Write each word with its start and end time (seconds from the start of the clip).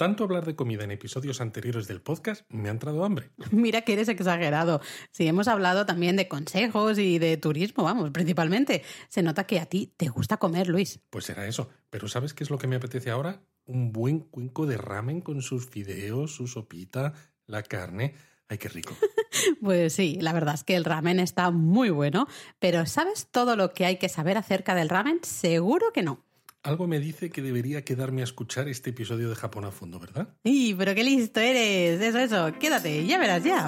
Tanto 0.00 0.24
hablar 0.24 0.46
de 0.46 0.56
comida 0.56 0.84
en 0.84 0.92
episodios 0.92 1.42
anteriores 1.42 1.86
del 1.86 2.00
podcast 2.00 2.46
me 2.48 2.70
ha 2.70 2.72
entrado 2.72 3.04
hambre. 3.04 3.32
Mira 3.50 3.82
que 3.82 3.92
eres 3.92 4.08
exagerado. 4.08 4.80
Si 5.10 5.26
hemos 5.26 5.46
hablado 5.46 5.84
también 5.84 6.16
de 6.16 6.26
consejos 6.26 6.98
y 6.98 7.18
de 7.18 7.36
turismo, 7.36 7.84
vamos, 7.84 8.08
principalmente. 8.10 8.82
Se 9.10 9.22
nota 9.22 9.44
que 9.44 9.60
a 9.60 9.66
ti 9.66 9.92
te 9.98 10.08
gusta 10.08 10.38
comer, 10.38 10.68
Luis. 10.68 11.00
Pues 11.10 11.28
era 11.28 11.46
eso. 11.46 11.68
Pero 11.90 12.08
¿sabes 12.08 12.32
qué 12.32 12.44
es 12.44 12.48
lo 12.48 12.56
que 12.56 12.66
me 12.66 12.76
apetece 12.76 13.10
ahora? 13.10 13.42
Un 13.66 13.92
buen 13.92 14.20
cuenco 14.20 14.64
de 14.64 14.78
ramen 14.78 15.20
con 15.20 15.42
sus 15.42 15.66
fideos, 15.68 16.34
su 16.34 16.46
sopita, 16.46 17.12
la 17.46 17.62
carne. 17.62 18.14
Ay, 18.48 18.56
qué 18.56 18.70
rico. 18.70 18.96
Pues 19.62 19.92
sí, 19.92 20.18
la 20.20 20.32
verdad 20.32 20.54
es 20.54 20.64
que 20.64 20.74
el 20.74 20.84
ramen 20.84 21.20
está 21.20 21.50
muy 21.50 21.88
bueno, 21.88 22.26
pero 22.58 22.84
¿sabes 22.84 23.28
todo 23.30 23.54
lo 23.54 23.72
que 23.72 23.86
hay 23.86 23.96
que 23.96 24.08
saber 24.08 24.36
acerca 24.36 24.74
del 24.74 24.88
ramen? 24.88 25.20
Seguro 25.22 25.92
que 25.92 26.02
no. 26.02 26.24
Algo 26.62 26.86
me 26.86 27.00
dice 27.00 27.30
que 27.30 27.40
debería 27.40 27.86
quedarme 27.86 28.20
a 28.20 28.24
escuchar 28.24 28.68
este 28.68 28.90
episodio 28.90 29.30
de 29.30 29.34
Japón 29.34 29.64
a 29.64 29.70
fondo, 29.70 29.98
¿verdad? 29.98 30.28
¡Y, 30.44 30.74
pero 30.74 30.94
qué 30.94 31.02
listo 31.02 31.40
eres! 31.40 31.98
Eso, 32.02 32.18
eso, 32.18 32.58
quédate, 32.58 33.06
ya 33.06 33.18
verás 33.18 33.42
ya. 33.42 33.64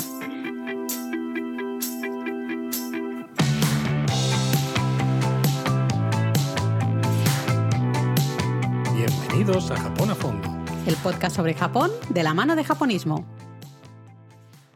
Bienvenidos 8.95 9.71
a 9.71 9.77
Japón 9.79 10.11
a 10.11 10.15
fondo. 10.15 10.47
El 10.87 10.97
podcast 10.97 11.37
sobre 11.37 11.55
Japón 11.55 11.91
de 12.11 12.23
la 12.23 12.35
mano 12.35 12.57
de 12.57 12.65
japonismo. 12.65 13.27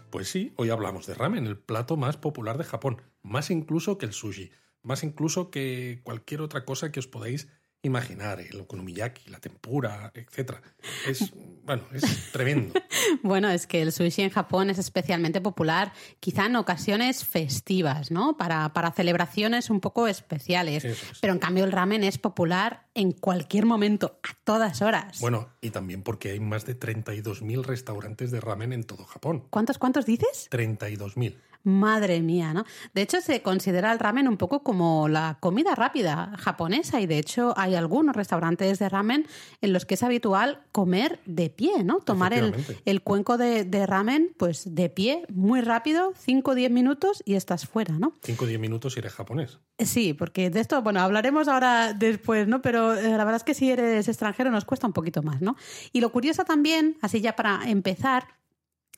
Pues 0.09 0.31
sí, 0.31 0.55
hoy 0.57 0.71
hablamos 0.71 1.07
de 1.07 1.13
ramen, 1.13 1.47
el 1.47 1.59
plato 1.59 1.99
más 1.99 2.17
popular 2.17 2.57
de 2.57 2.65
Japón, 2.65 3.03
más 3.23 3.51
incluso 3.51 3.99
que 3.99 4.07
el 4.07 4.15
sushi, 4.15 4.53
más 4.83 5.05
incluso 5.05 5.51
que 5.51 6.01
cualquier 6.03 6.41
otra 6.41 6.65
cosa 6.65 6.91
que 6.91 7.01
os 7.01 7.09
podáis 7.09 7.49
imaginar, 7.83 8.41
el 8.41 8.61
okonomiyaki, 8.61 9.31
la 9.31 9.39
tempura, 9.39 10.11
etcétera. 10.15 10.61
Es, 11.07 11.33
bueno, 11.65 11.85
es 11.93 12.33
tremendo. 12.33 12.75
Bueno, 13.23 13.49
es 13.51 13.67
que 13.69 13.83
el 13.83 13.93
sushi 13.93 14.23
en 14.23 14.31
Japón 14.31 14.69
es 14.69 14.79
especialmente 14.79 15.41
popular, 15.41 15.93
quizá 16.19 16.47
en 16.47 16.57
ocasiones 16.57 17.25
festivas, 17.25 18.11
¿no? 18.11 18.37
Para, 18.37 18.73
para 18.73 18.91
celebraciones 18.91 19.71
un 19.71 19.81
poco 19.81 20.09
especiales. 20.09 20.85
Es. 20.85 20.99
Pero 21.21 21.33
en 21.33 21.39
cambio 21.39 21.65
el 21.65 21.73
ramen 21.73 22.03
es 22.03 22.19
popular 22.19 22.87
en 22.95 23.13
cualquier 23.13 23.65
momento, 23.65 24.19
a 24.23 24.35
todas 24.43 24.83
horas. 24.83 25.21
Bueno, 25.21 25.51
y 25.61 25.71
también 25.71 26.03
porque 26.03 26.31
hay 26.31 26.41
más 26.41 26.67
de 26.67 26.79
32.000 26.79 27.65
restaurantes 27.65 28.31
de 28.31 28.41
ramen 28.41 28.73
en 28.73 28.85
todo 28.85 29.05
Japón. 29.05 29.45
¿Cuántos, 29.51 29.79
cuántos 29.79 30.07
dices? 30.07 30.49
32.000. 30.51 31.37
Madre 31.67 32.21
mía, 32.23 32.55
¿no? 32.55 32.65
De 32.95 33.03
hecho, 33.03 33.21
se 33.21 33.43
considera 33.43 33.93
el 33.93 33.99
ramen 33.99 34.29
un 34.29 34.37
poco 34.37 34.63
como 34.63 35.09
la 35.09 35.37
comida 35.41 35.75
rápida 35.75 36.33
japonesa 36.39 37.01
y 37.01 37.07
de 37.07 37.19
hecho 37.19 37.55
hay 37.57 37.75
algunos 37.75 38.15
restaurantes 38.15 38.79
de 38.79 38.89
ramen 38.89 39.27
en 39.61 39.73
los 39.73 39.85
que 39.85 39.95
es 39.95 40.03
habitual 40.05 40.63
comer 40.71 41.19
de 41.27 41.51
pie, 41.51 41.83
¿no? 41.83 41.99
Tomar 41.99 42.33
el, 42.33 42.55
el 42.85 43.03
cuenco 43.03 43.37
de, 43.37 43.65
de 43.65 43.85
ramen 43.85 44.33
pues 44.37 44.75
de 44.75 44.89
pie, 44.89 45.25
muy 45.29 45.61
rápido, 45.61 46.13
5 46.17 46.53
o 46.53 46.55
10 46.55 46.71
minutos 46.71 47.23
y 47.27 47.35
estás 47.35 47.67
fuera, 47.67 47.99
¿no? 47.99 48.13
5 48.23 48.45
o 48.45 48.47
10 48.47 48.61
minutos 48.61 48.97
y 48.97 49.01
eres 49.01 49.13
japonés. 49.13 49.59
Sí, 49.79 50.15
porque 50.15 50.51
de 50.51 50.61
esto, 50.61 50.81
bueno, 50.83 51.01
hablaremos 51.01 51.49
ahora 51.49 51.93
después, 51.93 52.47
¿no? 52.47 52.63
Pero 52.63 52.95
eh, 52.95 53.11
la 53.11 53.25
verdad 53.25 53.37
es 53.37 53.45
que 53.45 53.55
si 53.55 53.71
eres 53.71 54.09
extranjero 54.09 54.51
nos 54.51 54.65
cuesta 54.65 54.87
un 54.87 54.93
poquito 54.93 55.23
más, 55.23 55.43
¿no? 55.43 55.57
Y 55.93 56.01
lo 56.01 56.13
curioso 56.13 56.45
también, 56.45 56.97
así 57.03 57.21
ya 57.21 57.37
para 57.37 57.69
empezar, 57.69 58.27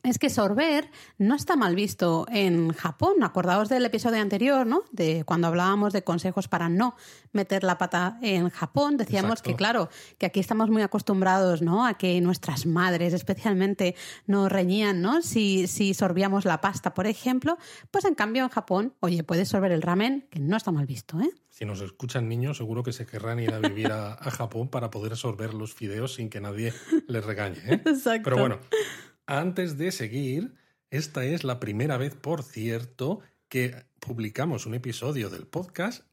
es 0.02 0.18
que 0.18 0.30
sorber 0.30 0.90
no 1.18 1.34
está 1.34 1.56
mal 1.56 1.74
visto 1.74 2.26
en 2.30 2.72
Japón. 2.72 3.22
Acordaos 3.22 3.68
del 3.68 3.84
episodio 3.84 4.20
anterior, 4.20 4.66
¿no? 4.66 4.82
De 4.92 5.24
cuando 5.24 5.48
hablábamos 5.48 5.92
de 5.92 6.02
consejos 6.02 6.48
para 6.48 6.68
no 6.68 6.94
meter 7.32 7.64
la 7.64 7.78
pata 7.78 8.18
en 8.22 8.50
Japón. 8.50 8.96
Decíamos 8.96 9.32
Exacto. 9.32 9.50
que, 9.50 9.56
claro, 9.56 9.88
que 10.18 10.26
aquí 10.26 10.40
estamos 10.40 10.70
muy 10.70 10.82
acostumbrados, 10.82 11.62
¿no? 11.62 11.86
A 11.86 11.94
que 11.94 12.20
nuestras 12.20 12.66
madres, 12.66 13.12
especialmente, 13.12 13.94
nos 14.26 14.50
reñían, 14.50 15.02
¿no? 15.02 15.22
Si, 15.22 15.66
si 15.66 15.94
sorbíamos 15.94 16.44
la 16.44 16.60
pasta, 16.60 16.94
por 16.94 17.06
ejemplo. 17.06 17.58
Pues 17.90 18.04
en 18.04 18.14
cambio, 18.14 18.44
en 18.44 18.50
Japón, 18.50 18.94
oye, 19.00 19.24
puedes 19.24 19.48
sorber 19.48 19.72
el 19.72 19.82
ramen, 19.82 20.26
que 20.30 20.38
no 20.38 20.56
está 20.56 20.72
mal 20.72 20.86
visto, 20.86 21.20
¿eh? 21.20 21.30
Si 21.50 21.64
nos 21.64 21.80
escuchan 21.80 22.28
niños, 22.28 22.58
seguro 22.58 22.84
que 22.84 22.92
se 22.92 23.04
querrán 23.04 23.40
ir 23.40 23.52
a 23.52 23.58
vivir 23.58 23.90
a, 23.90 24.12
a 24.12 24.30
Japón 24.30 24.68
para 24.68 24.90
poder 24.92 25.16
sorber 25.16 25.54
los 25.54 25.74
fideos 25.74 26.14
sin 26.14 26.30
que 26.30 26.40
nadie 26.40 26.72
les 27.08 27.24
regañe. 27.24 27.58
¿eh? 27.66 27.82
Exacto. 27.84 28.22
Pero 28.22 28.36
bueno, 28.38 28.60
antes 29.28 29.76
de 29.78 29.92
seguir, 29.92 30.54
esta 30.90 31.24
es 31.24 31.44
la 31.44 31.60
primera 31.60 31.96
vez, 31.98 32.14
por 32.14 32.42
cierto, 32.42 33.20
que 33.48 33.84
publicamos 34.00 34.66
un 34.66 34.74
episodio 34.74 35.28
del 35.30 35.46
podcast 35.46 36.04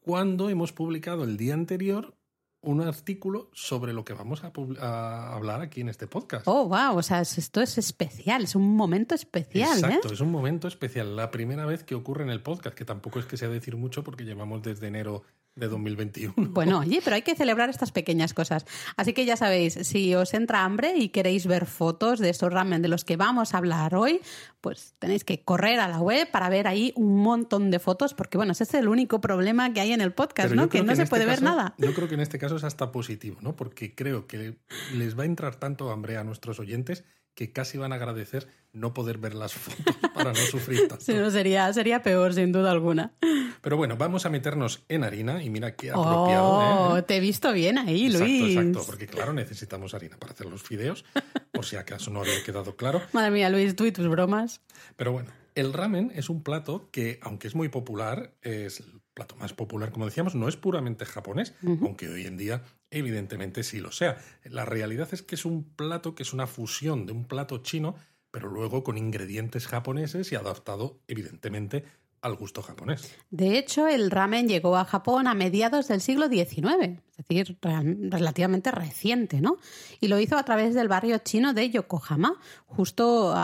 cuando 0.00 0.48
hemos 0.48 0.72
publicado 0.72 1.24
el 1.24 1.36
día 1.36 1.54
anterior 1.54 2.14
un 2.60 2.80
artículo 2.80 3.50
sobre 3.52 3.92
lo 3.92 4.04
que 4.04 4.12
vamos 4.12 4.42
a, 4.44 4.52
a 4.80 5.34
hablar 5.34 5.60
aquí 5.60 5.80
en 5.80 5.88
este 5.88 6.06
podcast. 6.06 6.46
Oh, 6.48 6.68
wow, 6.68 6.96
o 6.96 7.02
sea, 7.02 7.20
es- 7.20 7.38
esto 7.38 7.60
es 7.60 7.78
especial, 7.78 8.44
es 8.44 8.54
un 8.56 8.74
momento 8.76 9.14
especial, 9.14 9.78
Exacto, 9.78 10.08
¿eh? 10.08 10.14
es 10.14 10.20
un 10.20 10.30
momento 10.32 10.66
especial, 10.66 11.14
la 11.16 11.30
primera 11.30 11.64
vez 11.66 11.84
que 11.84 11.94
ocurre 11.94 12.24
en 12.24 12.30
el 12.30 12.42
podcast, 12.42 12.76
que 12.76 12.84
tampoco 12.84 13.18
es 13.20 13.26
que 13.26 13.36
sea 13.36 13.48
decir 13.48 13.76
mucho 13.76 14.02
porque 14.02 14.24
llevamos 14.24 14.62
desde 14.62 14.86
enero 14.88 15.22
de 15.56 15.68
2021. 15.68 16.34
Bueno, 16.36 16.80
oye, 16.80 17.00
pero 17.02 17.16
hay 17.16 17.22
que 17.22 17.34
celebrar 17.34 17.70
estas 17.70 17.90
pequeñas 17.90 18.34
cosas. 18.34 18.66
Así 18.96 19.12
que 19.12 19.24
ya 19.24 19.36
sabéis, 19.36 19.74
si 19.74 20.14
os 20.14 20.34
entra 20.34 20.64
hambre 20.64 20.94
y 20.96 21.08
queréis 21.08 21.46
ver 21.46 21.66
fotos 21.66 22.18
de 22.18 22.28
estos 22.28 22.52
ramen 22.52 22.82
de 22.82 22.88
los 22.88 23.04
que 23.04 23.16
vamos 23.16 23.54
a 23.54 23.58
hablar 23.58 23.94
hoy, 23.94 24.20
pues 24.60 24.94
tenéis 24.98 25.24
que 25.24 25.42
correr 25.42 25.80
a 25.80 25.88
la 25.88 26.00
web 26.00 26.30
para 26.30 26.48
ver 26.48 26.66
ahí 26.66 26.92
un 26.94 27.22
montón 27.22 27.70
de 27.70 27.78
fotos, 27.78 28.14
porque 28.14 28.36
bueno, 28.36 28.52
ese 28.52 28.64
es 28.64 28.74
el 28.74 28.88
único 28.88 29.20
problema 29.20 29.72
que 29.72 29.80
hay 29.80 29.92
en 29.92 30.00
el 30.00 30.12
podcast, 30.12 30.50
Pero 30.50 30.62
¿no? 30.62 30.68
Que 30.68 30.82
no 30.82 30.94
se 30.94 31.02
este 31.02 31.10
puede 31.10 31.26
ver 31.26 31.42
nada. 31.42 31.74
Yo 31.78 31.94
creo 31.94 32.08
que 32.08 32.14
en 32.14 32.20
este 32.20 32.38
caso 32.38 32.56
es 32.56 32.64
hasta 32.64 32.92
positivo, 32.92 33.38
¿no? 33.40 33.56
Porque 33.56 33.94
creo 33.94 34.26
que 34.26 34.58
les 34.94 35.18
va 35.18 35.22
a 35.22 35.26
entrar 35.26 35.56
tanto 35.56 35.90
hambre 35.90 36.18
a 36.18 36.24
nuestros 36.24 36.60
oyentes 36.60 37.04
que 37.36 37.52
casi 37.52 37.76
van 37.76 37.92
a 37.92 37.96
agradecer 37.96 38.48
no 38.72 38.92
poder 38.94 39.18
ver 39.18 39.34
las 39.34 39.52
fotos 39.54 39.94
para 40.14 40.32
no 40.32 40.40
sufrir 40.40 40.88
tanto. 40.88 41.04
Si 41.04 41.14
no, 41.14 41.30
sería, 41.30 41.72
sería 41.72 42.02
peor, 42.02 42.34
sin 42.34 42.50
duda 42.50 42.72
alguna. 42.72 43.12
Pero 43.60 43.76
bueno, 43.76 43.96
vamos 43.96 44.26
a 44.26 44.30
meternos 44.30 44.84
en 44.88 45.04
harina 45.04 45.44
y 45.44 45.50
mira 45.50 45.76
qué 45.76 45.90
apropiado. 45.90 46.44
Oh, 46.44 46.96
¿eh? 46.96 47.02
te 47.02 47.16
he 47.16 47.20
visto 47.20 47.52
bien 47.52 47.78
ahí, 47.78 48.06
Exacto, 48.06 48.24
Luis. 48.26 48.56
exacto, 48.56 48.82
porque 48.86 49.06
claro, 49.06 49.32
necesitamos 49.32 49.94
harina 49.94 50.16
para 50.16 50.32
hacer 50.32 50.46
los 50.46 50.62
fideos, 50.62 51.04
por 51.52 51.64
si 51.64 51.76
acaso 51.76 52.10
no 52.10 52.20
había 52.20 52.42
quedado 52.42 52.74
claro. 52.74 53.02
Madre 53.12 53.30
mía, 53.30 53.50
Luis, 53.50 53.76
tú 53.76 53.84
y 53.84 53.92
tus 53.92 54.08
bromas. 54.08 54.62
Pero 54.96 55.12
bueno, 55.12 55.30
el 55.54 55.72
ramen 55.72 56.12
es 56.14 56.30
un 56.30 56.42
plato 56.42 56.88
que, 56.90 57.18
aunque 57.22 57.48
es 57.48 57.54
muy 57.54 57.68
popular, 57.68 58.32
es 58.42 58.80
el 58.80 59.00
plato 59.14 59.36
más 59.36 59.52
popular, 59.52 59.90
como 59.92 60.06
decíamos, 60.06 60.34
no 60.34 60.48
es 60.48 60.56
puramente 60.56 61.04
japonés, 61.04 61.54
aunque 61.82 62.08
hoy 62.08 62.26
en 62.26 62.36
día 62.36 62.62
evidentemente 62.98 63.62
sí 63.62 63.80
lo 63.80 63.92
sea. 63.92 64.18
La 64.44 64.64
realidad 64.64 65.08
es 65.12 65.22
que 65.22 65.34
es 65.34 65.44
un 65.44 65.64
plato 65.64 66.14
que 66.14 66.22
es 66.22 66.32
una 66.32 66.46
fusión 66.46 67.06
de 67.06 67.12
un 67.12 67.26
plato 67.26 67.58
chino, 67.58 67.94
pero 68.30 68.50
luego 68.50 68.82
con 68.82 68.98
ingredientes 68.98 69.66
japoneses 69.66 70.32
y 70.32 70.34
adaptado 70.34 70.98
evidentemente 71.08 71.84
al 72.22 72.34
gusto 72.34 72.62
japonés. 72.62 73.14
De 73.30 73.56
hecho, 73.56 73.86
el 73.86 74.10
ramen 74.10 74.48
llegó 74.48 74.76
a 74.76 74.84
Japón 74.84 75.26
a 75.26 75.34
mediados 75.34 75.88
del 75.88 76.00
siglo 76.00 76.28
XIX, 76.28 76.98
es 77.10 77.16
decir, 77.16 77.56
relativamente 77.62 78.70
reciente, 78.72 79.40
¿no? 79.40 79.58
Y 80.00 80.08
lo 80.08 80.18
hizo 80.18 80.36
a 80.36 80.42
través 80.42 80.74
del 80.74 80.88
barrio 80.88 81.18
chino 81.18 81.52
de 81.54 81.70
Yokohama, 81.70 82.34
justo 82.66 83.34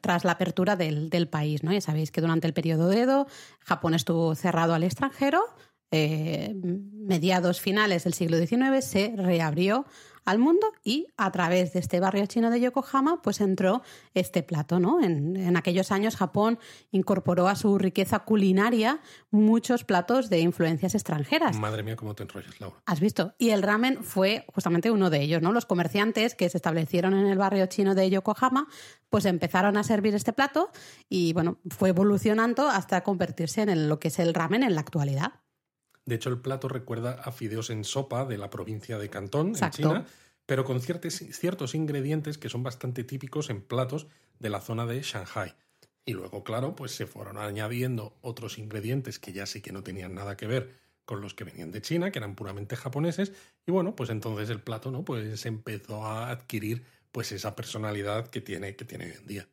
tras 0.00 0.24
la 0.24 0.32
apertura 0.32 0.76
del, 0.76 1.10
del 1.10 1.28
país, 1.28 1.64
¿no? 1.64 1.72
Ya 1.72 1.80
sabéis 1.80 2.12
que 2.12 2.20
durante 2.20 2.46
el 2.46 2.52
periodo 2.52 2.88
de 2.88 3.00
Edo, 3.00 3.26
Japón 3.60 3.94
estuvo 3.94 4.34
cerrado 4.34 4.74
al 4.74 4.84
extranjero. 4.84 5.42
Eh, 5.90 6.54
mediados 6.54 7.60
finales 7.60 8.04
del 8.04 8.14
siglo 8.14 8.38
XIX 8.38 8.84
se 8.84 9.12
reabrió 9.16 9.86
al 10.24 10.38
mundo 10.38 10.66
y 10.84 11.08
a 11.16 11.30
través 11.32 11.72
de 11.72 11.80
este 11.80 11.98
barrio 11.98 12.26
chino 12.26 12.50
de 12.50 12.60
Yokohama 12.60 13.20
pues 13.22 13.40
entró 13.40 13.82
este 14.14 14.42
plato, 14.42 14.78
¿no? 14.78 15.02
En, 15.02 15.36
en 15.36 15.56
aquellos 15.56 15.90
años 15.90 16.16
Japón 16.16 16.58
incorporó 16.92 17.48
a 17.48 17.56
su 17.56 17.78
riqueza 17.78 18.20
culinaria 18.20 19.00
muchos 19.30 19.84
platos 19.84 20.30
de 20.30 20.40
influencias 20.40 20.94
extranjeras. 20.94 21.58
Madre 21.58 21.82
mía, 21.82 21.96
cómo 21.96 22.14
te 22.14 22.22
enrollas, 22.22 22.60
Laura. 22.60 22.76
¿Has 22.86 23.00
visto? 23.00 23.34
Y 23.38 23.50
el 23.50 23.62
ramen 23.62 24.04
fue 24.04 24.44
justamente 24.52 24.90
uno 24.90 25.10
de 25.10 25.22
ellos, 25.22 25.42
¿no? 25.42 25.52
Los 25.52 25.66
comerciantes 25.66 26.34
que 26.34 26.48
se 26.48 26.58
establecieron 26.58 27.14
en 27.14 27.26
el 27.26 27.38
barrio 27.38 27.66
chino 27.66 27.94
de 27.94 28.10
Yokohama, 28.10 28.68
pues 29.08 29.24
empezaron 29.24 29.76
a 29.76 29.84
servir 29.84 30.14
este 30.14 30.32
plato 30.32 30.70
y, 31.08 31.32
bueno, 31.32 31.58
fue 31.70 31.88
evolucionando 31.88 32.68
hasta 32.68 33.02
convertirse 33.02 33.62
en 33.62 33.88
lo 33.88 33.98
que 33.98 34.08
es 34.08 34.18
el 34.18 34.34
ramen 34.34 34.62
en 34.62 34.74
la 34.74 34.82
actualidad. 34.82 35.32
De 36.10 36.16
hecho, 36.16 36.28
el 36.28 36.40
plato 36.40 36.66
recuerda 36.66 37.12
a 37.22 37.30
fideos 37.30 37.70
en 37.70 37.84
sopa 37.84 38.24
de 38.24 38.36
la 38.36 38.50
provincia 38.50 38.98
de 38.98 39.08
Cantón, 39.08 39.50
Exacto. 39.50 39.82
en 39.82 39.88
China, 39.88 40.06
pero 40.44 40.64
con 40.64 40.80
ciertos, 40.80 41.14
ciertos 41.14 41.76
ingredientes 41.76 42.36
que 42.36 42.48
son 42.48 42.64
bastante 42.64 43.04
típicos 43.04 43.48
en 43.48 43.62
platos 43.62 44.08
de 44.40 44.50
la 44.50 44.60
zona 44.60 44.86
de 44.86 45.02
Shanghai. 45.02 45.54
Y 46.04 46.14
luego, 46.14 46.42
claro, 46.42 46.74
pues 46.74 46.90
se 46.90 47.06
fueron 47.06 47.38
añadiendo 47.38 48.18
otros 48.22 48.58
ingredientes 48.58 49.20
que 49.20 49.32
ya 49.32 49.46
sí 49.46 49.60
que 49.60 49.70
no 49.70 49.84
tenían 49.84 50.16
nada 50.16 50.36
que 50.36 50.48
ver 50.48 50.74
con 51.04 51.20
los 51.20 51.32
que 51.32 51.44
venían 51.44 51.70
de 51.70 51.80
China, 51.80 52.10
que 52.10 52.18
eran 52.18 52.34
puramente 52.34 52.74
japoneses, 52.74 53.30
y 53.64 53.70
bueno, 53.70 53.94
pues 53.94 54.10
entonces 54.10 54.50
el 54.50 54.60
plato, 54.60 54.90
¿no? 54.90 55.04
Pues 55.04 55.46
empezó 55.46 56.04
a 56.04 56.30
adquirir 56.30 56.82
pues 57.12 57.30
esa 57.30 57.54
personalidad 57.54 58.26
que 58.26 58.40
tiene, 58.40 58.74
que 58.74 58.84
tiene 58.84 59.04
hoy 59.04 59.12
en 59.16 59.26
día. 59.28 59.48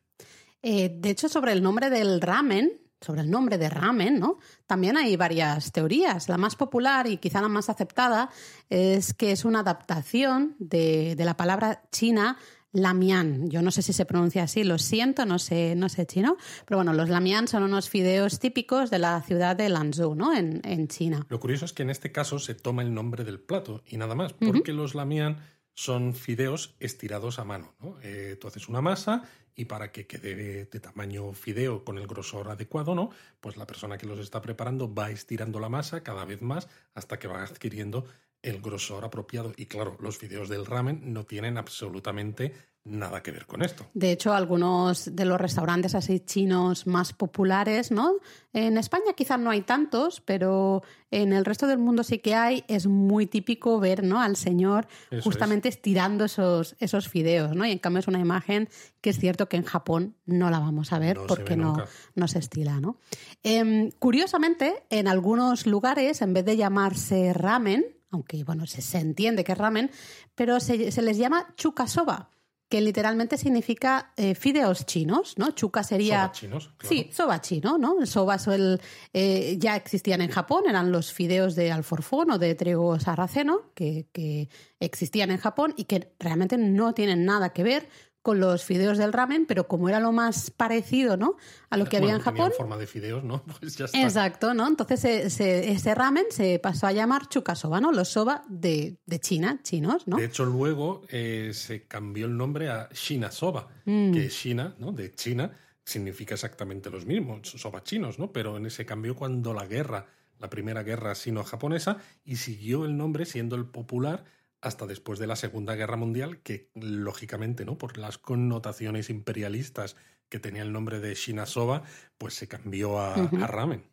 Eh, 0.62 0.90
de 0.92 1.10
hecho, 1.10 1.28
sobre 1.28 1.52
el 1.52 1.62
nombre 1.62 1.88
del 1.88 2.20
ramen, 2.20 2.80
sobre 3.00 3.20
el 3.22 3.30
nombre 3.30 3.58
de 3.58 3.68
ramen, 3.68 4.18
¿no? 4.18 4.38
También 4.66 4.96
hay 4.96 5.16
varias 5.16 5.72
teorías. 5.72 6.28
La 6.28 6.38
más 6.38 6.56
popular 6.56 7.06
y 7.06 7.18
quizá 7.18 7.40
la 7.40 7.48
más 7.48 7.68
aceptada 7.68 8.30
es 8.68 9.14
que 9.14 9.32
es 9.32 9.44
una 9.44 9.60
adaptación 9.60 10.56
de, 10.58 11.14
de 11.16 11.24
la 11.24 11.36
palabra 11.36 11.82
china 11.92 12.36
lamian. 12.72 13.48
Yo 13.50 13.62
no 13.62 13.70
sé 13.70 13.82
si 13.82 13.92
se 13.92 14.04
pronuncia 14.04 14.42
así, 14.42 14.64
lo 14.64 14.78
siento, 14.78 15.24
no 15.24 15.38
sé, 15.38 15.74
no 15.74 15.88
sé 15.88 16.06
chino, 16.06 16.36
pero 16.66 16.78
bueno, 16.78 16.92
los 16.92 17.08
lamian 17.08 17.48
son 17.48 17.62
unos 17.62 17.88
fideos 17.88 18.38
típicos 18.38 18.90
de 18.90 18.98
la 18.98 19.22
ciudad 19.22 19.56
de 19.56 19.68
Lanzhou, 19.68 20.14
¿no? 20.14 20.34
En, 20.34 20.60
en 20.64 20.88
China. 20.88 21.26
Lo 21.28 21.40
curioso 21.40 21.64
es 21.64 21.72
que 21.72 21.82
en 21.82 21.90
este 21.90 22.12
caso 22.12 22.38
se 22.38 22.54
toma 22.54 22.82
el 22.82 22.92
nombre 22.92 23.24
del 23.24 23.40
plato 23.40 23.82
y 23.86 23.96
nada 23.96 24.14
más, 24.14 24.34
porque 24.34 24.72
los 24.72 24.94
lamian 24.94 25.38
son 25.78 26.12
fideos 26.12 26.74
estirados 26.80 27.38
a 27.38 27.44
mano. 27.44 27.72
¿no? 27.78 28.00
Eh, 28.02 28.36
tú 28.40 28.48
haces 28.48 28.68
una 28.68 28.80
masa 28.80 29.22
y 29.54 29.66
para 29.66 29.92
que 29.92 30.08
quede 30.08 30.64
de 30.64 30.80
tamaño 30.80 31.32
fideo 31.34 31.84
con 31.84 31.98
el 31.98 32.08
grosor 32.08 32.50
adecuado, 32.50 32.96
¿no? 32.96 33.10
Pues 33.40 33.56
la 33.56 33.64
persona 33.64 33.96
que 33.96 34.06
los 34.06 34.18
está 34.18 34.42
preparando 34.42 34.92
va 34.92 35.12
estirando 35.12 35.60
la 35.60 35.68
masa 35.68 36.02
cada 36.02 36.24
vez 36.24 36.42
más 36.42 36.68
hasta 36.94 37.20
que 37.20 37.28
va 37.28 37.44
adquiriendo 37.44 38.06
el 38.42 38.60
grosor 38.60 39.04
apropiado. 39.04 39.52
Y 39.56 39.66
claro, 39.66 39.96
los 40.00 40.18
fideos 40.18 40.48
del 40.48 40.66
ramen 40.66 41.12
no 41.12 41.24
tienen 41.24 41.58
absolutamente 41.58 42.52
nada 42.88 43.22
que 43.22 43.30
ver 43.30 43.46
con 43.46 43.62
esto. 43.62 43.86
De 43.94 44.12
hecho, 44.12 44.32
algunos 44.32 45.14
de 45.14 45.24
los 45.24 45.40
restaurantes 45.40 45.94
así 45.94 46.20
chinos 46.20 46.86
más 46.86 47.12
populares, 47.12 47.90
¿no? 47.90 48.14
En 48.52 48.78
España 48.78 49.12
quizás 49.14 49.38
no 49.38 49.50
hay 49.50 49.60
tantos, 49.60 50.20
pero 50.20 50.82
en 51.10 51.32
el 51.32 51.44
resto 51.44 51.66
del 51.66 51.78
mundo 51.78 52.02
sí 52.02 52.18
que 52.18 52.34
hay. 52.34 52.64
Es 52.66 52.86
muy 52.86 53.26
típico 53.26 53.78
ver, 53.78 54.02
¿no? 54.02 54.20
Al 54.20 54.36
señor 54.36 54.88
justamente 55.22 55.68
estirando 55.68 56.24
esos, 56.24 56.76
esos 56.78 57.08
fideos, 57.08 57.54
¿no? 57.54 57.66
Y 57.66 57.72
en 57.72 57.78
cambio 57.78 58.00
es 58.00 58.08
una 58.08 58.20
imagen 58.20 58.68
que 59.00 59.10
es 59.10 59.18
cierto 59.18 59.48
que 59.48 59.56
en 59.56 59.64
Japón 59.64 60.16
no 60.24 60.50
la 60.50 60.58
vamos 60.58 60.92
a 60.92 60.98
ver 60.98 61.18
porque 61.28 61.56
no, 61.56 61.76
no 62.14 62.28
se 62.28 62.38
estila, 62.38 62.80
¿no? 62.80 62.98
Em, 63.42 63.90
curiosamente, 63.98 64.84
en 64.90 65.08
algunos 65.08 65.66
lugares, 65.66 66.22
en 66.22 66.32
vez 66.32 66.44
de 66.44 66.56
llamarse 66.56 67.32
ramen, 67.34 67.97
aunque 68.10 68.42
bueno, 68.44 68.66
se, 68.66 68.98
entiende 68.98 69.44
que 69.44 69.52
es 69.52 69.58
ramen, 69.58 69.90
pero 70.34 70.60
se, 70.60 70.90
se 70.92 71.02
les 71.02 71.18
llama 71.18 71.54
chukasoba 71.56 72.30
que 72.68 72.80
literalmente 72.82 73.38
significa 73.38 74.12
eh, 74.16 74.34
fideos 74.34 74.84
chinos, 74.84 75.34
¿no? 75.38 75.52
Chuka 75.52 75.82
sería... 75.82 76.20
Soba 76.20 76.32
chinos, 76.32 76.70
Sí, 76.82 77.08
soba 77.12 77.40
chino, 77.40 77.78
¿no? 77.78 77.98
El 77.98 78.06
soba 78.06 78.36
el, 78.54 78.80
eh, 79.14 79.56
ya 79.58 79.74
existían 79.74 80.20
en 80.20 80.30
Japón, 80.30 80.64
eran 80.68 80.92
los 80.92 81.12
fideos 81.12 81.54
de 81.54 81.72
alforfón 81.72 82.30
o 82.30 82.38
de 82.38 82.54
trigo 82.54 83.00
sarraceno 83.00 83.72
que, 83.74 84.08
que 84.12 84.50
existían 84.80 85.30
en 85.30 85.38
Japón 85.38 85.72
y 85.78 85.84
que 85.84 86.12
realmente 86.18 86.58
no 86.58 86.92
tienen 86.92 87.24
nada 87.24 87.54
que 87.54 87.62
ver 87.62 87.88
con 88.22 88.40
los 88.40 88.64
fideos 88.64 88.98
del 88.98 89.12
ramen, 89.12 89.46
pero 89.46 89.68
como 89.68 89.88
era 89.88 90.00
lo 90.00 90.12
más 90.12 90.50
parecido, 90.50 91.16
¿no? 91.16 91.36
A 91.70 91.76
lo 91.76 91.86
que 91.86 91.96
había 91.96 92.14
en 92.14 92.20
Japón. 92.20 92.52
forma 92.56 92.76
de 92.76 92.86
fideos, 92.86 93.24
¿no? 93.24 93.42
Pues 93.60 93.76
ya 93.76 93.86
está. 93.86 94.02
Exacto, 94.02 94.54
¿no? 94.54 94.66
Entonces 94.66 95.04
ese 95.04 95.94
ramen 95.94 96.26
se 96.30 96.58
pasó 96.58 96.86
a 96.86 96.92
llamar 96.92 97.28
chukasoba, 97.28 97.80
¿no? 97.80 97.92
Los 97.92 98.08
soba 98.08 98.42
de, 98.48 98.98
China, 99.20 99.60
chinos, 99.62 100.06
¿no? 100.06 100.16
De 100.16 100.26
hecho, 100.26 100.44
luego 100.44 101.02
eh, 101.08 101.52
se 101.54 101.86
cambió 101.86 102.26
el 102.26 102.36
nombre 102.36 102.70
a 102.70 102.88
Shinasoba, 102.92 103.68
mm. 103.84 104.12
que 104.12 104.28
China, 104.28 104.74
¿no? 104.78 104.92
De 104.92 105.14
China, 105.14 105.52
significa 105.88 106.34
exactamente 106.34 106.90
los 106.90 107.06
mismos, 107.06 107.48
soba 107.48 107.82
chinos, 107.82 108.18
¿no? 108.18 108.32
Pero 108.32 108.56
en 108.56 108.66
ese 108.66 108.84
cambio 108.84 109.16
cuando 109.16 109.54
la 109.54 109.66
guerra, 109.66 110.06
la 110.38 110.50
primera 110.50 110.82
guerra 110.82 111.14
sino-japonesa, 111.14 111.98
y 112.24 112.36
siguió 112.36 112.84
el 112.84 112.96
nombre 112.96 113.24
siendo 113.24 113.56
el 113.56 113.64
popular 113.64 114.24
hasta 114.60 114.86
después 114.86 115.18
de 115.18 115.26
la 115.26 115.36
Segunda 115.36 115.74
Guerra 115.74 115.96
Mundial, 115.96 116.40
que 116.42 116.70
lógicamente, 116.74 117.64
¿no? 117.64 117.78
Por 117.78 117.98
las 117.98 118.18
connotaciones 118.18 119.10
imperialistas 119.10 119.96
que 120.28 120.38
tenía 120.38 120.62
el 120.62 120.72
nombre 120.72 121.00
de 121.00 121.14
Shinasoba, 121.14 121.82
pues 122.18 122.34
se 122.34 122.48
cambió 122.48 122.98
a, 123.00 123.14
ramen. 123.14 123.84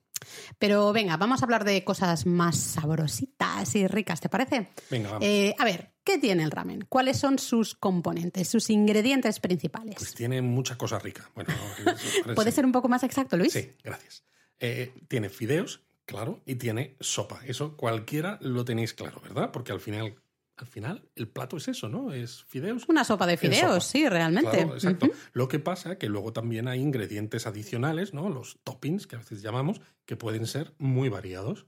Pero 0.58 0.92
venga, 0.92 1.18
vamos 1.18 1.42
a 1.42 1.46
hablar 1.46 1.66
de 1.66 1.84
cosas 1.84 2.26
más 2.26 2.58
sabrositas 2.58 3.76
y 3.76 3.88
ricas, 3.88 4.22
¿te 4.22 4.30
parece? 4.30 4.70
Venga, 4.90 5.12
vamos. 5.12 5.28
Eh, 5.28 5.54
a 5.58 5.66
ver, 5.66 5.92
¿qué 6.04 6.18
tiene 6.18 6.44
el 6.44 6.52
ramen? 6.52 6.86
¿Cuáles 6.90 7.18
son 7.18 7.38
sus 7.38 7.76
componentes, 7.76 8.48
sus 8.48 8.70
ingredientes 8.70 9.40
principales? 9.40 9.96
Pues 9.98 10.14
tiene 10.14 10.42
mucha 10.42 10.78
cosa 10.78 11.00
rica. 11.00 11.30
Bueno, 11.36 11.54
¿Puede 12.36 12.52
ser 12.52 12.66
un 12.66 12.72
poco 12.72 12.90
más 12.90 13.04
exacto, 13.04 13.38
Luis? 13.38 13.54
Sí, 13.54 13.72
gracias. 13.84 14.24
Eh, 14.60 14.94
tiene 15.08 15.30
fideos, 15.30 15.82
claro, 16.06 16.42
y 16.46 16.56
tiene 16.56 16.96
sopa. 17.00 17.42
Eso 17.46 17.76
cualquiera 17.76 18.40
lo 18.42 18.66
tenéis 18.66 18.94
claro, 18.94 19.22
¿verdad? 19.22 19.52
Porque 19.52 19.74
al 19.74 19.82
final 19.82 20.16
al 20.58 20.68
final 20.68 21.10
el 21.16 21.28
plato 21.28 21.58
es 21.58 21.68
eso, 21.68 21.90
¿no? 21.90 22.14
Es 22.14 22.44
fideos. 22.46 22.86
Una 22.88 23.04
sopa 23.04 23.28
de 23.28 23.38
fideos, 23.38 23.86
sí, 23.86 24.08
realmente. 24.08 24.62
exacto. 24.62 25.10
Lo 25.34 25.48
que 25.48 25.60
pasa 25.60 25.98
que 25.98 26.08
luego 26.08 26.34
también 26.34 26.68
hay 26.68 26.80
ingredientes 26.80 27.48
adicionales, 27.48 28.14
¿no? 28.14 28.30
Los 28.30 28.60
toppings, 28.64 29.08
que 29.08 29.16
a 29.16 29.20
veces 29.20 29.42
llamamos, 29.42 29.82
que 30.06 30.16
pueden 30.16 30.48
ser 30.48 30.74
muy 30.78 31.10
variados. 31.10 31.66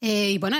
Eh, 0.00 0.30
y 0.32 0.38
bueno, 0.38 0.56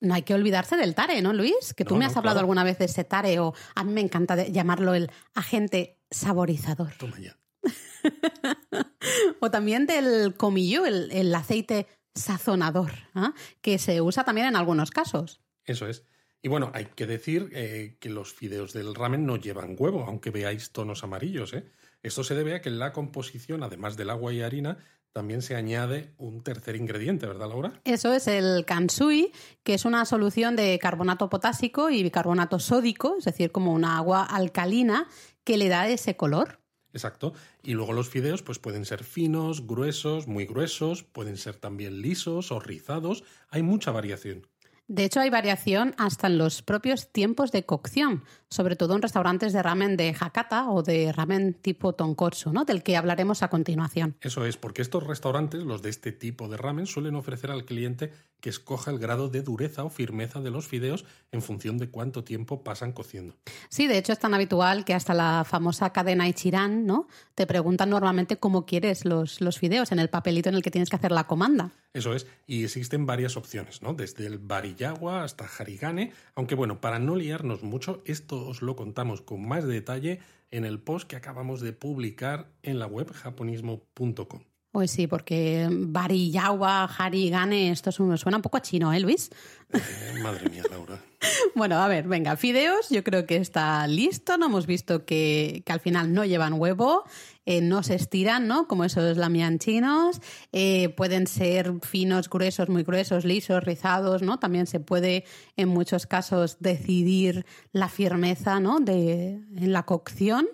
no 0.00 0.14
hay 0.14 0.22
que 0.22 0.34
olvidarse 0.34 0.76
del 0.76 0.94
tare, 0.94 1.22
¿no, 1.22 1.32
Luis? 1.32 1.74
Que 1.74 1.84
tú 1.84 1.96
me 1.96 2.04
has 2.04 2.16
hablado 2.16 2.40
alguna 2.40 2.64
vez 2.64 2.78
de 2.78 2.84
ese 2.84 3.04
tare, 3.04 3.38
o 3.40 3.54
a 3.74 3.84
mí 3.84 3.92
me 3.92 4.00
encanta 4.00 4.36
llamarlo 4.46 4.94
el 4.94 5.10
agente 5.34 5.98
saborizador. 6.10 6.92
Toma 6.98 7.18
ya. 7.18 7.38
o 9.40 9.50
también 9.50 9.86
del 9.86 10.34
comillo, 10.34 10.84
el, 10.84 11.34
aceite 11.34 11.86
sazonador, 12.14 12.92
¿ah? 13.14 13.32
que 13.60 13.78
se 13.78 14.00
usa 14.00 14.24
también 14.24 14.48
en 14.48 14.56
algunos 14.56 14.90
casos. 14.90 15.40
Eso 15.64 15.86
es. 15.86 16.04
Y 16.42 16.48
bueno, 16.48 16.72
hay 16.74 16.86
que 16.86 17.06
decir 17.06 17.50
eh, 17.52 17.96
que 18.00 18.10
los 18.10 18.34
fideos 18.34 18.72
del 18.72 18.96
ramen 18.96 19.24
no 19.24 19.36
llevan 19.36 19.76
huevo, 19.78 20.04
aunque 20.04 20.30
veáis 20.30 20.72
tonos 20.72 21.04
amarillos. 21.04 21.54
¿eh? 21.54 21.64
Esto 22.02 22.24
se 22.24 22.34
debe 22.34 22.56
a 22.56 22.60
que 22.60 22.68
en 22.68 22.80
la 22.80 22.92
composición, 22.92 23.62
además 23.62 23.96
del 23.96 24.10
agua 24.10 24.32
y 24.32 24.42
harina, 24.42 24.78
también 25.12 25.42
se 25.42 25.54
añade 25.54 26.14
un 26.16 26.42
tercer 26.42 26.74
ingrediente, 26.74 27.26
¿verdad, 27.26 27.48
Laura? 27.48 27.80
Eso 27.84 28.12
es 28.12 28.26
el 28.26 28.64
kansui, 28.64 29.30
que 29.62 29.74
es 29.74 29.84
una 29.84 30.04
solución 30.04 30.56
de 30.56 30.78
carbonato 30.80 31.28
potásico 31.28 31.90
y 31.90 32.02
bicarbonato 32.02 32.58
sódico, 32.58 33.16
es 33.18 33.26
decir, 33.26 33.52
como 33.52 33.72
una 33.72 33.96
agua 33.96 34.24
alcalina 34.24 35.06
que 35.44 35.58
le 35.58 35.68
da 35.68 35.86
ese 35.88 36.16
color. 36.16 36.58
Exacto. 36.92 37.34
Y 37.62 37.72
luego 37.74 37.92
los 37.92 38.08
fideos 38.08 38.42
pues 38.42 38.58
pueden 38.58 38.84
ser 38.84 39.04
finos, 39.04 39.66
gruesos, 39.66 40.26
muy 40.26 40.44
gruesos, 40.44 41.04
pueden 41.04 41.36
ser 41.36 41.56
también 41.56 42.02
lisos 42.02 42.50
o 42.50 42.58
rizados. 42.58 43.22
Hay 43.48 43.62
mucha 43.62 43.92
variación. 43.92 44.46
De 44.92 45.06
hecho, 45.06 45.20
hay 45.20 45.30
variación 45.30 45.94
hasta 45.96 46.26
en 46.26 46.36
los 46.36 46.60
propios 46.60 47.10
tiempos 47.10 47.50
de 47.50 47.64
cocción, 47.64 48.24
sobre 48.50 48.76
todo 48.76 48.94
en 48.94 49.00
restaurantes 49.00 49.54
de 49.54 49.62
ramen 49.62 49.96
de 49.96 50.14
Hakata 50.20 50.68
o 50.68 50.82
de 50.82 51.10
ramen 51.12 51.54
tipo 51.54 51.94
tonkotsu, 51.94 52.52
¿no? 52.52 52.66
del 52.66 52.82
que 52.82 52.98
hablaremos 52.98 53.42
a 53.42 53.48
continuación. 53.48 54.16
Eso 54.20 54.44
es, 54.44 54.58
porque 54.58 54.82
estos 54.82 55.06
restaurantes, 55.06 55.62
los 55.62 55.80
de 55.80 55.88
este 55.88 56.12
tipo 56.12 56.46
de 56.46 56.58
ramen, 56.58 56.84
suelen 56.84 57.14
ofrecer 57.14 57.50
al 57.50 57.64
cliente 57.64 58.12
que 58.42 58.50
escoja 58.50 58.90
el 58.90 58.98
grado 58.98 59.30
de 59.30 59.40
dureza 59.40 59.84
o 59.84 59.88
firmeza 59.88 60.40
de 60.40 60.50
los 60.50 60.66
fideos 60.66 61.06
en 61.30 61.40
función 61.40 61.78
de 61.78 61.88
cuánto 61.88 62.22
tiempo 62.22 62.62
pasan 62.62 62.92
cociendo. 62.92 63.36
Sí, 63.70 63.86
de 63.86 63.96
hecho 63.96 64.12
es 64.12 64.18
tan 64.18 64.34
habitual 64.34 64.84
que 64.84 64.92
hasta 64.92 65.14
la 65.14 65.46
famosa 65.48 65.90
cadena 65.90 66.28
Ichiran, 66.28 66.84
¿no? 66.84 67.06
Te 67.34 67.46
preguntan 67.46 67.88
normalmente 67.88 68.36
cómo 68.36 68.66
quieres 68.66 69.06
los, 69.06 69.40
los 69.40 69.58
fideos 69.58 69.92
en 69.92 70.00
el 70.00 70.10
papelito 70.10 70.50
en 70.50 70.56
el 70.56 70.62
que 70.62 70.72
tienes 70.72 70.90
que 70.90 70.96
hacer 70.96 71.12
la 71.12 71.28
comanda. 71.28 71.70
Eso 71.94 72.14
es, 72.14 72.26
y 72.46 72.64
existen 72.64 73.06
varias 73.06 73.36
opciones, 73.36 73.80
¿no? 73.80 73.94
Desde 73.94 74.26
el 74.26 74.38
hasta 74.84 75.46
harigane, 75.58 76.12
aunque 76.34 76.54
bueno, 76.54 76.80
para 76.80 76.98
no 76.98 77.16
liarnos 77.16 77.62
mucho, 77.62 78.02
esto 78.04 78.46
os 78.46 78.62
lo 78.62 78.76
contamos 78.76 79.22
con 79.22 79.46
más 79.46 79.64
detalle 79.66 80.20
en 80.50 80.64
el 80.64 80.80
post 80.80 81.08
que 81.08 81.16
acabamos 81.16 81.60
de 81.60 81.72
publicar 81.72 82.50
en 82.62 82.78
la 82.78 82.86
web 82.86 83.10
japonismo.com. 83.12 84.42
Pues 84.72 84.90
sí, 84.90 85.06
porque 85.06 85.68
Bariyawa, 85.70 86.84
Harigane, 86.84 87.70
esto 87.70 87.92
suena 87.92 88.38
un 88.38 88.42
poco 88.42 88.56
a 88.56 88.62
chino, 88.62 88.90
¿eh, 88.90 89.00
Luis? 89.00 89.30
Eh, 89.70 90.18
madre 90.22 90.48
mía, 90.48 90.62
Laura. 90.70 90.98
bueno, 91.54 91.76
a 91.76 91.88
ver, 91.88 92.08
venga, 92.08 92.36
fideos, 92.36 92.88
yo 92.88 93.04
creo 93.04 93.26
que 93.26 93.36
está 93.36 93.86
listo, 93.86 94.38
¿no? 94.38 94.46
Hemos 94.46 94.66
visto 94.66 95.04
que, 95.04 95.62
al 95.66 95.80
final 95.80 96.14
no 96.14 96.24
llevan 96.24 96.54
huevo, 96.54 97.04
eh, 97.44 97.60
no 97.60 97.82
se 97.82 97.94
estiran, 97.94 98.46
¿no? 98.46 98.68
Como 98.68 98.84
esos 98.84 99.16
lamian 99.16 99.58
chinos, 99.58 100.20
eh, 100.52 100.90
pueden 100.90 101.26
ser 101.26 101.72
finos, 101.82 102.30
gruesos, 102.30 102.68
muy 102.68 102.82
gruesos, 102.84 103.24
lisos, 103.24 103.64
rizados, 103.64 104.22
¿no? 104.22 104.38
También 104.38 104.66
se 104.66 104.80
puede, 104.80 105.24
en 105.56 105.68
muchos 105.68 106.06
casos, 106.06 106.58
decidir 106.60 107.44
la 107.72 107.88
firmeza, 107.88 108.60
¿no? 108.60 108.80
De, 108.80 109.40
en 109.56 109.72
la 109.72 109.84
cocción. 109.84 110.46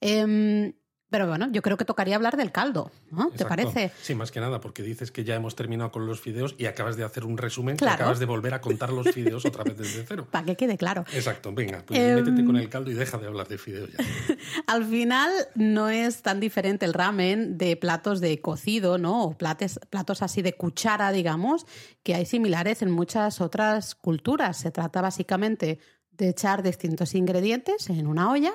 Em, 0.00 0.72
pero 1.12 1.28
bueno, 1.28 1.46
yo 1.52 1.60
creo 1.60 1.76
que 1.76 1.84
tocaría 1.84 2.16
hablar 2.16 2.38
del 2.38 2.50
caldo, 2.52 2.90
¿no? 3.10 3.30
¿Te 3.30 3.44
parece? 3.44 3.92
Sí, 4.00 4.14
más 4.14 4.30
que 4.32 4.40
nada, 4.40 4.62
porque 4.62 4.82
dices 4.82 5.12
que 5.12 5.24
ya 5.24 5.34
hemos 5.34 5.54
terminado 5.54 5.92
con 5.92 6.06
los 6.06 6.22
fideos 6.22 6.54
y 6.56 6.64
acabas 6.64 6.96
de 6.96 7.04
hacer 7.04 7.26
un 7.26 7.36
resumen 7.36 7.76
y 7.78 7.84
acabas 7.84 8.18
de 8.18 8.24
volver 8.24 8.54
a 8.54 8.62
contar 8.62 8.90
los 8.90 9.10
fideos 9.10 9.44
otra 9.44 9.62
vez 9.62 9.76
desde 9.76 10.06
cero. 10.08 10.26
Para 10.32 10.46
que 10.46 10.56
quede 10.56 10.78
claro. 10.78 11.04
Exacto, 11.12 11.52
venga, 11.52 11.84
pues 11.86 12.00
métete 12.00 12.46
con 12.46 12.56
el 12.56 12.70
caldo 12.70 12.90
y 12.90 12.94
deja 12.94 13.18
de 13.18 13.26
hablar 13.26 13.46
de 13.46 13.58
fideos 13.58 13.90
ya. 13.92 13.98
Al 14.66 14.86
final 14.86 15.30
no 15.54 15.90
es 15.90 16.22
tan 16.22 16.40
diferente 16.40 16.86
el 16.86 16.94
ramen 16.94 17.58
de 17.58 17.76
platos 17.76 18.22
de 18.22 18.40
cocido, 18.40 18.96
¿no? 18.96 19.24
O 19.24 19.36
platos, 19.36 19.78
platos 19.90 20.22
así 20.22 20.40
de 20.40 20.54
cuchara, 20.54 21.12
digamos, 21.12 21.66
que 22.02 22.14
hay 22.14 22.24
similares 22.24 22.80
en 22.80 22.90
muchas 22.90 23.42
otras 23.42 23.94
culturas. 23.94 24.56
Se 24.56 24.70
trata 24.70 25.02
básicamente 25.02 25.78
de 26.12 26.30
echar 26.30 26.62
distintos 26.62 27.14
ingredientes 27.14 27.90
en 27.90 28.06
una 28.06 28.30
olla 28.30 28.54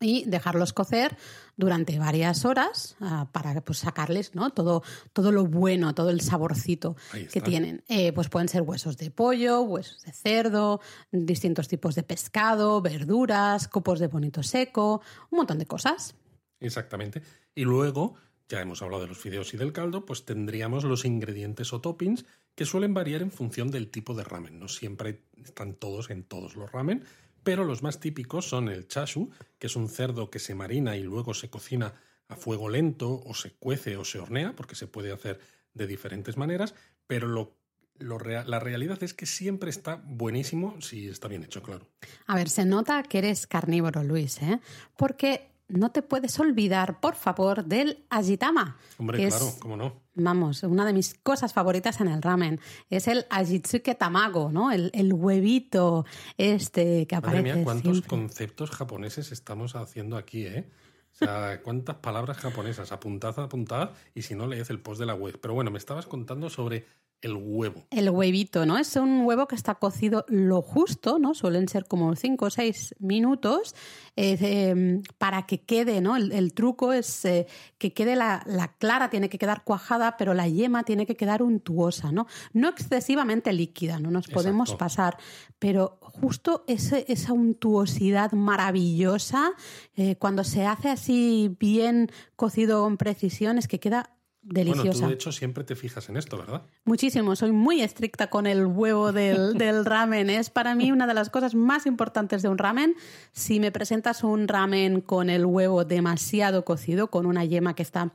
y 0.00 0.24
dejarlos 0.26 0.72
cocer 0.72 1.16
durante 1.56 1.98
varias 1.98 2.44
horas 2.44 2.96
ah, 3.00 3.28
para 3.32 3.60
pues, 3.62 3.78
sacarles 3.78 4.34
¿no? 4.34 4.50
todo, 4.50 4.82
todo 5.12 5.32
lo 5.32 5.46
bueno, 5.46 5.94
todo 5.94 6.10
el 6.10 6.20
saborcito 6.20 6.96
que 7.32 7.40
tienen. 7.40 7.82
Eh, 7.88 8.12
pues 8.12 8.28
pueden 8.28 8.48
ser 8.48 8.62
huesos 8.62 8.96
de 8.98 9.10
pollo, 9.10 9.62
huesos 9.62 10.02
de 10.02 10.12
cerdo, 10.12 10.80
distintos 11.10 11.68
tipos 11.68 11.94
de 11.94 12.02
pescado, 12.02 12.80
verduras, 12.82 13.68
copos 13.68 13.98
de 13.98 14.08
bonito 14.08 14.42
seco, 14.42 15.00
un 15.30 15.38
montón 15.38 15.58
de 15.58 15.66
cosas. 15.66 16.14
Exactamente. 16.60 17.22
Y 17.54 17.64
luego, 17.64 18.16
ya 18.48 18.60
hemos 18.60 18.82
hablado 18.82 19.02
de 19.02 19.08
los 19.08 19.18
fideos 19.18 19.52
y 19.54 19.56
del 19.56 19.72
caldo, 19.72 20.04
pues 20.04 20.24
tendríamos 20.24 20.84
los 20.84 21.04
ingredientes 21.04 21.72
o 21.72 21.80
toppings 21.80 22.26
que 22.54 22.64
suelen 22.64 22.94
variar 22.94 23.22
en 23.22 23.30
función 23.30 23.70
del 23.70 23.90
tipo 23.90 24.14
de 24.14 24.24
ramen. 24.24 24.58
No 24.58 24.68
siempre 24.68 25.22
están 25.42 25.74
todos 25.74 26.10
en 26.10 26.22
todos 26.22 26.56
los 26.56 26.70
ramen, 26.72 27.04
pero 27.46 27.62
los 27.62 27.80
más 27.80 28.00
típicos 28.00 28.48
son 28.48 28.68
el 28.68 28.88
chashu, 28.88 29.30
que 29.60 29.68
es 29.68 29.76
un 29.76 29.88
cerdo 29.88 30.30
que 30.30 30.40
se 30.40 30.56
marina 30.56 30.96
y 30.96 31.04
luego 31.04 31.32
se 31.32 31.48
cocina 31.48 31.94
a 32.26 32.34
fuego 32.34 32.68
lento 32.68 33.22
o 33.24 33.34
se 33.34 33.52
cuece 33.52 33.96
o 33.96 34.04
se 34.04 34.18
hornea, 34.18 34.56
porque 34.56 34.74
se 34.74 34.88
puede 34.88 35.12
hacer 35.12 35.38
de 35.72 35.86
diferentes 35.86 36.36
maneras, 36.36 36.74
pero 37.06 37.28
lo, 37.28 37.56
la 38.00 38.58
realidad 38.58 39.00
es 39.04 39.14
que 39.14 39.26
siempre 39.26 39.70
está 39.70 40.02
buenísimo 40.04 40.80
si 40.80 41.06
está 41.06 41.28
bien 41.28 41.44
hecho, 41.44 41.62
claro. 41.62 41.86
A 42.26 42.34
ver, 42.34 42.48
se 42.48 42.64
nota 42.64 43.00
que 43.04 43.18
eres 43.18 43.46
carnívoro, 43.46 44.02
Luis, 44.02 44.42
¿eh? 44.42 44.58
porque 44.96 45.48
no 45.68 45.92
te 45.92 46.02
puedes 46.02 46.40
olvidar, 46.40 46.98
por 46.98 47.14
favor, 47.14 47.64
del 47.64 48.04
ajitama. 48.10 48.76
Hombre, 48.98 49.24
claro, 49.28 49.54
cómo 49.60 49.76
no. 49.76 50.02
Vamos, 50.18 50.62
una 50.62 50.86
de 50.86 50.94
mis 50.94 51.14
cosas 51.22 51.52
favoritas 51.52 52.00
en 52.00 52.08
el 52.08 52.22
ramen 52.22 52.58
es 52.88 53.06
el 53.06 53.26
ajitsuke 53.28 53.94
tamago, 53.98 54.50
¿no? 54.50 54.72
El, 54.72 55.12
huevito 55.12 56.06
este 56.38 57.06
que 57.06 57.16
aparece. 57.16 57.42
Madre 57.42 57.54
mía, 57.56 57.64
cuántos 57.64 58.00
conceptos 58.00 58.70
japoneses 58.70 59.30
estamos 59.30 59.76
haciendo 59.76 60.16
aquí, 60.16 60.46
¿eh? 60.46 60.70
O 61.12 61.18
sea, 61.18 61.60
cuántas 61.62 61.96
palabras 61.96 62.38
japonesas, 62.38 62.92
apuntad, 62.92 63.38
apuntad, 63.38 63.90
y 64.14 64.22
si 64.22 64.34
no, 64.34 64.46
leed 64.46 64.66
el 64.70 64.80
post 64.80 65.00
de 65.00 65.06
la 65.06 65.14
web. 65.14 65.38
Pero 65.40 65.52
bueno, 65.52 65.70
me 65.70 65.78
estabas 65.78 66.06
contando 66.06 66.48
sobre 66.48 66.86
el 67.22 67.34
huevo. 67.34 67.86
El 67.90 68.10
huevito, 68.10 68.66
¿no? 68.66 68.78
Es 68.78 68.94
un 68.96 69.22
huevo 69.24 69.48
que 69.48 69.54
está 69.54 69.76
cocido 69.76 70.24
lo 70.28 70.60
justo, 70.62 71.18
¿no? 71.18 71.34
Suelen 71.34 71.68
ser 71.68 71.86
como 71.86 72.14
5 72.14 72.44
o 72.44 72.50
6 72.50 72.94
minutos 72.98 73.74
em, 74.16 75.02
para 75.18 75.46
que 75.46 75.62
quede, 75.62 76.00
¿no? 76.00 76.16
El, 76.16 76.52
truco 76.52 76.92
es 76.92 77.24
eh, 77.24 77.46
que 77.78 77.92
quede 77.92 78.16
la, 78.16 78.44
clara, 78.78 79.10
tiene 79.10 79.28
que 79.28 79.38
quedar 79.38 79.64
cuajada, 79.64 80.16
pero 80.16 80.34
la 80.34 80.46
yema 80.46 80.84
tiene 80.84 81.06
que 81.06 81.16
quedar 81.16 81.42
untuosa, 81.42 82.12
¿no? 82.12 82.26
No 82.52 82.68
excesivamente 82.68 83.52
líquida, 83.52 83.98
no 83.98 84.10
nos 84.10 84.28
podemos 84.28 84.74
pasar, 84.74 85.16
pero 85.58 85.98
justo 86.00 86.64
esa 86.68 87.32
untuosidad 87.32 88.32
maravillosa, 88.32 89.52
eh, 89.96 90.16
cuando 90.16 90.44
se 90.44 90.66
hace 90.66 90.90
así 90.90 91.56
bien 91.58 92.10
cocido 92.36 92.82
con 92.82 92.96
precisión, 92.96 93.58
es 93.58 93.68
que 93.68 93.80
queda 93.80 94.15
deliciosa. 94.46 94.82
Bueno, 94.82 95.00
tú 95.00 95.06
de 95.08 95.14
hecho 95.14 95.32
siempre 95.32 95.64
te 95.64 95.74
fijas 95.74 96.08
en 96.08 96.16
esto, 96.16 96.38
¿verdad? 96.38 96.62
Muchísimo, 96.84 97.34
soy 97.34 97.52
muy 97.52 97.82
estricta 97.82 98.28
con 98.28 98.46
el 98.46 98.64
huevo 98.64 99.12
del, 99.12 99.54
del, 99.58 99.84
ramen. 99.84 100.30
Es 100.30 100.50
para 100.50 100.74
mí 100.74 100.92
una 100.92 101.06
de 101.06 101.14
las 101.14 101.30
cosas 101.30 101.54
más 101.54 101.86
importantes 101.86 102.42
de 102.42 102.48
un 102.48 102.58
ramen. 102.58 102.94
Si 103.32 103.60
me 103.60 103.72
presentas 103.72 104.22
un 104.24 104.48
ramen 104.48 105.00
con 105.00 105.30
el 105.30 105.44
huevo 105.44 105.84
demasiado 105.84 106.64
cocido, 106.64 107.10
con 107.10 107.26
una 107.26 107.44
yema 107.44 107.74
que 107.74 107.82
está 107.82 108.14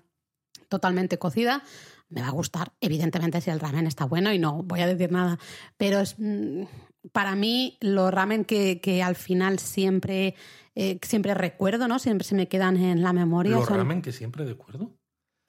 totalmente 0.70 1.20
cocida, 1.20 1.64
me 2.10 2.22
va 2.22 2.28
a 2.28 2.32
gustar. 2.32 2.72
Evidentemente, 2.80 3.42
si 3.42 3.50
el 3.50 3.60
ramen 3.60 3.88
está 3.88 4.06
bueno 4.06 4.32
y 4.32 4.40
no 4.40 4.64
voy 4.64 4.82
a 4.82 4.88
decir 4.88 5.12
nada. 5.12 5.38
Pero 5.78 6.00
es, 6.00 6.16
mm, 6.18 6.64
para 7.12 7.36
mí, 7.36 7.78
los 7.82 8.12
ramen 8.14 8.46
que, 8.46 8.80
que 8.80 9.04
al 9.04 9.16
final 9.16 9.60
siempre, 9.60 10.36
eh, 10.76 11.00
siempre 11.02 11.34
recuerdo, 11.34 11.88
¿no? 11.88 12.00
Siempre 12.00 12.26
se 12.26 12.36
me 12.36 12.48
quedan 12.48 12.78
en 12.78 13.02
la 13.02 13.12
memoria. 13.12 13.58
¿Los 13.58 13.70
ramen 13.70 14.02
que 14.02 14.12
siempre 14.12 14.46
recuerdo? 14.46 14.92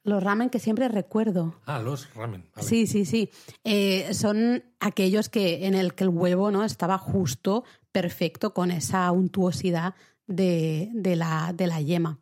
Los 0.05 0.23
ramen 0.23 0.51
que 0.51 0.59
siempre 0.59 0.89
recuerdo. 0.89 1.55
Ah, 1.65 1.81
los 1.81 2.13
ramen. 2.15 2.45
Sí, 2.59 2.87
sí, 2.87 3.05
sí. 3.05 3.31
Eh, 3.63 4.13
son 4.15 4.65
aquellos 4.81 5.29
que 5.29 5.67
en 5.67 5.75
el 5.75 5.95
que 5.95 6.05
el 6.05 6.11
huevo 6.11 6.51
no 6.51 6.65
estaba 6.65 6.99
justo, 6.99 7.65
perfecto, 7.93 8.53
con 8.53 8.73
esa 8.73 9.11
untuosidad 9.13 9.95
de, 10.27 10.91
la, 11.17 11.53
de 11.55 11.67
la 11.67 11.81
yema. 11.81 12.19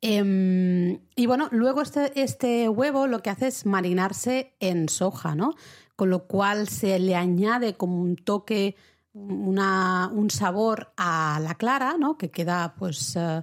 Em, 0.00 1.00
y 1.16 1.26
bueno, 1.26 1.48
luego 1.50 1.82
este, 1.82 2.20
este 2.20 2.68
huevo 2.68 3.06
lo 3.06 3.20
que 3.20 3.30
hace 3.30 3.48
es 3.48 3.66
marinarse 3.66 4.54
en 4.60 4.88
soja, 4.88 5.34
¿no? 5.34 5.54
Con 5.96 6.10
lo 6.10 6.26
cual 6.26 6.68
se 6.68 6.98
le 6.98 7.16
añade 7.16 7.76
como 7.76 8.00
un 8.00 8.16
toque, 8.16 8.76
una, 9.12 10.08
un 10.12 10.30
sabor 10.30 10.92
a 10.96 11.40
la 11.42 11.56
clara, 11.56 11.96
¿no? 11.98 12.16
Que 12.16 12.30
queda 12.30 12.74
pues 12.78 13.16
eh, 13.16 13.42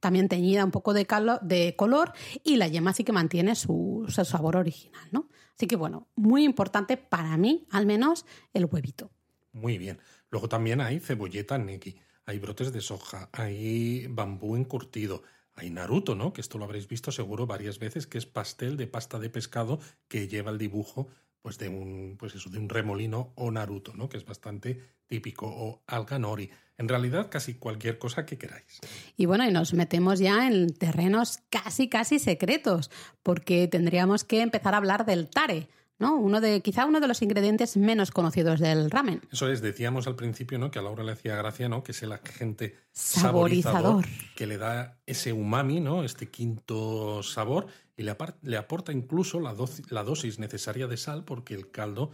también 0.00 0.28
teñida 0.28 0.64
un 0.64 0.70
poco 0.70 0.92
de, 0.92 1.06
de 1.42 1.76
color 1.76 2.12
y 2.44 2.56
la 2.56 2.68
yema 2.68 2.92
sí 2.92 3.04
que 3.04 3.12
mantiene 3.12 3.54
su, 3.54 4.04
sabor 4.08 4.56
original, 4.56 5.08
¿no? 5.10 5.28
Así 5.54 5.66
que 5.66 5.76
bueno, 5.76 6.08
muy 6.16 6.44
importante 6.44 6.96
para 6.96 7.36
mí, 7.36 7.66
al 7.70 7.86
menos, 7.86 8.26
el 8.52 8.66
huevito. 8.66 9.10
Muy 9.52 9.78
bien. 9.78 9.98
Luego 10.30 10.48
también 10.48 10.80
hay 10.80 11.00
cebolleta 11.00 11.56
neki, 11.56 11.96
hay 12.26 12.38
brotes 12.38 12.72
de 12.72 12.80
soja, 12.80 13.30
hay 13.32 14.06
bambú 14.08 14.56
encurtido, 14.56 15.22
hay 15.54 15.70
Naruto, 15.70 16.14
¿no? 16.14 16.32
Que 16.32 16.42
esto 16.42 16.58
lo 16.58 16.64
habréis 16.64 16.88
visto 16.88 17.10
seguro 17.10 17.46
varias 17.46 17.78
veces, 17.78 18.06
que 18.06 18.18
es 18.18 18.26
pastel 18.26 18.76
de 18.76 18.86
pasta 18.86 19.18
de 19.18 19.30
pescado 19.30 19.80
que 20.08 20.28
lleva 20.28 20.50
el 20.50 20.58
dibujo 20.58 21.08
pues 21.46 21.58
de 21.58 21.68
un 21.68 22.16
pues 22.18 22.34
eso, 22.34 22.50
de 22.50 22.58
un 22.58 22.68
remolino 22.68 23.32
o 23.36 23.52
Naruto, 23.52 23.92
¿no? 23.94 24.08
Que 24.08 24.16
es 24.16 24.24
bastante 24.24 24.82
típico 25.06 25.46
o 25.46 25.80
alga 25.86 26.18
nori. 26.18 26.50
En 26.76 26.88
realidad, 26.88 27.28
casi 27.30 27.54
cualquier 27.54 27.98
cosa 27.98 28.26
que 28.26 28.36
queráis. 28.36 28.80
Y 29.16 29.26
bueno, 29.26 29.46
y 29.46 29.52
nos 29.52 29.72
metemos 29.72 30.18
ya 30.18 30.48
en 30.48 30.74
terrenos 30.74 31.38
casi, 31.48 31.88
casi 31.88 32.18
secretos, 32.18 32.90
porque 33.22 33.68
tendríamos 33.68 34.24
que 34.24 34.40
empezar 34.40 34.74
a 34.74 34.78
hablar 34.78 35.06
del 35.06 35.30
tare. 35.30 35.68
¿No? 35.98 36.16
Uno 36.16 36.40
de, 36.40 36.60
quizá 36.60 36.86
uno 36.86 37.00
de 37.00 37.08
los 37.08 37.22
ingredientes 37.22 37.76
menos 37.76 38.10
conocidos 38.10 38.60
del 38.60 38.90
ramen. 38.90 39.22
Eso 39.32 39.48
es, 39.50 39.62
decíamos 39.62 40.06
al 40.06 40.16
principio, 40.16 40.58
¿no? 40.58 40.70
Que 40.70 40.78
a 40.78 40.82
Laura 40.82 41.04
le 41.04 41.12
hacía 41.12 41.36
gracia, 41.36 41.68
¿no? 41.68 41.82
Que 41.82 41.92
es 41.92 42.02
el 42.02 42.12
agente 42.12 42.76
saborizador, 42.92 44.04
que 44.34 44.46
le 44.46 44.58
da 44.58 44.98
ese 45.06 45.32
umami, 45.32 45.80
¿no? 45.80 46.04
Este 46.04 46.30
quinto 46.30 47.22
sabor 47.22 47.66
y 47.96 48.02
le, 48.02 48.14
le 48.42 48.56
aporta 48.56 48.92
incluso 48.92 49.40
la, 49.40 49.54
la 49.90 50.04
dosis 50.04 50.38
necesaria 50.38 50.86
de 50.86 50.96
sal 50.96 51.24
porque 51.24 51.54
el 51.54 51.70
caldo 51.70 52.10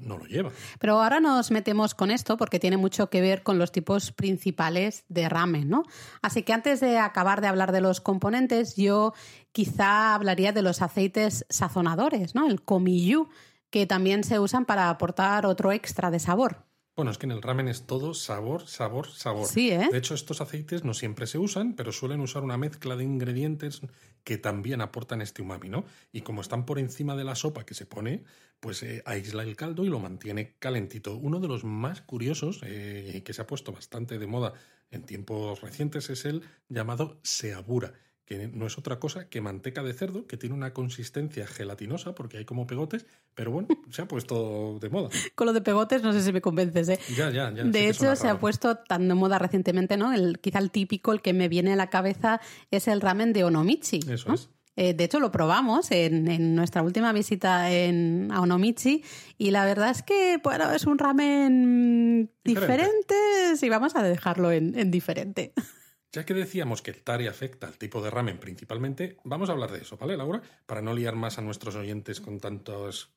no, 0.00 0.18
lo 0.18 0.26
lleva. 0.26 0.50
Pero 0.78 1.00
ahora 1.00 1.20
nos 1.20 1.50
metemos 1.50 1.94
con 1.94 2.10
esto 2.10 2.36
porque 2.36 2.60
tiene 2.60 2.76
mucho 2.76 3.10
que 3.10 3.20
ver 3.20 3.42
con 3.42 3.58
los 3.58 3.72
tipos 3.72 4.12
principales 4.12 5.04
de 5.08 5.28
ramen, 5.28 5.68
¿no? 5.68 5.82
Así 6.22 6.42
que 6.42 6.52
antes 6.52 6.80
de 6.80 6.98
acabar 6.98 7.40
de 7.40 7.48
hablar 7.48 7.72
de 7.72 7.80
los 7.80 8.00
componentes, 8.00 8.76
yo 8.76 9.14
quizá 9.52 10.14
hablaría 10.14 10.52
de 10.52 10.62
los 10.62 10.82
aceites 10.82 11.44
sazonadores, 11.48 12.34
¿no? 12.34 12.46
El 12.48 12.62
komiyu, 12.62 13.28
que 13.70 13.86
también 13.86 14.22
se 14.22 14.38
usan 14.38 14.64
para 14.64 14.90
aportar 14.90 15.46
otro 15.46 15.72
extra 15.72 16.10
de 16.10 16.20
sabor. 16.20 16.64
Bueno, 16.96 17.10
es 17.10 17.18
que 17.18 17.26
en 17.26 17.32
el 17.32 17.42
ramen 17.42 17.66
es 17.66 17.86
todo 17.86 18.14
sabor, 18.14 18.68
sabor, 18.68 19.08
sabor. 19.08 19.48
Sí, 19.48 19.72
¿eh? 19.72 19.88
De 19.90 19.98
hecho, 19.98 20.14
estos 20.14 20.40
aceites 20.40 20.84
no 20.84 20.94
siempre 20.94 21.26
se 21.26 21.38
usan, 21.38 21.74
pero 21.74 21.90
suelen 21.90 22.20
usar 22.20 22.44
una 22.44 22.56
mezcla 22.56 22.94
de 22.94 23.02
ingredientes 23.02 23.80
que 24.22 24.38
también 24.38 24.80
aportan 24.80 25.20
este 25.20 25.42
umami, 25.42 25.68
¿no? 25.68 25.84
Y 26.12 26.20
como 26.20 26.40
están 26.40 26.64
por 26.64 26.78
encima 26.78 27.16
de 27.16 27.24
la 27.24 27.34
sopa 27.34 27.66
que 27.66 27.74
se 27.74 27.84
pone, 27.84 28.22
pues 28.60 28.84
eh, 28.84 29.02
aísla 29.06 29.42
el 29.42 29.56
caldo 29.56 29.84
y 29.84 29.88
lo 29.88 29.98
mantiene 29.98 30.54
calentito. 30.60 31.16
Uno 31.16 31.40
de 31.40 31.48
los 31.48 31.64
más 31.64 32.00
curiosos, 32.00 32.60
eh, 32.62 33.22
que 33.24 33.32
se 33.32 33.42
ha 33.42 33.46
puesto 33.48 33.72
bastante 33.72 34.20
de 34.20 34.26
moda 34.28 34.52
en 34.92 35.02
tiempos 35.02 35.62
recientes, 35.62 36.10
es 36.10 36.24
el 36.24 36.42
llamado 36.68 37.18
seabura 37.24 37.92
que 38.24 38.48
no 38.48 38.66
es 38.66 38.78
otra 38.78 38.98
cosa 38.98 39.28
que 39.28 39.40
manteca 39.40 39.82
de 39.82 39.92
cerdo, 39.92 40.26
que 40.26 40.36
tiene 40.36 40.54
una 40.54 40.72
consistencia 40.72 41.46
gelatinosa, 41.46 42.14
porque 42.14 42.38
hay 42.38 42.44
como 42.44 42.66
pegotes, 42.66 43.06
pero 43.34 43.50
bueno, 43.50 43.68
se 43.90 44.02
ha 44.02 44.08
puesto 44.08 44.78
de 44.80 44.88
moda. 44.88 45.10
Con 45.34 45.46
lo 45.46 45.52
de 45.52 45.60
pegotes 45.60 46.02
no 46.02 46.12
sé 46.12 46.22
si 46.22 46.32
me 46.32 46.40
convences, 46.40 46.88
¿eh? 46.88 46.98
Ya, 47.16 47.30
ya, 47.30 47.52
ya. 47.52 47.64
De 47.64 47.88
hecho, 47.88 48.16
se 48.16 48.28
ha 48.28 48.38
puesto 48.38 48.76
tan 48.76 49.08
de 49.08 49.14
moda 49.14 49.38
recientemente, 49.38 49.96
¿no? 49.96 50.12
El, 50.12 50.38
quizá 50.38 50.58
el 50.58 50.70
típico, 50.70 51.12
el 51.12 51.20
que 51.20 51.32
me 51.34 51.48
viene 51.48 51.74
a 51.74 51.76
la 51.76 51.90
cabeza, 51.90 52.40
es 52.70 52.88
el 52.88 53.00
ramen 53.00 53.32
de 53.32 53.44
Onomichi. 53.44 54.00
Eso 54.08 54.32
es. 54.32 54.48
Eh, 54.76 54.92
de 54.92 55.04
hecho, 55.04 55.20
lo 55.20 55.30
probamos 55.30 55.92
en, 55.92 56.54
nuestra 56.56 56.82
última 56.82 57.12
visita 57.12 57.70
en, 57.70 58.30
a 58.32 58.40
Onomichi 58.40 59.04
y 59.38 59.52
la 59.52 59.64
verdad 59.64 59.90
es 59.90 60.02
que, 60.02 60.40
bueno, 60.42 60.72
es 60.72 60.84
un 60.84 60.98
ramen 60.98 62.30
diferente, 62.42 63.14
sí, 63.56 63.68
vamos 63.68 63.94
a 63.94 64.02
dejarlo 64.02 64.50
en 64.50 64.90
diferente. 64.90 65.52
Ya 66.14 66.24
que 66.24 66.32
decíamos 66.32 66.80
que 66.80 66.92
el 66.92 67.02
tare 67.02 67.26
afecta 67.26 67.66
al 67.66 67.76
tipo 67.76 68.00
de 68.00 68.08
ramen 68.08 68.38
principalmente, 68.38 69.16
vamos 69.24 69.48
a 69.48 69.52
hablar 69.52 69.72
de 69.72 69.80
eso, 69.80 69.96
¿vale, 69.96 70.16
Laura? 70.16 70.42
Para 70.64 70.80
no 70.80 70.94
liar 70.94 71.16
más 71.16 71.38
a 71.38 71.42
nuestros 71.42 71.74
oyentes 71.74 72.20
con 72.20 72.38
tantos 72.38 73.10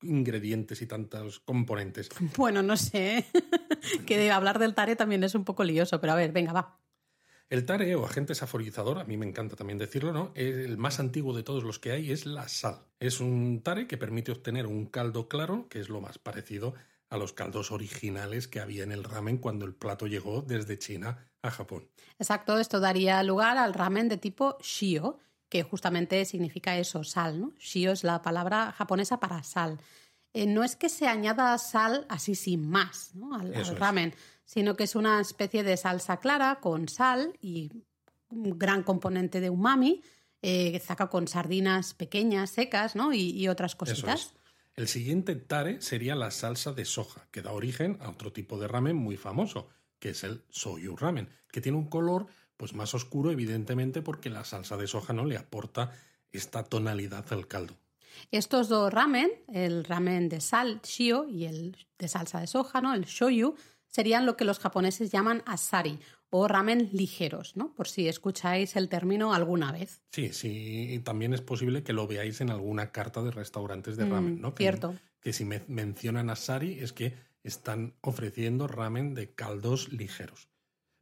ingredientes 0.00 0.80
y 0.80 0.86
tantos 0.86 1.40
componentes. 1.40 2.08
Bueno, 2.38 2.62
no 2.62 2.78
sé. 2.78 3.26
que 4.06 4.30
hablar 4.30 4.58
del 4.58 4.74
tare 4.74 4.96
también 4.96 5.22
es 5.22 5.34
un 5.34 5.44
poco 5.44 5.64
lioso, 5.64 6.00
pero 6.00 6.14
a 6.14 6.16
ver, 6.16 6.32
venga, 6.32 6.54
va. 6.54 6.80
El 7.50 7.66
tare 7.66 7.94
o 7.94 8.06
agente 8.06 8.34
saforizador, 8.34 9.00
a 9.00 9.04
mí 9.04 9.18
me 9.18 9.26
encanta 9.26 9.54
también 9.54 9.78
decirlo, 9.78 10.14
¿no? 10.14 10.32
El 10.34 10.78
más 10.78 11.00
antiguo 11.00 11.36
de 11.36 11.42
todos 11.42 11.62
los 11.62 11.78
que 11.78 11.92
hay 11.92 12.10
es 12.10 12.24
la 12.24 12.48
sal. 12.48 12.86
Es 13.00 13.20
un 13.20 13.60
tare 13.62 13.86
que 13.86 13.98
permite 13.98 14.32
obtener 14.32 14.66
un 14.66 14.86
caldo 14.86 15.28
claro, 15.28 15.68
que 15.68 15.78
es 15.78 15.90
lo 15.90 16.00
más 16.00 16.16
parecido 16.16 16.72
a 17.10 17.18
los 17.18 17.34
caldos 17.34 17.70
originales 17.70 18.48
que 18.48 18.60
había 18.60 18.82
en 18.82 18.92
el 18.92 19.04
ramen 19.04 19.36
cuando 19.36 19.66
el 19.66 19.74
plato 19.74 20.06
llegó 20.06 20.40
desde 20.40 20.78
China 20.78 21.28
a 21.46 21.50
Japón. 21.50 21.88
Exacto, 22.18 22.58
esto 22.58 22.80
daría 22.80 23.22
lugar 23.22 23.56
al 23.58 23.74
ramen 23.74 24.08
de 24.08 24.16
tipo 24.16 24.56
shio, 24.60 25.18
que 25.48 25.62
justamente 25.62 26.24
significa 26.24 26.76
eso, 26.76 27.04
sal, 27.04 27.40
¿no? 27.40 27.52
Shio 27.58 27.92
es 27.92 28.02
la 28.02 28.22
palabra 28.22 28.72
japonesa 28.72 29.20
para 29.20 29.42
sal. 29.42 29.78
Eh, 30.32 30.46
no 30.46 30.64
es 30.64 30.74
que 30.74 30.88
se 30.88 31.06
añada 31.06 31.56
sal 31.58 32.06
así 32.08 32.34
sin 32.34 32.68
más 32.68 33.14
¿no? 33.14 33.36
al, 33.36 33.54
al 33.54 33.76
ramen, 33.76 34.14
sino 34.44 34.76
que 34.76 34.84
es 34.84 34.96
una 34.96 35.20
especie 35.20 35.62
de 35.62 35.76
salsa 35.76 36.18
clara 36.18 36.58
con 36.60 36.88
sal 36.88 37.38
y 37.40 37.70
un 38.28 38.58
gran 38.58 38.82
componente 38.82 39.40
de 39.40 39.50
umami, 39.50 40.02
eh, 40.42 40.78
saca 40.80 41.08
con 41.08 41.28
sardinas 41.28 41.94
pequeñas, 41.94 42.50
secas, 42.50 42.96
¿no? 42.96 43.12
Y, 43.14 43.48
otras 43.48 43.76
cositas. 43.76 44.34
El 44.76 44.88
siguiente 44.88 45.36
tare 45.36 45.80
sería 45.80 46.16
la 46.16 46.30
salsa 46.30 46.72
de 46.72 46.84
soja, 46.84 47.28
que 47.30 47.42
da 47.42 47.52
origen 47.52 47.96
a 48.00 48.10
otro 48.10 48.32
tipo 48.32 48.58
de 48.58 48.68
ramen 48.68 48.96
muy 48.96 49.16
famoso, 49.16 49.68
que 50.04 50.10
es 50.10 50.22
el 50.22 50.42
soyu 50.50 50.96
ramen, 50.96 51.30
que 51.50 51.62
tiene 51.62 51.78
un 51.78 51.88
color 51.88 52.26
pues 52.58 52.74
más 52.74 52.92
oscuro, 52.92 53.30
evidentemente, 53.30 54.02
porque 54.02 54.28
la 54.28 54.44
salsa 54.44 54.76
de 54.76 54.86
soja 54.86 55.14
no 55.14 55.24
le 55.24 55.38
aporta 55.38 55.92
esta 56.30 56.62
tonalidad 56.62 57.24
al 57.32 57.48
caldo. 57.48 57.74
Estos 58.30 58.68
dos 58.68 58.92
ramen, 58.92 59.30
el 59.48 59.82
ramen 59.82 60.28
de 60.28 60.42
sal, 60.42 60.82
shio, 60.82 61.26
y 61.26 61.46
el 61.46 61.78
de 61.98 62.08
salsa 62.08 62.38
de 62.40 62.46
soja, 62.48 62.82
¿no? 62.82 62.92
el 62.92 63.06
shoyu, 63.06 63.54
serían 63.86 64.26
lo 64.26 64.36
que 64.36 64.44
los 64.44 64.58
japoneses 64.58 65.10
llaman 65.10 65.42
asari 65.46 65.98
o 66.28 66.48
ramen 66.48 66.90
ligeros, 66.92 67.56
¿no? 67.56 67.72
Por 67.72 67.88
si 67.88 68.06
escucháis 68.06 68.76
el 68.76 68.90
término 68.90 69.32
alguna 69.32 69.72
vez. 69.72 70.02
Sí, 70.12 70.34
sí, 70.34 71.00
también 71.02 71.32
es 71.32 71.40
posible 71.40 71.82
que 71.82 71.94
lo 71.94 72.06
veáis 72.06 72.42
en 72.42 72.50
alguna 72.50 72.92
carta 72.92 73.22
de 73.22 73.30
restaurantes 73.30 73.96
de 73.96 74.04
ramen, 74.04 74.38
¿no? 74.38 74.52
cierto. 74.54 74.94
Que 75.18 75.32
si 75.32 75.46
me 75.46 75.62
mencionan 75.66 76.28
asari 76.28 76.78
es 76.80 76.92
que 76.92 77.14
están 77.44 77.94
ofreciendo 78.00 78.66
ramen 78.66 79.14
de 79.14 79.32
caldos 79.34 79.92
ligeros. 79.92 80.48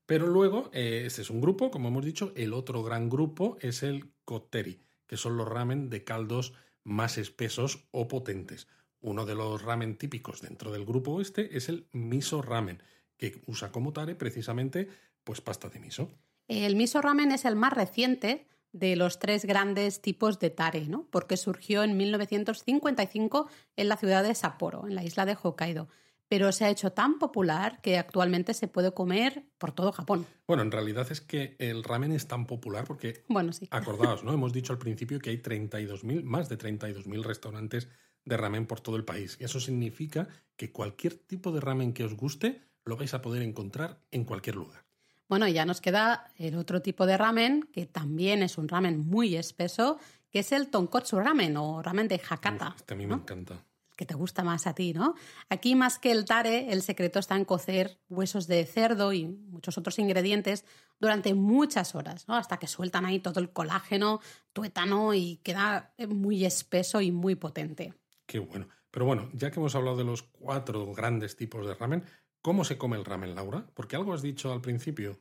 Pero 0.04 0.26
luego, 0.26 0.68
eh, 0.74 1.04
este 1.06 1.22
es 1.22 1.30
un 1.30 1.40
grupo, 1.40 1.70
como 1.70 1.88
hemos 1.88 2.04
dicho, 2.04 2.32
el 2.36 2.52
otro 2.52 2.82
gran 2.82 3.08
grupo 3.08 3.56
es 3.60 3.82
el 3.82 4.12
koteri, 4.24 4.82
que 5.06 5.16
son 5.16 5.36
los 5.36 5.48
ramen 5.48 5.88
de 5.88 6.04
caldos 6.04 6.52
más 6.84 7.16
espesos 7.16 7.86
o 7.92 8.08
potentes. 8.08 8.68
Uno 9.00 9.24
de 9.24 9.34
los 9.34 9.62
ramen 9.62 9.96
típicos 9.96 10.42
dentro 10.42 10.72
del 10.72 10.84
grupo 10.84 11.20
este 11.20 11.56
es 11.56 11.68
el 11.68 11.86
miso 11.92 12.42
ramen, 12.42 12.82
que 13.16 13.40
usa 13.46 13.72
como 13.72 13.92
tare 13.92 14.14
precisamente 14.14 14.88
pues 15.24 15.40
pasta 15.40 15.68
de 15.68 15.80
miso. 15.80 16.10
El 16.48 16.76
miso 16.76 17.00
ramen 17.00 17.32
es 17.32 17.44
el 17.44 17.56
más 17.56 17.72
reciente 17.72 18.46
de 18.72 18.96
los 18.96 19.18
tres 19.18 19.44
grandes 19.44 20.00
tipos 20.00 20.38
de 20.38 20.50
tare, 20.50 20.88
¿no? 20.88 21.06
Porque 21.10 21.36
surgió 21.36 21.84
en 21.84 21.96
1955 21.96 23.48
en 23.76 23.88
la 23.88 23.96
ciudad 23.96 24.24
de 24.24 24.34
Sapporo, 24.34 24.86
en 24.86 24.94
la 24.94 25.04
isla 25.04 25.26
de 25.26 25.36
Hokkaido. 25.40 25.88
Pero 26.32 26.50
se 26.50 26.64
ha 26.64 26.70
hecho 26.70 26.92
tan 26.92 27.18
popular 27.18 27.82
que 27.82 27.98
actualmente 27.98 28.54
se 28.54 28.66
puede 28.66 28.94
comer 28.94 29.44
por 29.58 29.72
todo 29.72 29.92
Japón. 29.92 30.24
Bueno, 30.46 30.62
en 30.62 30.72
realidad 30.72 31.06
es 31.10 31.20
que 31.20 31.56
el 31.58 31.84
ramen 31.84 32.10
es 32.10 32.26
tan 32.26 32.46
popular 32.46 32.86
porque, 32.86 33.22
bueno, 33.28 33.52
sí. 33.52 33.68
acordaos, 33.70 34.24
¿no? 34.24 34.32
Hemos 34.32 34.54
dicho 34.54 34.72
al 34.72 34.78
principio 34.78 35.18
que 35.18 35.28
hay 35.28 35.42
32.000, 35.42 36.22
más 36.22 36.48
de 36.48 36.56
32.000 36.56 37.22
restaurantes 37.22 37.90
de 38.24 38.36
ramen 38.38 38.64
por 38.64 38.80
todo 38.80 38.96
el 38.96 39.04
país. 39.04 39.36
Y 39.40 39.44
eso 39.44 39.60
significa 39.60 40.26
que 40.56 40.72
cualquier 40.72 41.16
tipo 41.16 41.52
de 41.52 41.60
ramen 41.60 41.92
que 41.92 42.02
os 42.02 42.16
guste 42.16 42.62
lo 42.86 42.96
vais 42.96 43.12
a 43.12 43.20
poder 43.20 43.42
encontrar 43.42 44.00
en 44.10 44.24
cualquier 44.24 44.56
lugar. 44.56 44.86
Bueno, 45.28 45.46
ya 45.48 45.66
nos 45.66 45.82
queda 45.82 46.32
el 46.38 46.56
otro 46.56 46.80
tipo 46.80 47.04
de 47.04 47.18
ramen, 47.18 47.68
que 47.74 47.84
también 47.84 48.42
es 48.42 48.56
un 48.56 48.68
ramen 48.68 49.06
muy 49.06 49.36
espeso, 49.36 49.98
que 50.30 50.38
es 50.38 50.50
el 50.52 50.68
tonkotsu 50.68 51.20
ramen 51.20 51.58
o 51.58 51.82
ramen 51.82 52.08
de 52.08 52.18
Hakata. 52.26 52.72
este 52.74 52.94
a 52.94 52.96
mí 52.96 53.06
me 53.06 53.16
encanta. 53.16 53.62
Que 53.96 54.06
te 54.06 54.14
gusta 54.14 54.42
más 54.42 54.66
a 54.66 54.74
ti, 54.74 54.92
¿no? 54.92 55.14
Aquí 55.48 55.74
más 55.74 55.98
que 55.98 56.10
el 56.10 56.24
tare, 56.24 56.72
el 56.72 56.82
secreto 56.82 57.18
está 57.18 57.36
en 57.36 57.44
cocer 57.44 57.98
huesos 58.08 58.46
de 58.46 58.64
cerdo 58.64 59.12
y 59.12 59.26
muchos 59.26 59.76
otros 59.78 59.98
ingredientes 59.98 60.64
durante 60.98 61.34
muchas 61.34 61.94
horas, 61.94 62.26
¿no? 62.28 62.36
Hasta 62.36 62.58
que 62.58 62.66
sueltan 62.66 63.04
ahí 63.04 63.18
todo 63.18 63.40
el 63.40 63.50
colágeno, 63.50 64.20
tuétano 64.52 65.14
y 65.14 65.40
queda 65.42 65.92
muy 66.08 66.44
espeso 66.44 67.00
y 67.00 67.10
muy 67.10 67.34
potente. 67.34 67.94
Qué 68.26 68.38
bueno. 68.38 68.68
Pero 68.90 69.06
bueno, 69.06 69.30
ya 69.32 69.50
que 69.50 69.58
hemos 69.58 69.74
hablado 69.74 69.96
de 69.96 70.04
los 70.04 70.22
cuatro 70.22 70.92
grandes 70.94 71.34
tipos 71.34 71.66
de 71.66 71.74
ramen, 71.74 72.04
¿cómo 72.40 72.64
se 72.64 72.78
come 72.78 72.96
el 72.96 73.04
ramen, 73.04 73.34
Laura? 73.34 73.66
Porque 73.74 73.96
algo 73.96 74.12
has 74.14 74.22
dicho 74.22 74.52
al 74.52 74.60
principio. 74.60 75.18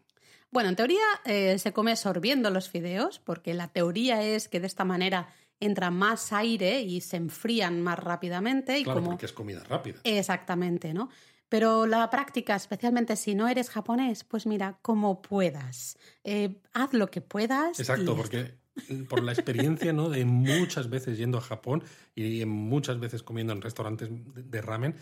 Bueno, 0.51 0.67
en 0.67 0.75
teoría 0.75 1.05
eh, 1.23 1.57
se 1.57 1.71
come 1.71 1.95
sorbiendo 1.95 2.49
los 2.49 2.69
fideos, 2.69 3.19
porque 3.19 3.53
la 3.53 3.69
teoría 3.69 4.21
es 4.21 4.49
que 4.49 4.59
de 4.59 4.67
esta 4.67 4.83
manera 4.83 5.33
entra 5.61 5.91
más 5.91 6.33
aire 6.33 6.81
y 6.81 6.99
se 6.99 7.15
enfrían 7.15 7.81
más 7.81 7.97
rápidamente. 7.97 8.77
Y 8.77 8.83
claro, 8.83 9.03
porque 9.03 9.25
es 9.25 9.33
comida 9.33 9.63
rápida. 9.63 10.01
Exactamente, 10.03 10.93
¿no? 10.93 11.09
Pero 11.47 11.85
la 11.85 12.09
práctica, 12.09 12.55
especialmente 12.55 13.15
si 13.15 13.35
no 13.35 13.47
eres 13.47 13.69
japonés, 13.69 14.23
pues 14.23 14.45
mira, 14.45 14.79
como 14.81 15.21
puedas. 15.21 15.97
Eh, 16.23 16.61
haz 16.73 16.93
lo 16.93 17.07
que 17.07 17.21
puedas. 17.21 17.79
Exacto, 17.79 18.15
porque 18.15 18.55
por 19.09 19.23
la 19.23 19.33
experiencia 19.33 19.93
¿no? 19.93 20.09
de 20.09 20.25
muchas 20.25 20.89
veces 20.89 21.17
yendo 21.17 21.37
a 21.37 21.41
Japón 21.41 21.83
y 22.15 22.45
muchas 22.45 22.99
veces 22.99 23.23
comiendo 23.23 23.53
en 23.53 23.61
restaurantes 23.61 24.09
de 24.11 24.61
ramen, 24.61 24.95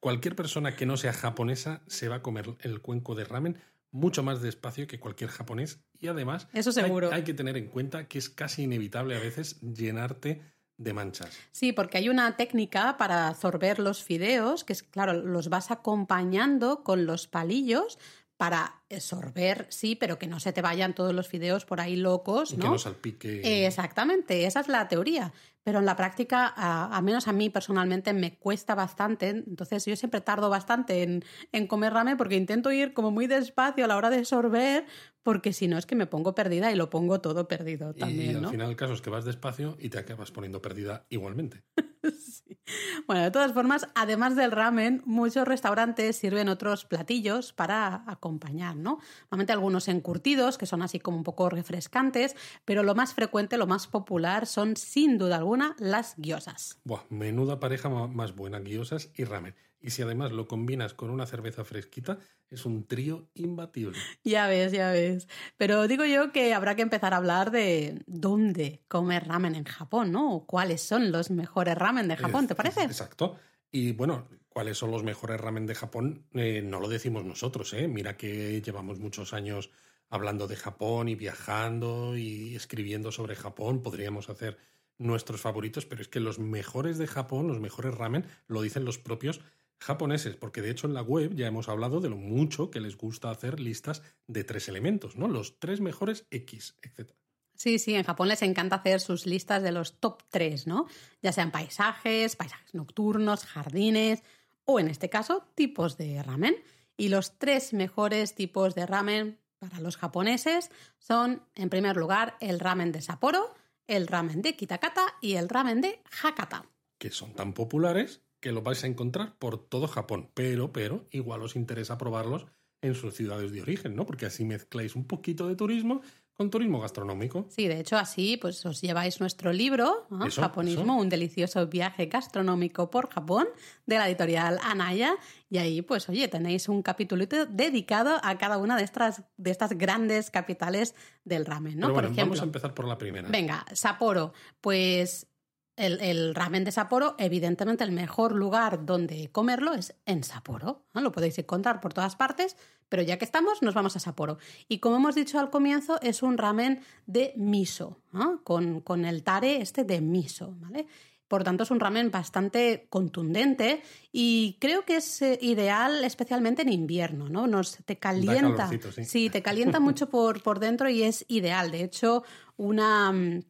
cualquier 0.00 0.36
persona 0.36 0.76
que 0.76 0.84
no 0.84 0.96
sea 0.96 1.12
japonesa 1.12 1.82
se 1.86 2.08
va 2.08 2.16
a 2.16 2.22
comer 2.22 2.56
el 2.60 2.80
cuenco 2.80 3.14
de 3.14 3.24
ramen 3.24 3.58
mucho 3.94 4.24
más 4.24 4.42
despacio 4.42 4.88
que 4.88 4.98
cualquier 4.98 5.30
japonés 5.30 5.78
y 6.00 6.08
además 6.08 6.48
Eso 6.52 6.72
seguro. 6.72 7.08
Hay, 7.08 7.14
hay, 7.14 7.22
que 7.22 7.32
tener 7.32 7.56
en 7.56 7.68
cuenta 7.68 8.08
que 8.08 8.18
es 8.18 8.28
casi 8.28 8.64
inevitable 8.64 9.16
a 9.16 9.20
veces 9.20 9.60
llenarte 9.60 10.42
de 10.76 10.92
manchas. 10.92 11.30
Sí, 11.52 11.72
porque 11.72 11.98
hay 11.98 12.08
una 12.08 12.36
técnica 12.36 12.96
para 12.96 13.28
absorber 13.28 13.78
los 13.78 14.02
fideos, 14.02 14.64
que 14.64 14.72
es, 14.72 14.82
claro, 14.82 15.12
los 15.12 15.48
vas 15.48 15.70
acompañando 15.70 16.82
con 16.82 17.06
los 17.06 17.28
palillos 17.28 17.98
para 18.36 18.82
sorber, 18.98 19.66
sí, 19.70 19.96
pero 19.96 20.18
que 20.18 20.26
no 20.26 20.40
se 20.40 20.52
te 20.52 20.62
vayan 20.62 20.94
todos 20.94 21.14
los 21.14 21.28
fideos 21.28 21.64
por 21.64 21.80
ahí 21.80 21.96
locos, 21.96 22.52
¿no? 22.52 22.62
que 22.62 22.68
no 22.68 22.78
salpique. 22.78 23.66
exactamente, 23.66 24.46
esa 24.46 24.60
es 24.60 24.68
la 24.68 24.88
teoría. 24.88 25.32
Pero 25.64 25.78
en 25.78 25.86
la 25.86 25.96
práctica, 25.96 26.52
a, 26.54 27.00
menos 27.00 27.26
a 27.26 27.32
mí 27.32 27.48
personalmente, 27.48 28.12
me 28.12 28.36
cuesta 28.36 28.74
bastante. 28.74 29.30
Entonces 29.30 29.86
yo 29.86 29.96
siempre 29.96 30.20
tardo 30.20 30.50
bastante 30.50 31.02
en, 31.02 31.24
en 31.52 31.66
comer 31.66 31.94
ramen 31.94 32.18
porque 32.18 32.36
intento 32.36 32.70
ir 32.70 32.92
como 32.92 33.10
muy 33.10 33.26
despacio 33.26 33.86
a 33.86 33.88
la 33.88 33.96
hora 33.96 34.10
de 34.10 34.26
sorber, 34.26 34.84
porque 35.22 35.54
si 35.54 35.66
no 35.66 35.78
es 35.78 35.86
que 35.86 35.96
me 35.96 36.06
pongo 36.06 36.34
perdida 36.34 36.70
y 36.70 36.76
lo 36.76 36.90
pongo 36.90 37.22
todo 37.22 37.48
perdido 37.48 37.94
también. 37.94 38.32
Y 38.32 38.44
al 38.44 38.50
final 38.50 38.68
el 38.68 38.76
caso 38.76 38.92
es 38.92 39.00
que 39.00 39.08
vas 39.08 39.24
despacio 39.24 39.78
y 39.80 39.88
te 39.88 39.98
acabas 39.98 40.30
poniendo 40.30 40.60
perdida 40.60 41.06
igualmente. 41.08 41.64
sí. 42.02 42.58
Bueno, 43.06 43.22
de 43.22 43.30
todas 43.30 43.52
formas, 43.52 43.88
además 43.94 44.36
del 44.36 44.52
ramen, 44.52 45.02
muchos 45.06 45.48
restaurantes 45.48 46.16
sirven 46.16 46.50
otros 46.50 46.84
platillos 46.84 47.54
para 47.54 48.04
acompañar, 48.06 48.73
¿no? 48.82 48.98
Normalmente 49.22 49.52
algunos 49.52 49.88
encurtidos, 49.88 50.58
que 50.58 50.66
son 50.66 50.82
así 50.82 51.00
como 51.00 51.16
un 51.16 51.24
poco 51.24 51.48
refrescantes, 51.48 52.36
pero 52.64 52.82
lo 52.82 52.94
más 52.94 53.14
frecuente, 53.14 53.56
lo 53.56 53.66
más 53.66 53.86
popular 53.86 54.46
son 54.46 54.76
sin 54.76 55.18
duda 55.18 55.36
alguna 55.36 55.76
las 55.78 56.14
guiosas. 56.16 56.78
Buah, 56.84 57.02
menuda 57.10 57.60
pareja 57.60 57.88
más 57.88 58.34
buena, 58.34 58.60
guiosas 58.60 59.10
y 59.14 59.24
ramen. 59.24 59.54
Y 59.84 59.90
si 59.90 60.00
además 60.00 60.32
lo 60.32 60.48
combinas 60.48 60.94
con 60.94 61.10
una 61.10 61.26
cerveza 61.26 61.62
fresquita, 61.62 62.18
es 62.48 62.64
un 62.64 62.86
trío 62.86 63.28
imbatible. 63.34 63.98
Ya 64.24 64.46
ves, 64.46 64.72
ya 64.72 64.90
ves. 64.90 65.28
Pero 65.58 65.86
digo 65.86 66.06
yo 66.06 66.32
que 66.32 66.54
habrá 66.54 66.74
que 66.74 66.80
empezar 66.80 67.12
a 67.12 67.18
hablar 67.18 67.50
de 67.50 68.02
dónde 68.06 68.82
comer 68.88 69.28
ramen 69.28 69.54
en 69.54 69.64
Japón, 69.64 70.10
¿no? 70.10 70.32
O 70.32 70.46
cuáles 70.46 70.80
son 70.80 71.12
los 71.12 71.30
mejores 71.30 71.76
ramen 71.76 72.08
de 72.08 72.16
Japón, 72.16 72.46
¿te 72.46 72.54
parece? 72.54 72.84
Exacto. 72.84 73.36
Y 73.70 73.92
bueno, 73.92 74.26
cuáles 74.54 74.78
son 74.78 74.92
los 74.92 75.02
mejores 75.02 75.40
ramen 75.40 75.66
de 75.66 75.74
Japón 75.74 76.24
eh, 76.32 76.62
no 76.62 76.80
lo 76.80 76.88
decimos 76.88 77.24
nosotros, 77.24 77.74
¿eh? 77.74 77.88
Mira 77.88 78.16
que 78.16 78.62
llevamos 78.62 79.00
muchos 79.00 79.34
años 79.34 79.70
hablando 80.08 80.46
de 80.46 80.54
Japón 80.54 81.08
y 81.08 81.16
viajando 81.16 82.16
y 82.16 82.54
escribiendo 82.54 83.10
sobre 83.10 83.34
Japón. 83.34 83.82
Podríamos 83.82 84.30
hacer 84.30 84.56
nuestros 84.96 85.40
favoritos, 85.40 85.86
pero 85.86 86.00
es 86.00 86.08
que 86.08 86.20
los 86.20 86.38
mejores 86.38 86.98
de 86.98 87.08
Japón, 87.08 87.48
los 87.48 87.58
mejores 87.58 87.94
ramen, 87.94 88.26
lo 88.46 88.62
dicen 88.62 88.84
los 88.84 88.96
propios 88.96 89.40
japoneses, 89.80 90.36
porque 90.36 90.62
de 90.62 90.70
hecho 90.70 90.86
en 90.86 90.94
la 90.94 91.02
web 91.02 91.34
ya 91.34 91.48
hemos 91.48 91.68
hablado 91.68 92.00
de 92.00 92.10
lo 92.10 92.16
mucho 92.16 92.70
que 92.70 92.80
les 92.80 92.96
gusta 92.96 93.30
hacer 93.30 93.58
listas 93.58 94.02
de 94.28 94.44
tres 94.44 94.68
elementos, 94.68 95.16
¿no? 95.16 95.26
Los 95.26 95.58
tres 95.58 95.80
mejores 95.80 96.26
X, 96.30 96.76
etc. 96.80 97.10
Sí, 97.56 97.80
sí, 97.80 97.94
en 97.94 98.04
Japón 98.04 98.28
les 98.28 98.42
encanta 98.42 98.76
hacer 98.76 99.00
sus 99.00 99.26
listas 99.26 99.64
de 99.64 99.72
los 99.72 99.98
top 99.98 100.22
tres, 100.28 100.68
¿no? 100.68 100.86
Ya 101.22 101.32
sean 101.32 101.50
paisajes, 101.50 102.36
paisajes 102.36 102.72
nocturnos, 102.72 103.44
jardines 103.46 104.22
o 104.64 104.80
en 104.80 104.88
este 104.88 105.10
caso 105.10 105.46
tipos 105.54 105.96
de 105.96 106.22
ramen. 106.22 106.56
Y 106.96 107.08
los 107.08 107.38
tres 107.38 107.72
mejores 107.72 108.34
tipos 108.34 108.74
de 108.74 108.86
ramen 108.86 109.38
para 109.58 109.80
los 109.80 109.96
japoneses 109.96 110.70
son, 110.98 111.42
en 111.54 111.70
primer 111.70 111.96
lugar, 111.96 112.36
el 112.40 112.60
ramen 112.60 112.92
de 112.92 113.00
Sapporo, 113.00 113.54
el 113.86 114.06
ramen 114.06 114.42
de 114.42 114.56
Kitakata 114.56 115.06
y 115.20 115.34
el 115.34 115.48
ramen 115.48 115.80
de 115.80 116.00
Hakata. 116.22 116.66
Que 116.98 117.10
son 117.10 117.34
tan 117.34 117.52
populares 117.52 118.22
que 118.40 118.52
lo 118.52 118.62
vais 118.62 118.84
a 118.84 118.86
encontrar 118.86 119.36
por 119.38 119.58
todo 119.58 119.88
Japón, 119.88 120.30
pero, 120.34 120.72
pero, 120.72 121.06
igual 121.10 121.42
os 121.42 121.56
interesa 121.56 121.98
probarlos 121.98 122.46
en 122.82 122.94
sus 122.94 123.14
ciudades 123.14 123.52
de 123.52 123.62
origen, 123.62 123.96
¿no? 123.96 124.04
Porque 124.04 124.26
así 124.26 124.44
mezcláis 124.44 124.94
un 124.94 125.06
poquito 125.06 125.48
de 125.48 125.56
turismo 125.56 126.02
con 126.36 126.50
turismo 126.50 126.80
gastronómico. 126.80 127.46
Sí, 127.48 127.68
de 127.68 127.80
hecho 127.80 127.96
así 127.96 128.36
pues 128.36 128.64
os 128.66 128.80
lleváis 128.80 129.20
nuestro 129.20 129.52
libro, 129.52 130.06
¿no? 130.10 130.26
Eso, 130.26 130.42
Japonismo, 130.42 130.94
eso. 130.94 131.02
un 131.02 131.08
delicioso 131.08 131.66
viaje 131.66 132.06
gastronómico 132.06 132.90
por 132.90 133.08
Japón, 133.08 133.46
de 133.86 133.98
la 133.98 134.08
editorial 134.08 134.58
Anaya, 134.62 135.14
y 135.48 135.58
ahí 135.58 135.82
pues 135.82 136.08
oye, 136.08 136.26
tenéis 136.28 136.68
un 136.68 136.82
capítulo 136.82 137.24
dedicado 137.26 138.20
a 138.22 138.36
cada 138.38 138.58
una 138.58 138.76
de 138.76 138.82
estas, 138.82 139.22
de 139.36 139.50
estas 139.50 139.78
grandes 139.78 140.30
capitales 140.30 140.94
del 141.24 141.46
ramen, 141.46 141.78
¿no? 141.78 141.86
Pero 141.86 141.94
bueno, 141.94 142.08
por 142.08 142.12
ejemplo, 142.12 142.24
vamos 142.24 142.40
a 142.40 142.44
empezar 142.44 142.74
por 142.74 142.88
la 142.88 142.98
primera. 142.98 143.28
venga, 143.28 143.64
Sapporo, 143.72 144.32
pues 144.60 145.28
el, 145.76 146.00
el 146.00 146.34
ramen 146.34 146.64
de 146.64 146.72
Sapporo, 146.72 147.14
evidentemente 147.18 147.84
el 147.84 147.92
mejor 147.92 148.32
lugar 148.32 148.86
donde 148.86 149.30
comerlo 149.32 149.74
es 149.74 149.94
en 150.06 150.22
Sapporo. 150.22 150.84
¿no? 150.94 151.00
Lo 151.00 151.12
podéis 151.12 151.38
encontrar 151.38 151.80
por 151.80 151.92
todas 151.92 152.16
partes, 152.16 152.56
pero 152.88 153.02
ya 153.02 153.18
que 153.18 153.24
estamos, 153.24 153.62
nos 153.62 153.74
vamos 153.74 153.96
a 153.96 154.00
Sapporo. 154.00 154.38
Y 154.68 154.78
como 154.78 154.96
hemos 154.96 155.14
dicho 155.14 155.38
al 155.38 155.50
comienzo, 155.50 156.00
es 156.00 156.22
un 156.22 156.38
ramen 156.38 156.80
de 157.06 157.32
miso, 157.36 157.98
¿no? 158.12 158.42
con, 158.44 158.80
con 158.80 159.04
el 159.04 159.22
tare 159.22 159.60
este 159.60 159.84
de 159.84 160.00
miso, 160.00 160.54
¿vale? 160.58 160.86
Por 161.26 161.42
tanto, 161.42 161.62
es 161.62 161.70
un 161.70 161.80
ramen 161.80 162.10
bastante 162.10 162.86
contundente 162.90 163.82
y 164.12 164.58
creo 164.60 164.84
que 164.84 164.96
es 164.96 165.22
eh, 165.22 165.38
ideal 165.40 166.04
especialmente 166.04 166.62
en 166.62 166.72
invierno, 166.72 167.28
¿no? 167.28 167.46
Nos 167.46 167.78
te 167.84 167.98
calienta. 167.98 168.70
sí. 169.02 169.30
te 169.30 169.42
calienta 169.42 169.80
mucho 169.80 170.10
por, 170.10 170.42
por 170.42 170.60
dentro 170.60 170.88
y 170.90 171.02
es 171.02 171.24
ideal. 171.28 171.70
De 171.70 171.82
hecho, 171.82 172.24
una, 172.56 173.10
mm, 173.10 173.40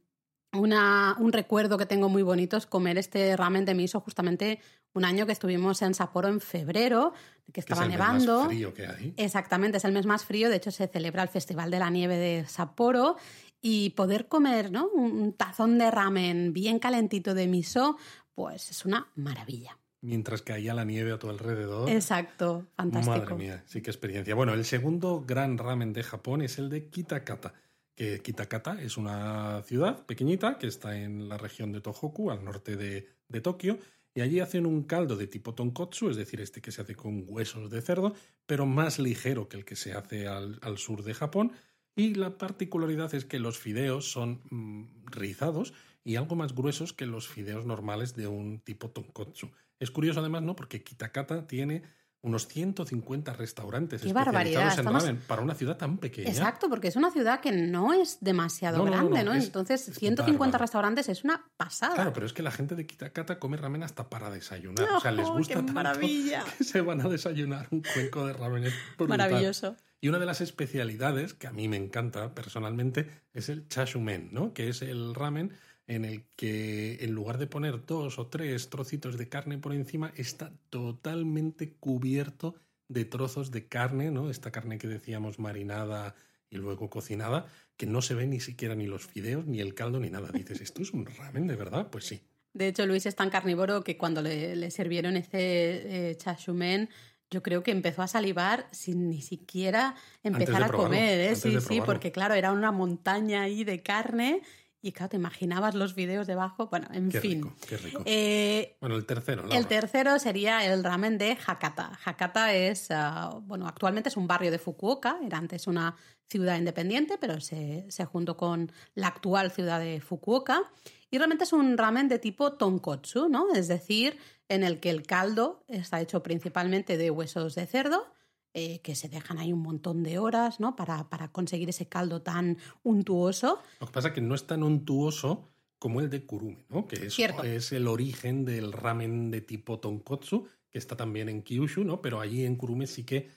una, 0.55 1.17
un 1.19 1.33
recuerdo 1.33 1.79
que 1.79 1.87
tengo 1.87 2.09
muy 2.09 2.23
bonito 2.23 2.57
es 2.57 2.67
comer 2.67 2.99
este 2.99 3.37
ramen 3.37 3.65
de 3.65 3.75
miso 3.75 4.01
justamente 4.01 4.61
un 4.93 5.05
año 5.05 5.27
que 5.27 5.33
estuvimos 5.33 5.83
en 5.83 5.95
Sapporo 5.95 6.29
en 6.29 6.41
febrero, 6.41 7.13
que 7.47 7.53
Que 7.53 7.61
es 7.61 7.65
estaba 7.65 7.83
el 7.83 7.89
mes 7.91 7.99
nevando. 7.99 8.39
más 8.41 8.49
frío 8.49 8.73
que 8.75 8.87
hay. 8.87 9.15
Exactamente, 9.17 9.79
es 9.79 9.85
el 9.85 9.93
mes 9.93 10.07
más 10.07 10.25
frío. 10.25 10.49
De 10.49 10.57
hecho, 10.57 10.71
se 10.71 10.87
celebra 10.87 11.23
el 11.23 11.29
Festival 11.29 11.71
de 11.71 11.79
la 11.79 11.91
Nieve 11.91 12.17
de 12.17 12.47
Sapporo. 12.47 13.17
Y 13.61 13.91
poder 13.91 14.29
comer 14.29 14.71
¿no? 14.71 14.89
un 14.89 15.33
tazón 15.33 15.79
de 15.79 15.91
ramen 15.91 16.53
bien 16.53 16.79
calentito 16.79 17.33
de 17.33 17.47
miso, 17.47 17.97
pues 18.35 18.71
es 18.71 18.85
una 18.85 19.09
maravilla. 19.15 19.79
Mientras 20.03 20.43
que 20.43 20.53
haya 20.53 20.75
la 20.75 20.85
nieve 20.85 21.13
a 21.13 21.19
tu 21.19 21.31
alrededor. 21.31 21.89
Exacto, 21.89 22.67
fantástico. 22.77 23.17
Madre 23.17 23.35
mía, 23.37 23.65
sí 23.67 23.81
que 23.81 23.89
experiencia. 23.91 24.35
Bueno, 24.35 24.53
el 24.53 24.67
segundo 24.67 25.25
gran 25.27 25.57
ramen 25.57 25.95
de 25.95 26.03
Japón 26.03 26.43
es 26.43 26.59
el 26.59 26.69
de 26.69 26.91
Kitakata. 26.91 27.55
Que 27.95 28.21
Kitakata 28.21 28.83
es 28.83 28.97
una 28.97 29.63
ciudad 29.63 30.05
pequeñita 30.07 30.59
que 30.59 30.67
está 30.67 30.99
en 30.99 31.29
la 31.29 31.39
región 31.39 31.73
de 31.73 31.81
Tohoku, 31.81 32.31
al 32.31 32.45
norte 32.45 32.77
de, 32.77 33.41
Tokio, 33.41 33.79
y 34.15 34.21
allí 34.21 34.41
hacen 34.41 34.67
un 34.67 34.85
caldo 34.85 35.17
de 35.17 35.27
tipo 35.27 35.55
tonkotsu, 35.55 36.11
es 36.11 36.17
decir, 36.17 36.41
este 36.41 36.61
que 36.61 36.71
se 36.71 36.83
hace 36.83 36.95
con 36.95 37.25
huesos 37.27 37.71
de 37.71 37.83
cerdo, 37.83 38.15
pero 38.47 38.65
más 38.65 38.99
ligero 38.99 39.49
que 39.49 39.57
el 39.57 39.65
que 39.65 39.77
se 39.77 39.93
hace 39.93 40.29
al, 40.29 40.59
al 40.63 40.79
sur 40.79 41.03
de 41.03 41.15
Japón. 41.15 41.53
Y 41.97 42.15
la 42.15 42.39
particularidad 42.39 43.15
es 43.15 43.25
que 43.25 43.39
los 43.39 43.59
fideos 43.59 44.11
son 44.11 44.41
mm, 44.51 45.07
rizados 45.07 45.73
y 46.05 46.17
algo 46.17 46.37
más 46.37 46.55
gruesos 46.55 46.93
que 46.93 47.07
los 47.07 47.29
fideos 47.29 47.65
normales 47.65 48.15
de 48.15 48.27
un 48.27 48.61
tipo 48.61 48.91
tonkotsu. 48.91 49.51
Es 49.81 49.91
curioso 49.91 50.21
además, 50.21 50.43
¿no? 50.43 50.55
Porque 50.55 50.83
Kitakata 50.83 51.47
tiene 51.47 51.83
unos 52.25 52.49
150 52.49 53.33
restaurantes 53.35 54.01
Qué 54.03 54.09
especializados 54.09 54.27
barbaridad, 54.35 54.63
en 54.63 54.69
estamos- 54.81 55.03
ramen 55.03 55.21
para 55.27 55.43
una 55.43 55.55
ciudad 55.55 55.77
tan 55.77 55.99
pequeña. 55.99 56.29
Exacto, 56.31 56.69
porque 56.69 56.89
es 56.89 56.97
una 56.97 57.11
ciudad 57.11 57.41
que 57.41 57.53
no 57.53 57.93
es 57.93 58.19
demasiado 58.21 58.79
No, 58.79 58.85
no, 58.85 58.91
no, 58.91 58.97
grande, 58.97 59.25
no, 59.25 59.33
¿no? 59.33 59.39
es- 59.39 59.45
Entonces, 59.45 59.89
es 59.89 59.97
150 59.99 60.39
bárbaro. 60.59 60.63
restaurantes 60.63 61.09
es 61.09 61.23
una 61.23 61.45
pasada. 61.57 61.95
Claro, 61.95 62.13
pero 62.13 62.27
es 62.27 62.33
que 62.33 62.43
la 62.43 62.51
gente 62.51 62.75
de 62.75 62.87
Kitakata 62.87 63.39
come 63.39 63.57
ramen 63.57 63.83
hasta 63.83 64.09
para 64.11 64.31
desayunar. 64.31 64.89
¡Oh, 64.91 64.97
o 64.97 65.01
sea, 65.01 65.13
les 65.13 65.29
gusta 65.31 65.49
qué 65.55 65.55
tanto 65.61 65.73
maravilla! 65.73 66.45
que 66.59 66.65
se 66.65 66.81
van 66.81 67.01
a 67.01 67.09
desayunar 67.09 67.69
un 67.71 67.83
cuenco 67.83 68.27
de 68.27 68.33
ramen. 68.33 68.65
Es. 68.65 68.75
Maravilloso. 68.99 69.77
Y 70.01 70.09
una 70.09 70.19
de 70.19 70.27
las 70.27 70.41
especialidades 70.41 71.35
que 71.35 71.47
a 71.47 71.53
mí 71.53 71.69
me 71.69 71.77
encanta 71.77 72.35
personalmente 72.35 73.09
es 73.33 73.49
el 73.49 73.69
chashumen, 73.69 74.29
¿no? 74.33 74.53
Que 74.53 74.69
es 74.69 74.83
el 74.83 75.15
ramen 75.15 75.53
en 75.87 76.05
el 76.05 76.25
que 76.37 76.99
en 77.05 77.13
lugar 77.13 77.39
de 77.39 77.47
poner 77.47 77.85
dos 77.85 78.19
o 78.19 78.27
tres 78.29 78.71
trocitos 78.71 79.19
de 79.19 79.29
carne 79.29 79.59
por 79.59 79.75
encima 79.75 80.13
está 80.17 80.53
totalmente 80.71 81.73
cubierto 81.75 82.55
de 82.89 83.05
trozos 83.05 83.51
de 83.51 83.67
carne, 83.67 84.11
¿no? 84.11 84.31
Esta 84.31 84.51
carne 84.51 84.79
que 84.79 84.89
decíamos 84.89 85.39
marinada 85.39 86.15
y 86.51 86.57
luego 86.57 86.89
cocinada, 86.89 87.47
que 87.77 87.87
no 87.87 88.03
se 88.03 88.15
ve 88.15 88.27
ni 88.27 88.41
siquiera 88.41 88.75
ni 88.75 88.87
los 88.87 89.07
fideos, 89.07 89.47
ni 89.47 89.61
el 89.61 89.75
caldo, 89.75 90.01
ni 90.01 90.11
nada. 90.11 90.31
Dices, 90.33 90.61
¿esto 90.61 90.83
es 90.83 90.93
un 90.93 91.07
ramen 91.07 91.47
de 91.47 91.57
verdad? 91.57 91.89
Pues 91.91 92.05
sí. 92.05 92.21
De 92.53 92.69
hecho, 92.69 92.87
Luis 92.87 93.05
es 93.07 93.17
tan 93.17 93.31
carnívoro 93.31 93.83
que 93.83 93.99
cuando 93.99 94.23
le, 94.23 94.55
le 94.55 94.71
sirvieron 94.71 95.17
ese 95.17 96.11
eh, 96.11 96.17
chashumen, 96.17 96.89
yo 97.31 97.43
creo 97.43 97.65
que 97.65 97.73
empezó 97.73 98.03
a 98.03 98.07
salivar 98.07 98.69
sin 98.71 99.09
ni 99.09 99.21
siquiera 99.21 99.97
empezar 100.23 100.63
a 100.63 100.69
probarlo, 100.69 100.85
comer, 100.85 101.33
¿eh? 101.33 101.37
Sí, 101.37 101.61
sí, 101.61 101.81
porque 101.85 102.13
claro, 102.13 102.35
era 102.35 102.53
una 102.53 102.71
montaña 102.71 103.43
ahí 103.43 103.65
de 103.65 103.83
carne 103.83 104.43
y 104.87 104.93
claro, 104.93 105.09
te 105.11 105.17
imaginabas 105.17 105.75
los 105.75 105.95
videos 105.95 106.27
debajo. 106.27 106.69
Bueno, 106.69 106.87
en 106.93 107.09
Qué 107.09 107.21
fin. 107.21 107.43
rico, 107.43 107.57
qué 107.67 107.77
rico. 107.79 108.03
Eh, 108.05 108.77
bueno, 108.81 108.97
el 108.97 109.07
tercero, 109.07 109.43
Laura. 109.43 109.57
el 109.57 109.67
tercero 109.67 110.19
sería 110.19 110.65
el 110.67 110.85
ramen 110.85 111.17
de 111.17 111.39
Hakata. 111.47 111.99
Hakata 112.05 112.53
es, 112.55 112.91
ah, 112.91 113.39
bueno, 113.45 113.67
actualmente 113.67 114.11
es 114.11 114.17
un 114.19 114.27
barrio 114.27 114.51
de 114.51 114.59
Fukuoka, 114.59 115.19
era 115.25 115.39
antes 115.39 115.67
una 115.67 115.97
ciudad 116.29 116.59
independiente, 116.59 117.17
pero 117.19 117.41
se, 117.41 117.87
se 117.89 118.05
juntó 118.05 118.37
con 118.37 118.71
la 118.95 119.07
actual 119.09 119.51
ciudad 119.51 119.81
de 119.81 120.03
Fukuoka. 120.03 120.63
Y 121.11 121.17
realmente 121.17 121.45
es 121.45 121.53
un 121.55 121.79
ramen 121.79 122.09
de 122.09 122.19
tipo 122.19 122.53
tonkotsu, 122.53 123.29
¿no? 123.29 123.55
Es 123.55 123.69
decir, 123.69 124.19
en 124.49 124.65
el 124.65 124.81
que 124.81 124.91
el 124.91 125.07
caldo 125.07 125.65
está 125.69 126.01
hecho 126.01 126.23
principalmente 126.23 126.97
de 126.99 127.11
huesos 127.11 127.55
de 127.55 127.67
cerdo, 127.67 128.07
eh, 128.55 128.79
que 128.81 128.95
se 128.95 129.09
dejan 129.09 129.39
ahí 129.39 129.53
un 129.53 129.63
montón 129.63 130.03
de 130.03 130.19
horas, 130.19 130.61
¿no? 130.61 130.77
Para, 130.77 131.09
para 131.11 131.29
conseguir 131.33 131.69
ese 131.69 131.89
caldo 131.89 132.23
tan 132.23 132.59
untuoso. 132.85 133.61
Lo 133.81 133.87
que 133.89 133.93
pasa 133.93 134.09
es 134.09 134.15
que 134.15 134.21
no 134.21 134.35
es 134.35 134.47
tan 134.47 134.63
untuoso 134.63 135.51
como 135.81 136.01
el 136.01 136.09
de 136.09 136.25
Kurume, 136.25 136.65
¿no? 136.69 136.87
Que 136.87 137.07
es, 137.07 137.19
es 137.19 137.73
el 137.73 137.89
origen 137.89 138.45
del 138.45 138.73
ramen 138.73 139.31
de 139.31 139.41
tipo 139.41 139.81
tonkotsu, 139.81 140.49
que 140.71 140.79
está 140.79 140.97
también 140.97 141.29
en 141.29 141.43
Kyushu, 141.43 141.85
¿no? 141.85 142.01
Pero 142.01 142.21
allí 142.21 142.45
en 142.45 142.57
Kurume 142.57 142.87
sí 142.87 143.05
que 143.05 143.29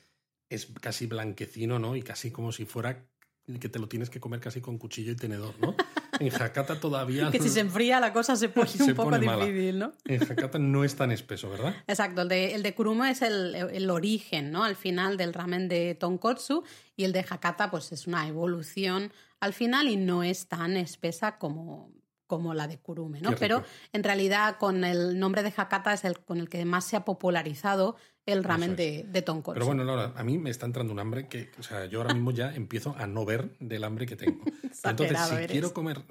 es 0.49 0.67
casi 0.80 1.08
blanquecino, 1.08 1.80
¿no? 1.80 1.95
Y 1.95 2.03
casi 2.03 2.32
como 2.32 2.51
si 2.51 2.65
fuera 2.65 3.10
que 3.60 3.69
te 3.69 3.79
lo 3.79 3.88
tienes 3.88 4.10
que 4.10 4.19
comer 4.19 4.39
casi 4.41 4.60
con 4.60 4.77
cuchillo 4.77 5.13
y 5.13 5.15
tenedor, 5.15 5.55
¿no? 5.60 5.75
En 6.19 6.33
Hakata 6.33 6.79
todavía... 6.79 7.29
Que 7.29 7.39
si 7.39 7.49
se 7.49 7.60
enfría 7.60 7.99
la 7.99 8.12
cosa 8.12 8.36
se 8.36 8.49
pone 8.49 8.67
Se 8.67 8.83
un 8.83 8.95
poco 8.95 9.12
pone 9.12 9.25
mala. 9.25 9.45
difícil, 9.45 9.77
¿no? 9.77 9.91
En 10.05 10.23
Hakata 10.23 10.57
no 10.57 10.83
es 10.83 10.95
tan 10.95 11.12
espeso, 11.12 11.49
¿verdad? 11.49 11.75
Exacto, 11.86 12.23
el 12.23 12.29
de, 12.29 12.55
el 12.55 12.63
de 12.63 12.73
Kurumo 12.73 13.05
es 13.05 13.21
el, 13.21 13.53
el 13.55 13.89
origen, 13.89 14.51
¿no? 14.51 14.63
Al 14.63 14.75
final 14.75 15.15
del 15.15 15.33
ramen 15.33 15.67
de 15.67 15.95
tonkotsu 15.95 16.63
y 16.95 17.03
el 17.03 17.13
de 17.13 17.19
Hakata 17.19 17.69
pues 17.69 17.91
es 17.91 18.07
una 18.07 18.27
evolución 18.27 19.12
al 19.39 19.53
final 19.53 19.88
y 19.88 19.95
no 19.95 20.23
es 20.23 20.47
tan 20.47 20.75
espesa 20.75 21.38
como, 21.38 21.91
como 22.25 22.53
la 22.53 22.67
de 22.67 22.79
Kurume, 22.79 23.21
¿no? 23.21 23.36
Pero 23.38 23.63
en 23.93 24.03
realidad 24.03 24.57
con 24.57 24.83
el 24.83 25.19
nombre 25.19 25.43
de 25.43 25.53
Hakata 25.55 25.93
es 25.93 26.03
el 26.03 26.19
con 26.19 26.39
el 26.39 26.49
que 26.49 26.65
más 26.65 26.86
se 26.86 26.95
ha 26.95 27.05
popularizado 27.05 27.95
el 28.27 28.43
ramen 28.43 28.75
de, 28.75 29.05
de 29.07 29.21
tonkotsu. 29.21 29.55
Pero 29.55 29.65
bueno, 29.65 29.83
Laura, 29.83 30.13
a 30.15 30.23
mí 30.23 30.37
me 30.37 30.49
está 30.49 30.65
entrando 30.65 30.93
un 30.93 30.99
hambre 30.99 31.27
que, 31.27 31.49
o 31.57 31.63
sea, 31.63 31.85
yo 31.85 32.01
ahora 32.01 32.13
mismo 32.13 32.31
ya 32.31 32.53
empiezo 32.53 32.93
a 32.97 33.07
no 33.07 33.25
ver 33.25 33.57
del 33.59 33.83
hambre 33.83 34.05
que 34.05 34.15
tengo. 34.15 34.43
Entonces, 34.83 35.17
si 35.17 35.35
eres. 35.35 35.51
quiero 35.51 35.73
comer, 35.73 36.03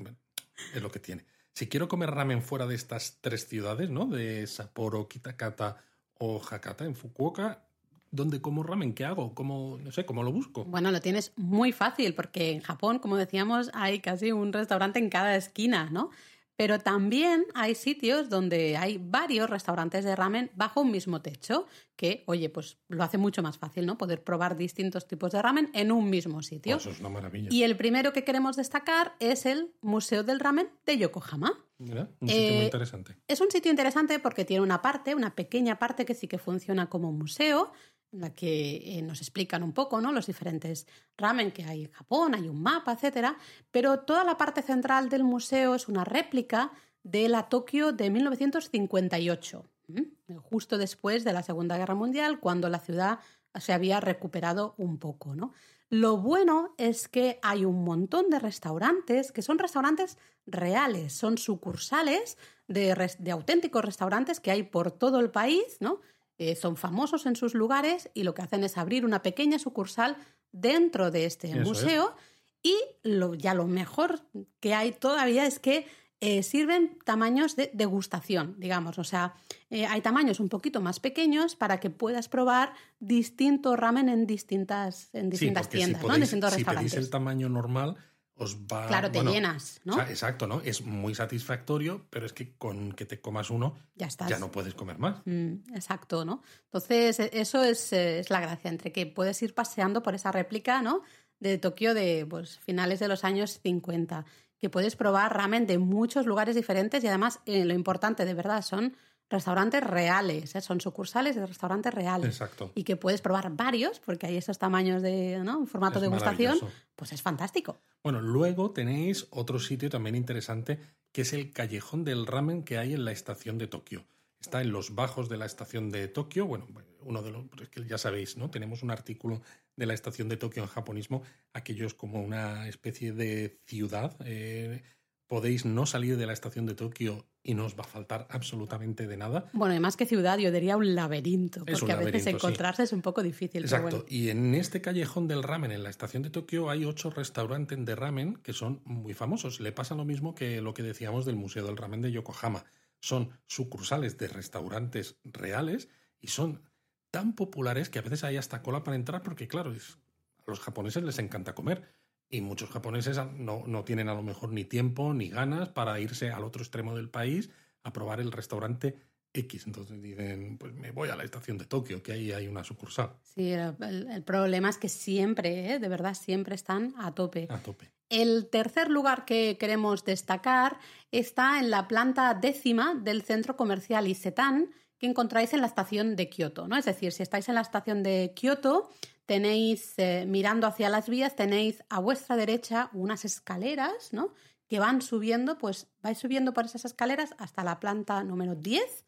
es 0.74 0.83
lo 0.83 0.90
que 0.90 0.98
tiene. 0.98 1.24
Si 1.52 1.68
quiero 1.68 1.88
comer 1.88 2.11
ramen 2.11 2.42
fuera 2.42 2.66
de 2.66 2.74
estas 2.74 3.18
tres 3.20 3.46
ciudades, 3.46 3.90
¿no? 3.90 4.07
De 4.07 4.46
Sapporo, 4.46 5.09
Kitakata 5.09 5.76
o 6.18 6.42
Hakata 6.42 6.85
en 6.85 6.94
Fukuoka, 6.94 7.66
¿dónde 8.11 8.40
como 8.40 8.62
ramen? 8.62 8.94
¿Qué 8.94 9.05
hago? 9.05 9.35
¿Cómo, 9.35 9.79
no 9.83 9.92
sé, 9.92 10.07
cómo 10.07 10.22
lo 10.22 10.33
busco? 10.33 10.64
Bueno, 10.64 10.90
lo 10.90 11.00
tienes 11.00 11.33
muy 11.37 11.72
fácil 11.72 12.14
porque 12.14 12.50
en 12.50 12.61
Japón, 12.61 12.98
como 12.98 13.16
decíamos, 13.16 13.70
hay 13.74 14.00
casi 14.00 14.33
un 14.33 14.52
restaurante 14.52 14.98
en 14.98 15.11
cada 15.11 15.37
esquina, 15.37 15.90
¿no? 15.90 16.11
Pero 16.57 16.79
también 16.81 17.45
hay 17.55 17.75
sitios 17.75 18.29
donde 18.31 18.77
hay 18.77 18.99
varios 18.99 19.51
restaurantes 19.51 20.05
de 20.05 20.16
ramen 20.16 20.51
bajo 20.55 20.81
un 20.81 20.90
mismo 20.90 21.21
techo, 21.21 21.66
que, 21.97 22.25
oye, 22.27 22.49
pues 22.51 22.79
lo 22.88 23.03
hace 23.03 23.19
mucho 23.19 23.42
más 23.42 23.59
fácil, 23.59 23.87
¿no? 23.87 23.97
Poder 23.99 24.23
probar 24.25 24.57
distintos 24.57 25.07
tipos 25.07 25.33
de 25.33 25.40
ramen 25.42 25.71
en 25.75 25.92
un 25.92 26.09
mismo 26.11 26.42
sitio. 26.42 26.77
Oh, 26.77 26.79
eso 26.79 26.90
es 26.90 27.01
una 27.01 27.09
maravilla. 27.11 27.49
Y 27.51 27.62
el 27.62 27.77
primero 27.77 28.12
que 28.12 28.25
queremos 28.25 28.57
destacar 28.57 29.14
es 29.21 29.47
el 29.47 29.73
Museo 29.83 30.23
del 30.23 30.40
Ramen 30.40 30.69
de 30.85 30.99
Yokohama. 30.99 31.53
Mira, 31.79 32.09
un 32.21 32.29
sitio 32.29 32.42
muy 32.53 32.61
Eh, 32.61 32.64
interesante. 32.64 33.16
Es 33.29 33.40
un 33.40 33.51
sitio 33.51 33.71
interesante 33.71 34.19
porque 34.19 34.45
tiene 34.47 34.62
una 34.62 34.81
parte, 34.83 35.14
una 35.14 35.35
pequeña 35.35 35.79
parte 35.79 36.05
que 36.07 36.14
sí 36.14 36.27
que 36.27 36.38
funciona 36.38 36.88
como 36.88 37.12
museo, 37.12 37.73
en 38.16 38.22
la 38.22 38.35
que 38.35 38.98
eh, 38.98 39.02
nos 39.02 39.20
explican 39.20 39.62
un 39.62 39.72
poco 39.72 40.00
¿no? 40.00 40.11
los 40.11 40.26
diferentes 40.26 40.87
ramen 41.16 41.52
que 41.52 41.64
hay 41.64 41.85
en 41.85 41.92
Japón, 41.92 42.35
hay 42.35 42.48
un 42.48 42.61
mapa, 42.62 42.92
etcétera. 42.92 43.37
Pero 43.70 44.00
toda 44.00 44.24
la 44.24 44.37
parte 44.37 44.62
central 44.62 45.09
del 45.09 45.22
museo 45.22 45.74
es 45.74 45.87
una 45.87 46.02
réplica 46.02 46.72
de 47.02 47.29
la 47.29 47.48
Tokio 47.48 47.92
de 47.92 48.11
1958, 48.11 49.64
¿m? 49.88 50.09
justo 50.40 50.79
después 50.79 51.22
de 51.22 51.33
la 51.33 51.42
Segunda 51.42 51.76
Guerra 51.79 51.94
Mundial, 51.94 52.40
cuando 52.40 52.68
la 52.68 52.81
ciudad 52.81 53.20
se 53.55 53.72
había 53.72 54.00
recuperado 54.00 54.74
un 54.76 54.98
poco, 54.98 55.35
¿no? 55.35 55.52
Lo 55.88 56.16
bueno 56.16 56.74
es 56.79 57.07
que 57.07 57.38
hay 57.42 57.64
un 57.64 57.85
montón 57.85 58.29
de 58.29 58.40
restaurantes 58.40 59.31
que 59.31 59.40
son 59.40 59.61
restaurantes 59.61 60.18
reales, 60.44 61.12
son 61.12 61.38
sucursales 61.38 62.38
de, 62.66 63.14
de 63.20 63.31
auténticos 63.31 63.85
restaurantes 63.85 64.40
que 64.40 64.50
hay 64.50 64.64
por 64.64 64.90
todo 64.90 65.20
el 65.20 65.31
país, 65.31 65.76
¿no? 65.79 66.00
Eh, 66.38 66.55
son 66.55 66.77
famosos 66.77 67.27
en 67.27 67.37
sus 67.37 67.55
lugares 67.55 68.11
y 68.14 68.22
lo 68.22 68.35
que 68.35 68.42
hacen 68.42 68.62
es 68.64 68.77
abrir 68.77 69.05
una 69.05 69.22
pequeña 69.22 69.59
sucursal 69.59 70.16
dentro 70.53 71.11
de 71.11 71.25
este 71.25 71.49
Eso 71.49 71.61
es. 71.61 71.66
museo 71.66 72.16
Y 72.62 72.77
lo, 73.03 73.35
ya 73.35 73.55
lo 73.55 73.66
mejor 73.66 74.20
que 74.61 74.75
hay 74.75 74.92
todavía 74.92 75.46
es 75.46 75.59
que 75.59 75.87
eh, 76.20 76.42
sirven 76.42 76.99
tamaños 77.05 77.57
de 77.57 77.70
degustación, 77.75 78.55
digamos. 78.59 78.99
O 78.99 79.05
sea, 79.05 79.35
eh, 79.68 79.87
hay 79.87 80.01
tamaños 80.01 80.40
un 80.40 80.49
poquito 80.49 80.81
más 80.81 80.99
pequeños 80.99 81.57
para 81.57 81.79
que 81.79 81.90
puedas 81.90 82.29
probar 82.29 82.72
distintos 83.01 83.79
ramen 83.79 84.09
en 84.09 84.27
distintas, 84.27 85.11
en 85.14 85.29
distintas 85.29 85.68
tiendas, 85.68 86.03
¿no? 86.03 86.14
En 86.14 86.22
distintos 86.22 86.51
si 86.51 86.57
restaurantes. 86.57 86.92
pedís 86.92 87.05
el 87.05 87.11
tamaño 87.11 87.49
normal, 87.49 87.96
os 88.37 88.57
va. 88.57 88.87
Claro, 88.87 89.11
te 89.11 89.18
bueno, 89.18 89.33
llenas, 89.33 89.81
¿no? 89.85 90.01
exacto, 90.03 90.46
¿no? 90.46 90.61
Es 90.61 90.83
muy 90.83 91.14
satisfactorio, 91.14 92.07
pero 92.11 92.27
es 92.27 92.33
que 92.33 92.55
con 92.57 92.92
que 92.92 93.07
te 93.07 93.20
comas 93.20 93.51
uno, 93.51 93.77
ya 93.94 94.07
estás. 94.07 94.29
ya 94.29 94.38
no 94.38 94.51
puedes 94.51 94.75
comer 94.75 94.99
más. 94.99 95.22
Mm, 95.25 95.75
exacto, 95.75 96.25
¿no? 96.25 96.42
Entonces, 96.64 97.18
e- 97.20 97.31
eso 97.33 97.64
es, 97.64 97.92
eh, 97.92 98.18
es 98.18 98.31
la 98.31 98.40
gracia, 98.40 98.68
entre 98.70 98.92
que 98.92 99.07
puedes 99.07 99.40
ir 99.42 99.55
paseando 99.55 100.03
por 100.03 100.14
esa 100.14 100.33
réplica, 100.33 100.83
¿no? 100.83 101.03
De 101.40 101.59
Tokio 101.59 101.94
de 101.94 102.27
pues, 102.29 102.59
finales 102.59 103.01
de 103.01 103.09
los 103.09 103.25
años 103.25 103.59
50, 103.62 104.25
que 104.59 104.70
puedes 104.70 104.96
probar 104.96 105.35
ramen 105.35 105.66
de 105.66 105.79
muchos 105.79 106.27
lugares 106.27 106.55
diferentes 106.57 107.03
y 107.05 107.09
además 107.09 107.40
eh, 107.46 107.64
lo 107.64 107.75
importante 107.75 108.25
de 108.25 108.35
verdad 108.35 108.62
son 108.62 108.96
restaurantes 109.29 109.83
reales, 109.83 110.55
¿eh? 110.55 110.61
son 110.61 110.81
sucursales 110.81 111.35
de 111.37 111.47
restaurantes 111.47 111.93
reales. 111.93 112.29
Exacto. 112.29 112.73
Y 112.75 112.85
que 112.85 112.97
puedes 112.97 113.21
probar 113.21 113.51
varios, 113.51 113.99
porque 114.01 114.27
hay 114.27 114.37
esos 114.37 114.59
tamaños 114.59 115.03
de, 115.03 115.41
¿no? 115.45 115.67
Formato 115.67 115.99
Es 115.99 116.03
de 116.03 116.09
degustación, 116.09 116.55
maravilloso. 116.55 116.73
pues 116.95 117.12
es 117.12 117.23
fantástico. 117.23 117.79
Bueno, 118.03 118.21
luego 118.21 118.71
tenéis 118.71 119.27
otro 119.31 119.59
sitio 119.59 119.91
también 119.91 120.15
interesante, 120.15 120.79
que 121.12 121.23
es 121.23 121.33
el 121.33 121.53
callejón 121.53 122.05
del 122.05 122.27
ramen 122.27 122.62
que 122.62 122.79
hay 122.79 122.95
en 122.95 123.05
la 123.05 123.12
estación 123.12 123.59
de 123.59 123.67
Tokio. 123.67 124.05
Está 124.41 124.61
en 124.61 124.71
los 124.71 124.95
bajos 124.95 125.29
de 125.29 125.39
la 125.39 125.47
estación 125.47 125.91
de 125.91 126.07
Tokio. 126.07 126.47
Bueno, 126.47 126.67
uno 127.01 127.23
de 127.23 127.31
los. 127.33 127.45
Es 127.61 127.69
que 127.69 127.85
ya 127.85 127.99
sabéis, 127.99 128.37
¿no? 128.37 128.49
Tenemos 128.51 128.83
un 128.83 128.91
artículo 128.93 129.41
de 129.75 129.87
la 129.87 129.95
estación 129.95 130.29
de 130.29 130.37
Tokio 130.37 130.62
en 130.62 130.69
japonismo. 130.69 131.23
Aquello 131.53 131.87
es 131.87 131.95
como 131.95 132.23
una 132.23 132.69
especie 132.69 133.12
de 133.12 133.59
ciudad. 133.67 134.15
eh, 134.25 134.83
podéis 135.27 135.65
no 135.65 135.87
salir 135.87 136.17
de 136.17 136.27
la 136.27 136.33
estación 136.33 136.67
de 136.67 136.75
Tokio 136.75 137.27
y 137.43 137.55
no 137.55 137.65
os 137.65 137.77
va 137.77 137.81
a 137.83 137.87
faltar 137.87 138.27
absolutamente 138.31 139.07
de 139.07 139.17
nada. 139.17 139.49
Bueno, 139.53 139.75
y 139.75 139.81
más 139.81 139.97
que 139.97 140.07
ciudad, 140.07 140.39
yo 140.39 140.51
diría 140.53 140.77
un 140.77 140.95
laberinto, 140.95 141.65
porque 141.65 141.85
un 141.85 141.91
a 141.91 141.97
veces 141.97 142.25
sí. 142.25 142.31
encontrarse 142.31 142.83
es 142.85 142.93
un 142.93 143.03
poco 143.03 143.23
difícil. 143.23 143.62
pero 143.62 143.65
Exacto. 143.65 143.97
bueno. 143.99 144.05
Y 144.09 144.31
en 144.31 144.55
este 144.55 144.81
callejón 144.81 145.27
del 145.29 145.43
ramen 145.43 145.73
en 145.73 145.83
la 145.83 145.91
estación 145.91 146.23
de 146.23 146.31
Tokio 146.31 146.71
hay 146.71 146.85
ocho 146.85 147.11
restaurantes 147.11 147.85
de 147.85 147.95
ramen 147.97 148.37
que 148.37 148.53
son 148.53 148.83
muy 148.85 149.15
famosos. 149.15 149.61
Le 149.61 149.73
pasa 149.73 149.95
lo 149.95 150.05
mismo 150.05 150.35
que 150.35 150.61
lo 150.61 150.75
que 150.75 150.83
decíamos 150.83 151.25
del 151.25 151.37
Museo 151.37 151.65
del 151.67 151.77
Ramen 151.77 152.03
de 152.03 152.12
Yokohama. 152.12 152.65
Son 153.01 153.31
sucursales 153.47 154.19
de 154.19 154.29
restaurantes 154.29 155.17
reales 155.25 155.89
y 156.21 156.29
son 156.29 156.62
tan 157.11 157.35
populares 157.35 157.89
que 157.91 157.99
a 157.99 158.03
veces 158.03 158.25
hay 158.25 158.37
hasta 158.37 158.62
cola 158.62 158.85
para 158.85 158.97
entrar 158.97 159.23
porque, 159.23 159.49
claro, 159.49 159.73
es- 159.73 159.99
a 160.47 160.51
los 160.51 160.61
japoneses 160.61 161.03
les 161.03 161.19
encanta 161.19 161.55
comer. 161.55 161.95
Y 162.29 162.41
muchos 162.41 162.71
japoneses 162.71 163.19
no, 163.37 163.62
no 163.67 163.85
tienen 163.85 164.09
a 164.09 164.15
lo 164.15 164.23
mejor 164.23 164.53
ni 164.53 164.65
tiempo 164.65 165.15
ni 165.15 165.29
ganas 165.29 165.69
para 165.69 166.01
irse 166.01 166.31
al 166.31 166.45
otro 166.45 166.62
extremo 166.62 166.97
del 166.97 167.09
país 167.09 167.51
a 167.83 167.93
probar 167.93 168.21
el 168.21 168.33
restaurante 168.33 168.97
X. 169.33 169.67
Entonces 169.67 170.01
dicen, 170.03 170.59
pues 170.59 170.75
me 170.75 170.91
voy 170.91 171.09
a 171.09 171.17
la 171.17 171.25
estación 171.25 171.59
de 171.59 171.67
Tokio, 171.67 172.03
que 172.03 172.12
ahí 172.12 172.33
hay 172.33 172.49
una 172.49 172.65
sucursal. 172.65 173.12
Sí, 173.23 173.53
el, 173.53 174.23
problema 174.25 174.69
es 174.69 174.79
que 174.79 174.89
siempre, 174.89 175.75
¿eh? 175.75 175.79
de 175.79 175.89
verdad, 175.89 176.15
siempre 176.15 176.55
están 176.55 176.95
a 176.99 177.15
tope. 177.15 177.47
A 177.51 177.59
tope. 177.59 177.91
El 178.09 178.49
tercer 178.49 178.91
lugar 178.91 179.25
que 179.25 179.57
queremos 179.59 180.05
destacar 180.05 180.79
está 181.11 181.59
en 181.59 181.71
la 181.71 181.89
planta 181.89 182.35
décima 182.35 182.95
del 182.95 183.23
centro 183.23 183.57
comercial 183.57 184.07
Isetan, 184.07 184.71
que 184.99 185.07
encontráis 185.07 185.53
en 185.53 185.61
la 185.61 185.67
estación 185.67 186.17
de 186.17 186.29
Kioto, 186.29 186.69
¿no? 186.69 186.77
Es 186.77 186.85
decir, 186.85 187.12
si 187.12 187.23
estáis 187.23 187.49
en 187.49 187.57
la 187.57 187.61
estación 187.61 188.03
de 188.03 188.33
Kioto, 188.35 188.91
tenéis, 189.27 189.95
eh, 189.99 190.25
mirando 190.27 190.67
hacia 190.67 190.89
las 190.89 191.09
vías, 191.09 191.37
tenéis 191.37 191.83
a 191.89 191.99
vuestra 192.01 192.37
derecha 192.37 192.91
unas 192.93 193.25
escaleras, 193.25 194.12
¿no? 194.12 194.33
Que 194.69 194.79
van 194.79 195.03
subiendo, 195.03 195.59
pues 195.59 195.89
vais 196.03 196.19
subiendo 196.19 196.53
por 196.53 196.65
esas 196.65 196.85
escaleras 196.85 197.35
hasta 197.39 197.65
la 197.65 197.79
planta 197.81 198.23
número 198.25 198.55
10 198.55 199.05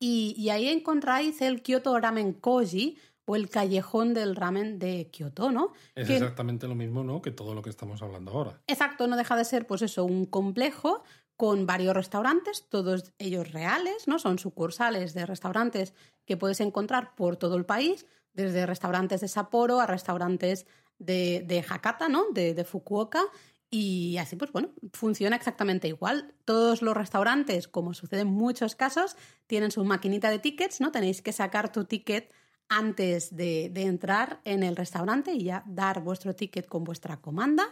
y, 0.00 0.34
y 0.36 0.50
ahí 0.50 0.68
encontráis 0.68 1.40
el 1.42 1.62
Kyoto 1.62 1.98
Ramen 1.98 2.32
Koji 2.32 2.98
o 3.28 3.34
el 3.34 3.48
callejón 3.50 4.14
del 4.14 4.36
ramen 4.36 4.78
de 4.78 5.10
Kioto, 5.10 5.50
¿no? 5.50 5.72
Es 5.96 6.06
Que- 6.06 6.14
exactamente 6.16 6.68
lo 6.68 6.74
mismo, 6.76 7.02
¿no? 7.02 7.20
Que 7.22 7.32
todo 7.32 7.54
lo 7.54 7.62
que 7.62 7.70
estamos 7.70 8.00
hablando 8.02 8.30
ahora. 8.30 8.60
Exacto, 8.68 9.06
no 9.08 9.16
deja 9.16 9.36
de 9.36 9.44
ser, 9.44 9.66
pues 9.66 9.82
eso, 9.82 10.04
un 10.04 10.26
complejo 10.26 11.02
con 11.36 11.66
varios 11.66 11.94
restaurantes, 11.94 12.66
todos 12.68 13.12
ellos 13.18 13.50
reales, 13.52 14.06
¿no? 14.06 14.18
Son 14.20 14.38
sucursales 14.38 15.12
de 15.12 15.26
restaurantes 15.26 15.92
que 16.24 16.36
puedes 16.36 16.60
encontrar 16.60 17.14
por 17.16 17.36
todo 17.36 17.56
el 17.56 17.66
país, 17.66 18.06
desde 18.36 18.66
restaurantes 18.66 19.20
de 19.20 19.28
Sapporo 19.28 19.80
a 19.80 19.86
restaurantes 19.86 20.66
de, 20.98 21.44
de 21.46 21.64
Hakata, 21.68 22.08
¿no? 22.08 22.26
De, 22.32 22.54
de 22.54 22.64
Fukuoka. 22.64 23.22
Y 23.68 24.16
así, 24.18 24.36
pues 24.36 24.52
bueno, 24.52 24.70
funciona 24.92 25.34
exactamente 25.34 25.88
igual. 25.88 26.34
Todos 26.44 26.82
los 26.82 26.96
restaurantes, 26.96 27.66
como 27.66 27.94
sucede 27.94 28.20
en 28.20 28.28
muchos 28.28 28.76
casos, 28.76 29.16
tienen 29.46 29.72
su 29.72 29.84
maquinita 29.84 30.30
de 30.30 30.38
tickets, 30.38 30.80
¿no? 30.80 30.92
Tenéis 30.92 31.20
que 31.20 31.32
sacar 31.32 31.72
tu 31.72 31.84
ticket 31.84 32.32
antes 32.68 33.34
de, 33.34 33.70
de 33.70 33.82
entrar 33.82 34.40
en 34.44 34.62
el 34.62 34.76
restaurante 34.76 35.32
y 35.32 35.44
ya 35.44 35.64
dar 35.66 36.02
vuestro 36.02 36.34
ticket 36.34 36.66
con 36.66 36.84
vuestra 36.84 37.20
comanda. 37.20 37.68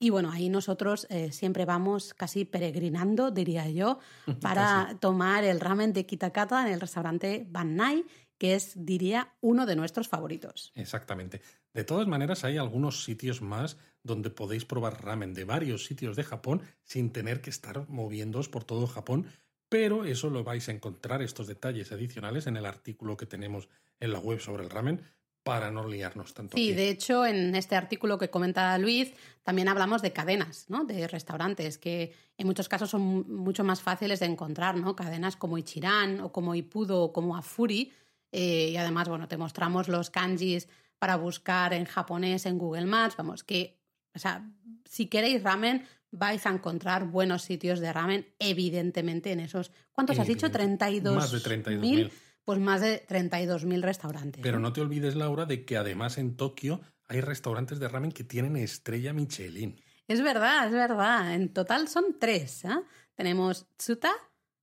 Y 0.00 0.10
bueno, 0.10 0.30
ahí 0.30 0.48
nosotros 0.48 1.06
eh, 1.10 1.32
siempre 1.32 1.64
vamos 1.64 2.14
casi 2.14 2.44
peregrinando, 2.44 3.30
diría 3.30 3.68
yo, 3.68 3.98
para 4.40 4.96
tomar 5.00 5.44
el 5.44 5.60
ramen 5.60 5.92
de 5.92 6.06
Kitakata 6.06 6.66
en 6.66 6.72
el 6.72 6.80
restaurante 6.80 7.46
Bannai, 7.48 8.04
que 8.38 8.54
es, 8.54 8.72
diría, 8.74 9.34
uno 9.40 9.66
de 9.66 9.76
nuestros 9.76 10.08
favoritos. 10.08 10.72
Exactamente. 10.74 11.42
De 11.74 11.84
todas 11.84 12.06
maneras, 12.06 12.44
hay 12.44 12.56
algunos 12.56 13.04
sitios 13.04 13.42
más 13.42 13.76
donde 14.02 14.30
podéis 14.30 14.64
probar 14.64 15.04
ramen 15.04 15.34
de 15.34 15.44
varios 15.44 15.84
sitios 15.84 16.16
de 16.16 16.24
Japón 16.24 16.62
sin 16.84 17.10
tener 17.10 17.40
que 17.40 17.50
estar 17.50 17.88
moviéndoos 17.88 18.48
por 18.48 18.64
todo 18.64 18.86
Japón, 18.86 19.26
pero 19.68 20.04
eso 20.04 20.30
lo 20.30 20.44
vais 20.44 20.68
a 20.68 20.72
encontrar, 20.72 21.20
estos 21.20 21.46
detalles 21.46 21.92
adicionales, 21.92 22.46
en 22.46 22.56
el 22.56 22.64
artículo 22.64 23.16
que 23.16 23.26
tenemos 23.26 23.68
en 24.00 24.12
la 24.12 24.18
web 24.18 24.40
sobre 24.40 24.64
el 24.64 24.70
ramen 24.70 25.02
para 25.42 25.70
no 25.70 25.88
liarnos 25.88 26.34
tanto. 26.34 26.56
Sí, 26.56 26.68
aquí. 26.68 26.74
de 26.74 26.90
hecho, 26.90 27.24
en 27.24 27.54
este 27.54 27.74
artículo 27.74 28.18
que 28.18 28.28
comenta 28.28 28.76
Luis, 28.78 29.12
también 29.42 29.68
hablamos 29.68 30.02
de 30.02 30.12
cadenas, 30.12 30.66
¿no? 30.68 30.84
De 30.84 31.08
restaurantes, 31.08 31.78
que 31.78 32.14
en 32.36 32.46
muchos 32.46 32.68
casos 32.68 32.90
son 32.90 33.30
mucho 33.34 33.64
más 33.64 33.80
fáciles 33.80 34.20
de 34.20 34.26
encontrar, 34.26 34.76
¿no? 34.76 34.94
Cadenas 34.94 35.36
como 35.36 35.56
Ichiran 35.56 36.20
o 36.20 36.32
como 36.32 36.54
Ipudo 36.54 37.02
o 37.02 37.12
como 37.12 37.36
Afuri. 37.36 37.92
Eh, 38.32 38.70
y 38.70 38.76
además, 38.76 39.08
bueno, 39.08 39.28
te 39.28 39.36
mostramos 39.36 39.88
los 39.88 40.10
kanjis 40.10 40.68
para 40.98 41.16
buscar 41.16 41.72
en 41.72 41.84
japonés 41.84 42.46
en 42.46 42.58
Google 42.58 42.86
Maps. 42.86 43.16
Vamos, 43.16 43.44
que, 43.44 43.80
o 44.14 44.18
sea, 44.18 44.50
si 44.84 45.06
queréis 45.06 45.42
ramen, 45.42 45.86
vais 46.10 46.44
a 46.46 46.50
encontrar 46.50 47.06
buenos 47.06 47.42
sitios 47.42 47.80
de 47.80 47.92
ramen, 47.92 48.26
evidentemente, 48.38 49.32
en 49.32 49.40
esos. 49.40 49.72
¿Cuántos 49.92 50.18
has 50.18 50.26
dicho? 50.26 50.46
Evidentemente. 50.46 51.00
32. 51.00 51.16
Más 51.16 51.32
de 51.32 51.38
32.000. 51.38 52.10
Pues 52.44 52.58
más 52.58 52.80
de 52.80 53.06
32.000 53.06 53.82
restaurantes. 53.82 54.42
Pero 54.42 54.58
no 54.58 54.72
te 54.72 54.80
olvides, 54.80 55.16
Laura, 55.16 55.44
de 55.44 55.66
que 55.66 55.76
además 55.76 56.16
en 56.16 56.34
Tokio 56.36 56.80
hay 57.06 57.20
restaurantes 57.20 57.78
de 57.78 57.88
ramen 57.88 58.12
que 58.12 58.24
tienen 58.24 58.56
estrella 58.56 59.12
Michelin. 59.12 59.78
Es 60.06 60.22
verdad, 60.22 60.66
es 60.66 60.72
verdad. 60.72 61.34
En 61.34 61.52
total 61.52 61.88
son 61.88 62.16
tres. 62.18 62.64
¿eh? 62.64 62.70
Tenemos 63.14 63.66
Tsuta, 63.76 64.12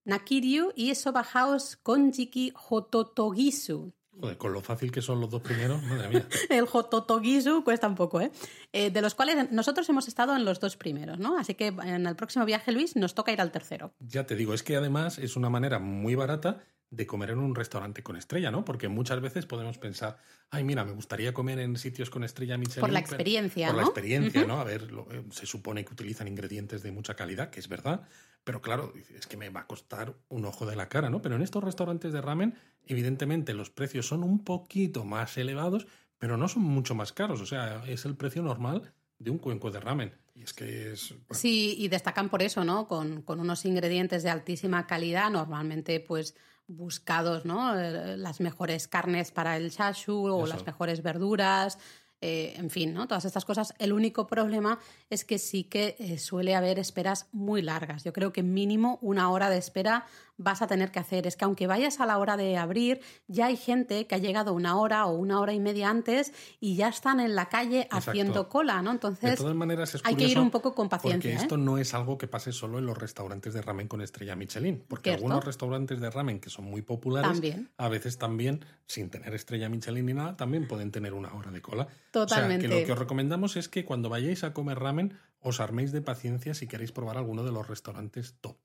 Nakiryu 0.06 0.72
y 0.76 0.94
Soba 0.96 1.24
House 1.24 1.78
Konjiki 1.82 2.54
Hototogisu. 2.56 3.92
Joder, 4.18 4.38
con 4.38 4.54
lo 4.54 4.62
fácil 4.62 4.92
que 4.92 5.02
son 5.02 5.20
los 5.20 5.30
dos 5.30 5.42
primeros, 5.42 5.84
madre 5.84 6.08
mía. 6.08 6.28
El 6.50 6.66
Hototogisu 6.72 7.64
cuesta 7.64 7.88
un 7.88 7.96
poco, 7.96 8.22
¿eh? 8.22 8.32
Eh, 8.72 8.90
De 8.90 9.02
los 9.02 9.14
cuales 9.14 9.52
nosotros 9.52 9.90
hemos 9.90 10.08
estado 10.08 10.36
en 10.36 10.46
los 10.46 10.60
dos 10.62 10.78
primeros, 10.78 11.20
¿no? 11.20 11.38
Así 11.38 11.56
que 11.56 11.68
en 11.68 12.08
el 12.08 12.16
próximo 12.16 12.46
viaje, 12.46 12.72
Luis, 12.72 12.96
nos 12.96 13.14
toca 13.14 13.34
ir 13.34 13.42
al 13.42 13.52
tercero. 13.52 13.94
Ya 14.00 14.26
te 14.26 14.36
digo, 14.36 14.54
es 14.54 14.64
que 14.64 14.78
además 14.78 15.18
es 15.18 15.36
una 15.36 15.50
manera 15.50 15.80
muy 15.80 16.16
barata 16.16 16.64
de 16.92 17.06
comer 17.08 17.32
en 17.32 17.40
un 17.40 17.56
restaurante 17.56 18.04
con 18.04 18.16
estrella, 18.16 18.52
¿no? 18.52 18.64
Porque 18.64 18.88
muchas 18.88 19.20
veces 19.20 19.46
podemos 19.46 19.78
pensar, 19.78 20.18
ay, 20.50 20.64
mira, 20.64 20.86
me 20.86 20.92
gustaría 20.94 21.34
comer 21.34 21.60
en 21.60 21.76
sitios 21.78 22.10
con 22.10 22.24
estrella 22.24 22.58
Michelin. 22.58 22.82
Por 22.82 22.92
la 22.92 23.00
pero- 23.00 23.08
experiencia, 23.16 23.68
Por 23.68 23.76
la 23.76 23.82
¿no? 23.82 23.88
experiencia. 23.90 24.46
¿no? 24.46 24.60
A 24.60 24.64
ver, 24.64 24.92
lo- 24.92 25.12
eh, 25.12 25.24
se 25.32 25.46
supone 25.46 25.84
que 25.84 25.92
utilizan 25.94 26.28
ingredientes 26.28 26.84
de 26.84 26.92
mucha 26.92 27.16
calidad, 27.16 27.50
que 27.50 27.60
es 27.60 27.68
verdad, 27.68 28.08
pero 28.44 28.62
claro, 28.62 28.94
es 29.18 29.26
que 29.28 29.36
me 29.38 29.50
va 29.50 29.62
a 29.62 29.68
costar 29.68 30.16
un 30.30 30.46
ojo 30.46 30.66
de 30.66 30.76
la 30.76 30.88
cara, 30.88 31.10
¿no? 31.10 31.22
Pero 31.22 31.36
en 31.36 31.42
estos 31.42 31.64
restaurantes 31.64 32.14
de 32.14 32.22
ramen, 32.22 32.56
evidentemente 32.86 33.54
los 33.54 33.70
precios 33.72 34.08
son 34.08 34.24
un 34.24 34.44
poquito 34.44 35.04
más 35.04 35.38
elevados, 35.38 35.88
pero 36.20 36.38
no 36.38 36.48
son 36.48 36.64
mucho 36.64 36.96
más 36.96 37.12
caros, 37.12 37.42
o 37.42 37.46
sea, 37.46 37.84
es 37.88 38.06
el 38.06 38.16
precio 38.16 38.42
normal 38.44 38.94
de 39.20 39.32
un 39.32 39.40
cuenco 39.40 39.72
de 39.72 39.80
ramen. 39.80 40.14
Y 40.36 40.44
es 40.44 40.54
que 40.54 40.92
es... 40.92 41.10
bueno, 41.12 41.26
Sí, 41.32 41.76
y 41.78 41.88
destacan 41.88 42.30
por 42.30 42.42
eso, 42.44 42.64
¿no? 42.64 42.88
Con, 42.88 43.22
con 43.22 43.40
unos 43.40 43.66
ingredientes 43.66 44.22
de 44.24 44.30
altísima 44.30 44.86
calidad, 44.86 45.30
normalmente 45.32 46.00
pues 46.00 46.36
buscados, 46.68 47.46
¿no? 47.46 47.80
Eh, 47.80 48.18
Las 48.18 48.40
mejores 48.40 48.88
carnes 48.88 49.32
para 49.32 49.58
el 49.58 49.70
shashu 49.70 50.28
o 50.28 50.46
Eso. 50.46 50.54
las 50.56 50.66
mejores 50.66 51.02
verduras. 51.04 51.78
Eh, 52.22 52.54
en 52.58 52.70
fin, 52.70 52.94
¿no? 52.94 53.08
Todas 53.08 53.26
estas 53.26 53.46
cosas. 53.46 53.74
El 53.78 53.94
único 53.94 54.26
problema 54.26 54.80
es 55.10 55.26
que 55.26 55.38
sí 55.38 55.66
que 55.66 55.96
eh, 56.00 56.18
suele 56.18 56.56
haber 56.56 56.80
esperas 56.80 57.28
muy 57.32 57.62
largas. 57.62 58.04
Yo 58.04 58.14
creo 58.14 58.34
que 58.34 58.42
mínimo 58.42 58.98
una 59.02 59.30
hora 59.30 59.50
de 59.50 59.58
espera 59.58 60.06
vas 60.38 60.62
a 60.62 60.68
tener 60.68 60.92
que 60.92 61.00
hacer. 61.00 61.28
Es 61.28 61.36
que 61.36 61.46
aunque 61.46 61.68
vayas 61.68 62.00
a 62.00 62.06
la 62.06 62.18
hora 62.18 62.38
de 62.38 62.58
abrir, 62.58 63.02
ya 63.28 63.48
hay 63.48 63.58
gente 63.58 64.08
que 64.08 64.16
ha 64.16 64.18
llegado 64.18 64.54
una 64.54 64.78
hora 64.78 65.06
o 65.06 65.16
una 65.16 65.40
hora 65.40 65.54
y 65.54 65.60
media 65.60 65.90
antes 65.90 66.34
y 66.60 66.76
ya 66.76 66.90
están 66.90 67.20
en 67.20 67.36
la 67.36 67.48
calle 67.48 67.88
haciendo 67.92 68.50
cola, 68.50 68.82
¿no? 68.82 68.92
Entonces, 68.92 69.32
de 69.32 69.38
todas 69.38 69.56
maneras, 69.56 69.96
es 69.96 70.02
hay 70.04 70.16
que 70.16 70.28
ir 70.28 70.40
un 70.40 70.52
poco 70.52 70.74
con 70.74 70.90
paciencia. 70.90 71.32
Porque 71.32 71.44
esto 71.44 71.58
no 71.58 71.78
es 71.78 71.94
algo 71.94 72.18
que 72.18 72.28
pase 72.28 72.52
solo 72.52 72.80
en 72.80 72.86
los 72.86 72.98
restaurantes 72.98 73.54
de 73.54 73.62
ramen 73.62 73.88
con 73.88 74.02
estrella 74.02 74.36
Michelin. 74.36 74.84
Porque 74.88 75.12
algunos 75.12 75.44
restaurantes 75.44 76.00
de 76.00 76.10
ramen 76.10 76.40
que 76.40 76.50
son 76.50 76.66
muy 76.66 76.82
populares, 76.82 77.42
a 77.78 77.90
veces 77.90 78.18
también, 78.18 78.66
sin 78.88 79.10
tener 79.10 79.34
estrella 79.34 79.70
Michelin 79.70 80.06
ni 80.06 80.14
nada, 80.14 80.36
también 80.36 80.68
pueden 80.68 80.92
tener 80.92 81.14
una 81.14 81.34
hora 81.34 81.52
de 81.52 81.62
cola. 81.62 81.88
Totalmente. 82.16 82.68
O 82.68 82.70
sea, 82.70 82.78
que 82.78 82.82
lo 82.82 82.86
que 82.86 82.92
os 82.94 83.00
recomendamos 83.00 83.58
es 83.58 83.68
que 83.68 83.84
cuando 83.84 84.08
vayáis 84.08 84.46
a 84.46 84.54
comer 84.54 84.80
ramen, 84.80 85.18
os 85.42 85.60
arméis 85.60 85.92
de 85.92 86.02
paciencia 86.02 86.54
si 86.54 86.66
queréis 86.66 86.94
probar 86.94 87.18
alguno 87.18 87.44
de 87.44 87.52
los 87.52 87.68
restaurantes 87.68 88.36
top. 88.40 88.56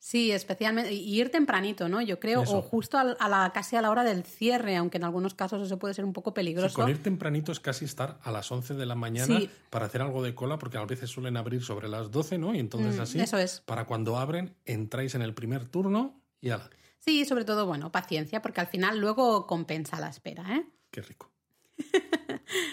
Sí, 0.00 0.32
especialmente. 0.32 0.92
Y 0.92 1.20
ir 1.20 1.30
tempranito, 1.30 1.88
¿no? 1.88 2.02
Yo 2.02 2.18
creo, 2.18 2.42
o 2.42 2.62
justo 2.62 2.98
a 2.98 3.28
la, 3.28 3.52
casi 3.54 3.76
a 3.76 3.82
la 3.82 3.90
hora 3.90 4.02
del 4.02 4.24
cierre, 4.24 4.74
aunque 4.74 4.98
en 4.98 5.04
algunos 5.04 5.34
casos 5.34 5.64
eso 5.64 5.78
puede 5.78 5.94
ser 5.94 6.04
un 6.04 6.12
poco 6.12 6.34
peligroso. 6.34 6.74
con 6.74 6.90
ir 6.90 7.00
tempranito 7.00 7.52
es 7.52 7.60
casi 7.60 7.84
estar 7.84 8.18
a 8.24 8.32
las 8.32 8.50
11 8.50 8.74
de 8.74 8.86
la 8.86 8.96
mañana 8.96 9.40
para 9.70 9.86
hacer 9.86 10.02
algo 10.02 10.24
de 10.24 10.34
cola, 10.34 10.58
porque 10.58 10.78
a 10.78 10.84
veces 10.84 11.10
suelen 11.10 11.36
abrir 11.36 11.62
sobre 11.62 11.88
las 11.88 12.10
12, 12.10 12.38
¿no? 12.38 12.56
Y 12.56 12.58
entonces 12.58 12.96
mm, 12.96 13.00
así, 13.00 13.20
eso 13.20 13.38
es. 13.38 13.62
para 13.66 13.84
cuando 13.84 14.18
abren, 14.18 14.56
entráis 14.64 15.14
en 15.14 15.22
el 15.22 15.32
primer 15.32 15.64
turno 15.66 16.20
y 16.40 16.50
ala. 16.50 16.70
Sí, 16.98 17.24
sobre 17.24 17.44
todo, 17.44 17.66
bueno, 17.66 17.92
paciencia, 17.92 18.42
porque 18.42 18.60
al 18.60 18.66
final 18.66 18.98
luego 18.98 19.46
compensa 19.46 20.00
la 20.00 20.08
espera, 20.08 20.56
¿eh? 20.56 20.66
Qué 20.90 21.02
rico. 21.02 21.30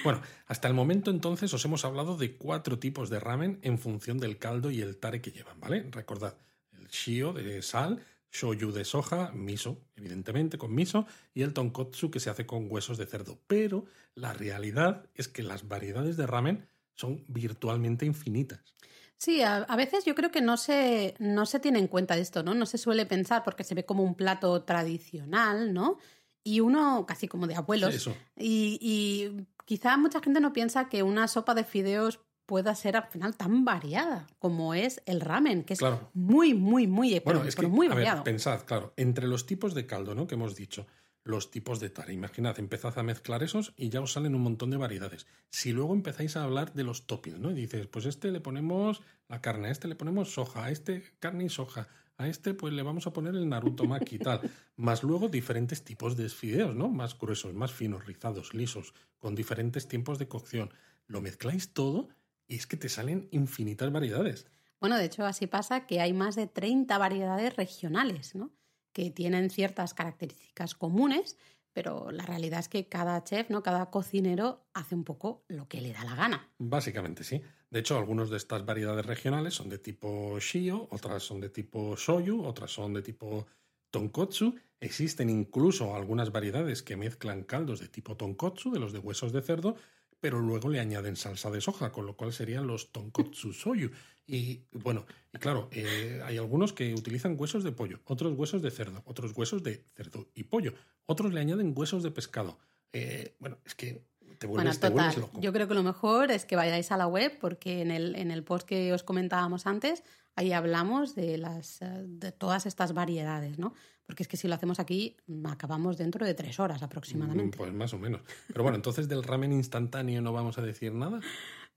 bueno, 0.04 0.22
hasta 0.48 0.68
el 0.68 0.74
momento 0.74 1.12
entonces 1.12 1.54
os 1.54 1.64
hemos 1.66 1.86
hablado 1.86 2.18
de 2.18 2.36
cuatro 2.36 2.80
tipos 2.80 3.10
de 3.10 3.20
ramen 3.20 3.60
en 3.62 3.80
función 3.80 4.18
del 4.20 4.38
caldo 4.38 4.72
y 4.72 4.82
el 4.82 4.98
tare 4.98 5.22
que 5.22 5.32
llevan, 5.32 5.60
¿vale? 5.60 5.88
Recordad, 5.92 6.38
el 6.74 6.88
shio 6.88 7.34
de 7.34 7.62
sal, 7.62 8.04
shoyu 8.32 8.72
de 8.72 8.84
soja, 8.84 9.32
miso, 9.34 9.82
evidentemente 9.96 10.58
con 10.58 10.74
miso, 10.74 11.06
y 11.34 11.44
el 11.44 11.54
tonkotsu 11.54 12.10
que 12.10 12.20
se 12.20 12.30
hace 12.30 12.46
con 12.46 12.68
huesos 12.70 12.98
de 12.98 13.06
cerdo. 13.06 13.40
Pero 13.48 13.86
la 14.16 14.34
realidad 14.34 15.06
es 15.14 15.28
que 15.28 15.44
las 15.44 15.68
variedades 15.68 16.18
de 16.18 16.28
ramen 16.28 16.68
son 16.96 17.24
virtualmente 17.28 18.06
infinitas. 18.06 18.76
Sí, 19.18 19.42
a, 19.42 19.64
veces 19.78 20.04
yo 20.04 20.16
creo 20.16 20.32
que 20.32 20.42
no 20.42 20.58
se, 20.58 21.16
no 21.18 21.46
se 21.46 21.62
tiene 21.62 21.80
en 21.80 21.88
cuenta 21.88 22.18
esto, 22.18 22.44
¿no? 22.44 22.54
No 22.54 22.66
se 22.66 22.78
suele 22.78 23.06
pensar 23.06 23.44
porque 23.46 23.64
se 23.64 23.74
ve 23.74 23.86
como 23.86 24.04
un 24.04 24.16
plato 24.16 24.64
tradicional, 24.64 25.74
¿no? 25.74 25.98
Y 26.44 26.60
uno 26.60 27.06
casi 27.06 27.30
como 27.30 27.48
de 27.48 27.56
abuelos. 27.56 28.10
Y, 28.36 28.78
y 28.82 29.46
quizá 29.66 29.98
mucha 29.98 30.22
gente 30.22 30.40
no 30.40 30.54
piensa 30.54 30.90
que 30.90 31.04
una 31.04 31.28
sopa 31.28 31.54
de 31.54 31.64
fideos 31.64 32.20
pueda 32.46 32.76
ser 32.76 32.98
al 32.98 33.08
final 33.08 33.36
tan 33.36 33.64
variada 33.64 34.28
como 34.40 34.74
es 34.74 35.02
el 35.06 35.22
ramen, 35.22 35.64
que 35.64 35.74
es 35.74 35.80
muy, 36.14 36.54
muy, 36.54 36.88
muy, 36.88 37.20
bueno, 37.24 37.44
es 37.44 37.56
que, 37.56 37.68
muy 37.68 37.88
variado. 37.88 38.24
pensad, 38.24 38.64
claro, 38.66 38.94
entre 38.98 39.28
los 39.28 39.46
tipos 39.46 39.74
de 39.74 39.86
caldo 39.86 40.14
¿no? 40.14 40.28
que 40.28 40.36
hemos 40.36 40.56
dicho, 40.56 40.86
los 41.24 41.52
tipos 41.52 41.80
de 41.80 41.90
tare. 41.90 42.14
Imaginad, 42.14 42.60
empezad 42.60 42.98
a 43.00 43.04
mezclar 43.04 43.44
esos 43.44 43.74
y 43.78 43.90
ya 43.90 44.02
os 44.02 44.12
salen 44.12 44.36
un 44.36 44.42
montón 44.42 44.72
de 44.72 44.78
variedades. 44.78 45.26
Si 45.50 45.72
luego 45.72 45.94
empezáis 45.94 46.36
a 46.36 46.44
hablar 46.44 46.74
de 46.74 46.84
los 46.84 47.08
toppings, 47.08 47.40
¿no? 47.40 47.52
Y 47.52 47.54
dices, 47.54 47.88
pues 47.88 48.06
este 48.06 48.30
le 48.32 48.42
ponemos 48.42 49.02
la 49.30 49.42
carne, 49.42 49.70
a 49.70 49.72
este 49.72 49.88
le 49.88 49.96
ponemos 49.96 50.34
soja, 50.34 50.66
a 50.66 50.72
este 50.72 51.04
carne 51.20 51.46
y 51.46 51.50
soja, 51.50 51.88
a 52.24 52.28
este 52.30 52.54
pues 52.54 52.74
le 52.74 52.82
vamos 52.82 53.08
a 53.08 53.14
poner 53.14 53.36
el 53.36 53.48
Naruto 53.48 53.86
Maki 53.86 54.16
y 54.16 54.20
tal. 54.20 54.42
Más 54.76 55.04
luego 55.04 55.30
diferentes 55.30 55.84
tipos 55.84 56.18
de 56.18 56.30
fideos, 56.30 56.76
¿no? 56.76 56.90
Más 56.90 57.18
gruesos, 57.18 57.54
más 57.54 57.72
finos, 57.72 58.06
rizados, 58.06 58.54
lisos, 58.54 58.94
con 59.20 59.36
diferentes 59.36 59.88
tiempos 59.88 60.18
de 60.18 60.28
cocción. 60.28 60.74
Lo 61.08 61.22
mezcláis 61.22 61.74
todo 61.74 62.10
y 62.48 62.56
es 62.56 62.68
que 62.68 62.78
te 62.78 62.90
salen 62.90 63.28
infinitas 63.32 63.92
variedades. 63.92 64.48
Bueno, 64.80 64.98
de 64.98 65.06
hecho 65.06 65.26
así 65.26 65.48
pasa 65.48 65.86
que 65.86 66.02
hay 66.02 66.12
más 66.12 66.36
de 66.36 66.48
30 66.48 66.98
variedades 66.98 67.56
regionales, 67.56 68.36
¿no? 68.36 68.52
Que 68.92 69.12
tienen 69.12 69.50
ciertas 69.50 69.94
características 69.94 70.76
comunes, 70.76 71.38
pero 71.72 72.12
la 72.12 72.26
realidad 72.26 72.60
es 72.60 72.70
que 72.70 72.88
cada 72.88 73.24
chef, 73.24 73.50
¿no? 73.50 73.64
Cada 73.64 73.90
cocinero 73.90 74.66
hace 74.74 74.96
un 74.96 75.04
poco 75.04 75.46
lo 75.48 75.68
que 75.68 75.82
le 75.82 75.94
da 75.94 76.04
la 76.04 76.16
gana. 76.16 76.50
Básicamente 76.58 77.24
sí. 77.24 77.42
De 77.74 77.80
hecho, 77.80 77.98
algunas 77.98 78.30
de 78.30 78.38
estas 78.38 78.64
variedades 78.68 79.04
regionales 79.04 79.56
son 79.56 79.68
de 79.68 79.80
tipo 79.80 80.38
shio, 80.40 80.88
otras 80.92 81.24
son 81.24 81.42
de 81.42 81.50
tipo 81.50 81.96
shoyu, 81.96 82.46
otras 82.46 82.70
son 82.70 82.94
de 82.94 83.02
tipo 83.02 83.48
tonkotsu. 83.90 84.54
Existen 84.80 85.28
incluso 85.32 85.96
algunas 85.96 86.32
variedades 86.32 86.84
que 86.84 86.96
mezclan 86.96 87.44
caldos 87.44 87.80
de 87.80 87.88
tipo 87.88 88.16
tonkotsu, 88.16 88.70
de 88.70 88.80
los 88.80 88.94
de 88.94 89.00
huesos 89.00 89.34
de 89.34 89.42
cerdo, 89.42 89.76
pero 90.20 90.40
luego 90.40 90.70
le 90.70 90.80
añaden 90.80 91.16
salsa 91.16 91.50
de 91.50 91.62
soja, 91.62 91.92
con 91.92 92.06
lo 92.06 92.16
cual 92.16 92.32
serían 92.32 92.68
los 92.68 92.92
tonkotsu 92.92 93.54
soyu. 93.54 93.90
Y 94.28 94.66
bueno, 94.72 95.08
y 95.34 95.40
claro, 95.40 95.68
eh, 95.72 96.22
hay 96.24 96.38
algunos 96.38 96.74
que 96.74 96.94
utilizan 96.94 97.36
huesos 97.40 97.64
de 97.64 97.72
pollo, 97.72 98.02
otros 98.06 98.38
huesos 98.38 98.62
de 98.62 98.70
cerdo, 98.70 99.02
otros 99.08 99.36
huesos 99.36 99.64
de 99.64 99.84
cerdo 99.96 100.30
y 100.36 100.44
pollo, 100.44 100.76
otros 101.08 101.34
le 101.34 101.40
añaden 101.40 101.74
huesos 101.76 102.04
de 102.04 102.12
pescado. 102.12 102.60
Eh, 102.92 103.36
bueno, 103.40 103.58
es 103.66 103.74
que 103.74 104.06
te 104.44 104.48
vuelves, 104.48 104.80
bueno, 104.80 105.12
loco. 105.18 105.42
Yo 105.42 105.54
creo 105.54 105.68
que 105.68 105.74
lo 105.74 105.84
mejor 105.84 106.32
es 106.32 106.46
que 106.46 106.56
vayáis 106.56 106.92
a 106.92 106.98
la 106.98 107.08
web, 107.08 107.38
porque 107.40 107.82
en 107.82 107.92
el, 107.92 108.16
en 108.16 108.32
el 108.32 108.44
post 108.44 108.68
que 108.68 108.94
os 108.94 109.04
comentábamos 109.04 109.66
antes, 109.66 110.04
ahí 110.36 110.52
hablamos 110.52 111.16
de, 111.16 111.38
las, 111.38 111.82
eh, 111.82 112.04
de 112.06 112.32
todas 112.32 112.66
estas 112.66 112.94
variedades, 112.94 113.58
¿no? 113.58 113.74
porque 114.06 114.24
es 114.24 114.28
que 114.28 114.38
si 114.38 114.48
lo 114.48 114.56
hacemos 114.56 114.80
aquí 114.80 115.18
acabamos 115.46 115.98
dentro 115.98 116.26
de 116.26 116.34
tres 116.34 116.60
horas 116.60 116.84
aproximadamente. 116.84 117.58
Mm, 117.58 117.60
pues 117.60 117.74
más 117.74 117.94
o 117.94 117.98
menos. 117.98 118.22
Pero 118.48 118.64
bueno, 118.64 118.76
entonces 118.76 119.08
del 119.08 119.24
ramen 119.24 119.54
instantáneo 119.54 120.22
no 120.22 120.34
vamos 120.34 120.58
a 120.58 120.62
decir 120.62 120.94
nada. 120.94 121.20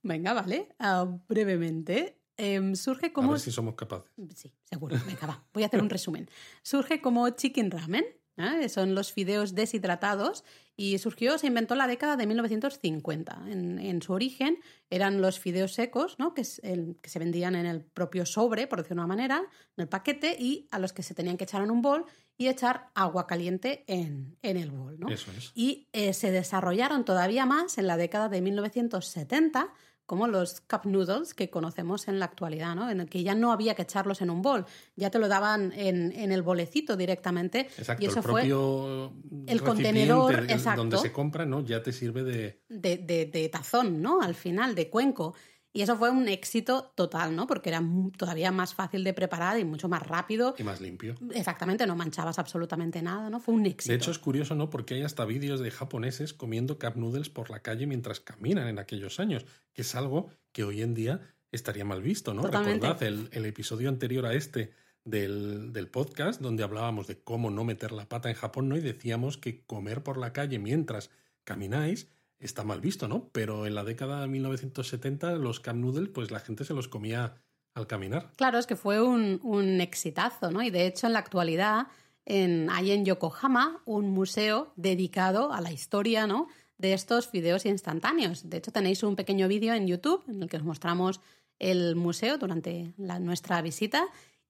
Venga, 0.03 0.33
vale. 0.35 0.69
Ah, 0.79 1.07
brevemente. 1.29 2.21
Em, 2.37 2.75
surge 2.75 3.13
como... 3.13 3.31
A 3.31 3.33
ver 3.33 3.41
si 3.41 3.51
somos 3.51 3.75
capaces. 3.75 4.11
Sí, 4.35 4.53
seguro. 4.65 4.97
Venga, 5.07 5.27
va. 5.27 5.45
Voy 5.55 5.63
a 5.63 5.67
hacer 5.67 5.81
un 5.81 5.89
resumen. 5.89 6.29
Surge 6.63 7.01
como 7.01 7.29
chicken 7.31 7.71
ramen, 7.71 8.05
¿eh? 8.37 8.69
son 8.69 8.95
los 8.95 9.13
fideos 9.13 9.55
deshidratados 9.55 10.45
y 10.77 10.99
surgió, 10.99 11.39
se 11.39 11.47
inventó 11.47 11.75
en 11.75 11.79
la 11.79 11.87
década 11.87 12.17
de 12.17 12.27
1950. 12.27 13.45
En, 13.49 14.03
su 14.03 14.13
origen 14.13 14.59
eran 14.91 15.21
los 15.21 15.41
fideos 15.41 15.73
secos, 15.73 16.19
¿no? 16.19 16.35
que, 16.35 16.43
que 16.43 17.11
se 17.11 17.19
vendían 17.19 17.55
en 17.55 17.67
el 17.67 17.83
propio 17.83 18.27
sobre, 18.27 18.67
por 18.67 18.81
decirlo 18.81 19.03
de 19.03 19.07
una 19.07 19.15
manera, 19.17 19.39
en 19.77 19.83
el 19.83 19.89
paquete, 19.89 20.37
y 20.39 20.69
a 20.71 20.79
los 20.79 20.93
que 20.93 21.03
se 21.03 21.15
tenían 21.15 21.37
que 21.37 21.45
echar 21.45 21.63
en 21.63 21.71
un 21.71 21.81
bol 21.81 22.05
y 22.37 22.49
echar 22.49 22.91
agua 22.95 23.27
caliente 23.27 23.85
en, 23.87 24.37
el 24.43 24.71
bol. 24.71 25.01
¿no? 25.01 25.09
Eso 25.09 25.31
es. 25.37 25.53
Y 25.55 25.89
eh, 25.93 26.13
se 26.13 26.31
desarrollaron 26.31 27.05
todavía 27.05 27.47
más 27.47 27.79
en 27.79 27.87
la 27.87 27.97
década 27.97 28.29
de 28.29 28.43
1970 28.43 29.73
como 30.07 30.27
los 30.29 30.61
cup 30.61 30.85
noodles 30.85 31.35
que 31.35 31.51
conocemos 31.51 32.09
en 32.09 32.19
la 32.19 32.25
actualidad, 32.25 32.75
¿no? 32.75 32.89
En 32.91 33.01
el 33.01 33.09
que 33.09 33.23
ya 33.23 33.35
no 33.35 33.53
había 33.53 33.75
que 33.75 33.83
echarlos 33.83 34.23
en 34.23 34.31
un 34.31 34.41
bol, 34.41 34.65
ya 34.95 35.11
te 35.11 35.19
lo 35.19 35.29
daban 35.29 35.73
en, 35.75 36.13
en 36.13 36.33
el 36.33 36.43
bolecito 36.43 36.97
directamente. 36.97 37.69
Exacto, 37.77 38.05
y 38.05 38.07
eso 38.07 38.21
el 38.21 38.23
propio 38.23 39.13
fue 39.29 39.53
el 39.53 39.63
contenedor 39.63 40.47
exacto, 40.49 40.83
donde 40.83 40.99
se 40.99 41.13
compra, 41.13 41.45
¿no? 41.45 41.61
Ya 41.61 41.83
te 41.83 41.93
sirve 41.93 42.23
de... 42.23 42.63
de... 42.69 42.97
De, 43.27 43.49
tazón, 43.49 44.03
¿no? 44.03 44.21
Al 44.21 44.35
final, 44.35 44.75
de 44.75 44.89
cuenco. 44.89 45.35
Y 45.77 45.83
eso 45.83 45.95
fue 45.99 46.11
un 46.11 46.27
éxito 46.27 46.91
total, 46.95 47.37
¿no? 47.37 47.47
Porque 47.47 47.69
era 47.69 47.83
todavía 48.17 48.51
más 48.51 48.73
fácil 48.73 49.05
de 49.05 49.13
preparar 49.13 49.59
y 49.59 49.65
mucho 49.65 49.91
más 49.91 50.03
rápido. 50.03 50.55
Y 50.57 50.63
más 50.63 50.81
limpio. 50.81 51.17
Exactamente, 51.35 51.87
no 51.87 51.95
manchabas 51.95 52.39
absolutamente 52.39 53.03
nada, 53.03 53.29
¿no? 53.29 53.41
Fue 53.41 53.55
un 53.55 53.67
éxito. 53.67 53.93
De 53.93 53.97
hecho, 53.99 54.11
es 54.11 54.19
curioso, 54.19 54.55
¿no? 54.55 54.71
Porque 54.71 54.95
hay 54.95 55.03
hasta 55.03 55.27
vídeos 55.27 55.61
de 55.61 55.71
japoneses 55.71 56.33
comiendo 56.33 56.79
cup 56.79 56.97
noodles 56.97 57.29
por 57.29 57.51
la 57.51 57.61
calle 57.61 57.87
mientras 57.87 58.21
caminan 58.21 58.69
en 58.69 58.79
aquellos 58.79 59.21
años, 59.21 59.45
que 59.75 59.83
es 59.83 59.95
algo 59.95 60.31
que 60.53 60.65
hoy 60.65 60.81
en 60.81 60.95
día 60.95 61.21
estaría 61.53 61.85
mal 61.85 62.01
visto, 62.01 62.33
¿no? 62.33 62.45
Recordad 62.45 63.03
el, 63.03 63.29
el, 63.33 63.45
episodio 63.45 63.91
anterior 63.91 64.25
a 64.25 64.33
este 64.33 64.73
del, 65.05 65.75
del, 65.75 65.89
podcast, 65.89 66.41
donde 66.41 66.65
hablábamos 66.65 67.07
de 67.07 67.21
cómo 67.21 67.51
no 67.51 67.65
meter 67.65 67.93
la 67.93 68.09
pata 68.09 68.31
en 68.31 68.35
Japón, 68.35 68.71
¿no? 68.71 68.79
Y 68.79 68.81
decíamos 68.81 69.37
que 69.37 69.63
comer 69.67 70.03
por 70.03 70.17
la 70.17 70.33
calle 70.33 70.59
mientras 70.59 71.11
camináis 71.45 72.09
está 72.39 72.65
mal 72.65 72.81
visto, 72.81 73.09
¿no? 73.09 73.29
Pero 73.33 73.67
en 73.67 73.75
la 73.75 73.85
década 73.85 74.21
de 74.21 74.29
1970 74.29 75.37
los 75.37 75.61
Camp 75.61 75.81
Noodles, 75.81 76.09
pues 76.09 76.31
la 76.31 76.41
gente 76.41 76.65
se 76.65 76.75
los 76.75 76.89
comía 76.89 77.43
al 77.75 77.87
caminar. 77.87 78.33
Claro, 78.37 78.59
es 78.59 78.67
que 78.67 78.77
fue 78.77 79.03
un, 79.03 79.41
un 79.43 79.81
exitazo, 79.81 80.51
¿no? 80.51 80.63
Y 80.63 80.71
de 80.71 80.87
hecho 80.87 81.07
en 81.07 81.13
la 81.13 81.19
actualidad 81.19 81.89
en, 82.25 82.69
hay 82.71 82.91
en 82.91 83.05
Yokohama 83.05 83.81
un 83.85 84.11
museo 84.11 84.73
dedicado 84.77 85.53
a 85.53 85.61
la 85.61 85.73
historia, 85.73 86.27
¿no? 86.27 86.49
De 86.77 86.93
estos 86.93 87.29
fideos 87.29 87.65
instantáneos. 87.65 88.51
De 88.51 88.59
hecho 88.59 88.73
tenéis 88.73 89.03
un 89.03 89.17
pequeño 89.17 89.49
vídeo 89.49 89.73
en 89.75 89.87
YouTube 89.87 90.25
en 90.29 90.43
el 90.43 90.49
que 90.49 90.59
os 90.59 90.65
mostramos 90.65 91.21
el 91.59 91.97
museo 91.97 92.37
durante 92.37 92.93
la, 92.99 93.19
nuestra 93.19 93.63
visita 93.63 94.07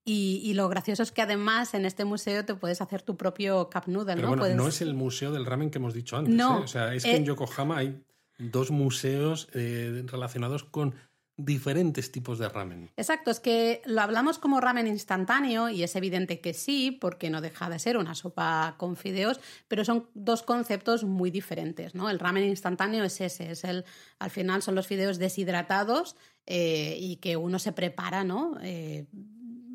y, 0.09 0.53
lo 0.53 0.69
gracioso 0.69 1.03
es 1.03 1.11
que 1.11 1.21
además 1.21 1.73
en 1.73 1.85
este 1.85 2.05
museo 2.05 2.45
te 2.45 2.55
puedes 2.55 2.79
hacer 2.79 3.01
tu 3.01 3.17
propio 3.17 3.69
cup 3.69 3.87
noodle. 3.87 4.15
Pero 4.15 4.29
¿no? 4.29 4.37
Bueno, 4.37 4.55
no 4.55 4.67
es 4.69 4.81
el 4.81 4.93
museo 4.93 5.33
del 5.33 5.45
ramen 5.45 5.69
que 5.69 5.79
hemos 5.79 5.93
dicho 5.93 6.15
antes. 6.15 6.33
No, 6.33 6.59
¿eh? 6.59 6.63
O 6.63 6.67
sea, 6.67 6.93
es 6.93 7.03
que 7.03 7.15
en 7.15 7.23
eh, 7.23 7.25
Yokohama 7.25 7.77
hay 7.77 8.01
dos 8.37 8.71
museos 8.71 9.49
eh, 9.53 10.03
relacionados 10.07 10.63
con 10.63 10.95
diferentes 11.35 12.11
tipos 12.11 12.39
de 12.39 12.49
ramen. 12.49 12.89
Exacto, 12.97 13.29
es 13.29 13.39
que 13.39 13.81
lo 13.85 14.01
hablamos 14.01 14.39
como 14.39 14.59
ramen 14.59 14.87
instantáneo 14.87 15.69
y 15.69 15.83
es 15.83 15.95
evidente 15.95 16.39
que 16.39 16.53
sí, 16.53 16.91
porque 16.91 17.29
no 17.29 17.41
deja 17.41 17.69
de 17.69 17.77
ser 17.77 17.97
una 17.97 18.15
sopa 18.15 18.75
con 18.77 18.95
fideos, 18.95 19.39
pero 19.67 19.85
son 19.85 20.09
dos 20.15 20.41
conceptos 20.41 21.03
muy 21.03 21.29
diferentes, 21.29 21.93
¿no? 21.93 22.09
El 22.09 22.19
ramen 22.19 22.45
instantáneo 22.45 23.03
es 23.03 23.21
ese, 23.21 23.51
es 23.51 23.63
el, 23.65 23.85
al 24.17 24.31
final 24.31 24.63
son 24.63 24.73
los 24.73 24.87
fideos 24.87 25.19
deshidratados 25.19 26.15
eh, 26.47 26.97
y 26.99 27.17
que 27.17 27.37
uno 27.37 27.59
se 27.59 27.71
prepara, 27.71 28.23
¿no? 28.23 28.57
Eh, 28.63 29.05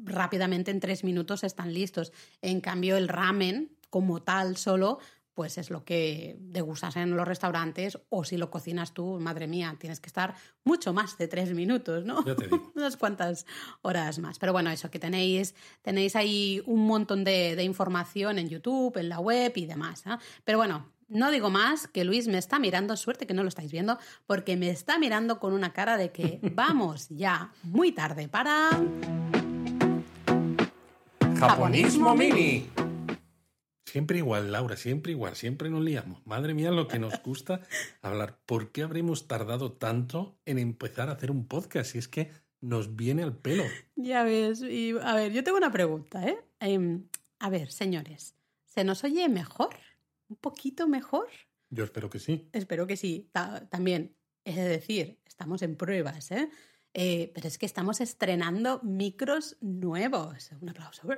rápidamente 0.05 0.71
en 0.71 0.81
tres 0.81 1.05
minutos 1.05 1.45
están 1.45 1.73
listos. 1.73 2.13
En 2.41 2.61
cambio, 2.61 2.97
el 2.97 3.09
ramen 3.09 3.77
como 3.91 4.23
tal 4.23 4.57
solo 4.57 4.99
pues 5.35 5.57
es 5.59 5.71
lo 5.71 5.85
que 5.85 6.37
degustas 6.39 6.97
en 6.97 7.17
los 7.17 7.27
restaurantes 7.27 7.99
o 8.11 8.25
si 8.25 8.37
lo 8.37 8.51
cocinas 8.51 8.93
tú, 8.93 9.19
madre 9.19 9.47
mía, 9.47 9.75
tienes 9.79 9.99
que 10.01 10.09
estar 10.09 10.35
mucho 10.65 10.93
más 10.93 11.17
de 11.17 11.27
tres 11.27 11.55
minutos, 11.55 12.05
¿no? 12.05 12.25
Ya 12.25 12.37
te 12.37 12.45
digo. 12.45 12.73
Unas 12.75 12.97
cuantas 12.97 13.47
horas 13.81 14.19
más. 14.19 14.39
Pero 14.39 14.53
bueno, 14.53 14.71
eso, 14.71 14.91
que 14.91 14.99
tenéis, 14.99 15.55
tenéis 15.81 16.17
ahí 16.17 16.63
un 16.67 16.87
montón 16.87 17.25
de, 17.25 17.57
de 17.57 17.65
información 17.65 18.39
en 18.39 18.49
YouTube, 18.49 18.97
en 18.99 19.09
la 19.09 19.21
web 19.21 19.53
y 19.57 19.67
demás. 19.67 20.05
¿eh? 20.07 20.19
Pero 20.45 20.59
bueno, 20.59 20.93
no 21.09 21.31
digo 21.31 21.51
más, 21.51 21.89
que 21.89 22.05
Luis 22.05 22.29
me 22.29 22.39
está 22.39 22.59
mirando, 22.59 22.97
suerte 22.97 23.27
que 23.27 23.35
no 23.35 23.43
lo 23.43 23.49
estáis 23.49 23.73
viendo, 23.73 23.99
porque 24.27 24.57
me 24.57 24.71
está 24.71 24.99
mirando 24.99 25.39
con 25.41 25.53
una 25.53 25.73
cara 25.73 25.97
de 25.97 26.11
que 26.11 26.41
vamos 26.55 27.09
ya 27.09 27.53
muy 27.63 27.93
tarde 27.93 28.29
para... 28.29 28.71
Japonismo 31.47 32.15
Mini. 32.15 32.69
Siempre 33.85 34.19
igual, 34.19 34.53
Laura, 34.53 34.77
siempre 34.77 35.11
igual, 35.11 35.35
siempre 35.35 35.71
nos 35.71 35.83
liamos. 35.83 36.25
Madre 36.25 36.55
mía, 36.55 36.71
lo 36.71 36.87
que 36.87 37.01
nos 37.01 37.21
gusta 37.21 37.63
hablar. 38.01 38.39
¿Por 38.47 38.71
qué 38.71 38.85
habremos 38.85 39.27
tardado 39.27 39.73
tanto 39.73 40.39
en 40.45 40.61
empezar 40.61 41.09
a 41.09 41.15
hacer 41.15 41.33
un 41.33 41.49
podcast? 41.49 41.91
Si 41.91 41.99
es 41.99 42.07
que 42.07 42.31
nos 42.61 42.95
viene 42.95 43.25
al 43.25 43.37
pelo. 43.37 43.65
Ya 43.97 44.23
ves, 44.23 44.63
y 44.63 44.95
a 45.03 45.17
ver, 45.17 45.33
yo 45.33 45.43
tengo 45.43 45.59
una 45.59 45.73
pregunta, 45.73 46.25
¿eh? 46.29 46.39
Em, 46.61 47.09
a 47.41 47.51
ver, 47.51 47.73
señores, 47.73 48.37
¿se 48.65 48.85
nos 48.85 49.03
oye 49.03 49.29
mejor? 49.29 49.75
¿Un 50.29 50.37
poquito 50.37 50.87
mejor? 50.87 51.27
Yo 51.71 51.83
espero 51.83 52.09
que 52.09 52.21
sí. 52.21 52.49
Espero 52.53 52.87
que 52.87 52.97
sí. 52.97 53.29
Ta- 53.33 53.69
también, 53.69 54.15
es 54.45 54.55
decir, 54.55 55.19
estamos 55.27 55.61
en 55.63 55.75
pruebas, 55.75 56.31
¿eh? 56.31 56.49
Eh, 56.95 57.31
pero 57.35 57.49
es 57.49 57.57
que 57.57 57.65
estamos 57.67 58.01
estrenando 58.03 58.81
micros 58.83 59.57
nuevos. 59.61 60.51
Un 60.61 60.69
aplauso. 60.69 61.09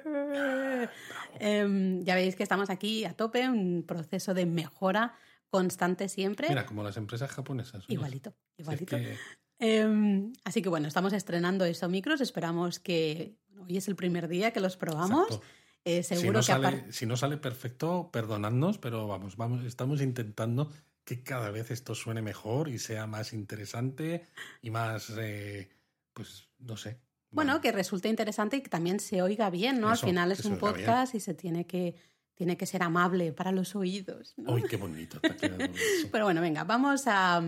Em, 1.41 2.03
ya 2.05 2.15
veis 2.15 2.37
que 2.37 2.43
estamos 2.43 2.71
aquí 2.71 3.05
a 3.05 3.15
tope, 3.15 3.49
un 3.49 3.83
proceso 3.87 4.35
de 4.35 4.47
mejora 4.47 5.15
constante 5.51 6.09
siempre. 6.09 6.49
Mira, 6.49 6.67
como 6.67 6.83
las 6.83 6.97
empresas 6.97 7.31
japonesas. 7.31 7.85
¿no? 7.89 7.95
igualito, 7.95 8.31
Si 8.57 8.63
es 8.63 8.67
igualito. 8.67 8.97
que- 8.97 9.17
Em, 9.61 10.33
así 10.45 10.63
que 10.63 10.69
bueno, 10.69 10.89
estamos 10.89 11.13
estrenando 11.13 11.65
esos 11.65 11.89
micros. 11.89 12.21
Esperamos 12.21 12.81
que 12.81 13.37
hoy 13.61 13.77
es 13.77 13.87
el 13.89 13.95
primer 13.97 14.27
día 14.29 14.53
que 14.53 14.61
los 14.61 14.77
probamos. 14.77 15.41
Eh, 15.85 16.03
Si 16.03 16.17
seguro 16.17 16.35
no, 16.35 16.41
que 16.41 16.45
sale, 16.47 16.93
si 16.93 17.07
no 17.07 17.17
sale 17.17 17.37
perfecto, 17.37 18.11
perdonadnos, 18.13 18.79
pero 18.79 19.07
vamos, 19.07 19.37
vamos, 19.37 19.65
estamos 19.65 20.01
intentando 20.01 20.73
que 21.05 21.23
cada 21.23 21.51
vez 21.51 21.71
esto 21.71 21.95
suene 21.95 22.23
mejor 22.23 22.69
y 22.69 22.79
sea 22.79 23.07
más 23.07 23.33
interesante 23.33 24.27
y 24.63 24.71
más, 24.71 25.13
eh, 25.19 25.71
pues, 26.13 26.49
no 26.59 26.77
sé. 26.77 26.99
Bueno, 27.31 27.61
que 27.61 27.73
resulte 27.73 28.09
interesante 28.09 28.59
y 28.59 28.63
que 28.63 28.71
también 28.71 29.01
se 29.01 29.21
oiga 29.21 29.51
bien, 29.51 29.81
¿no? 29.81 29.93
Eso, 29.93 30.07
Al 30.07 30.11
final 30.11 30.33
es 30.33 30.45
un 30.45 30.53
bien. 30.53 30.61
podcast 30.61 31.15
y 31.15 31.21
se 31.21 31.35
tiene 31.35 31.67
que, 31.67 31.97
tiene 32.35 32.57
que 32.57 32.65
ser 32.65 32.83
amable 32.83 33.33
para 33.33 33.51
los 33.51 33.75
oídos. 33.75 34.35
¿no? 34.37 34.53
¡Uy, 34.53 34.63
qué 34.63 34.77
bonito! 34.77 35.21
Pero 36.13 36.25
bueno, 36.25 36.41
venga, 36.41 36.65
vamos 36.65 37.05
a, 37.07 37.43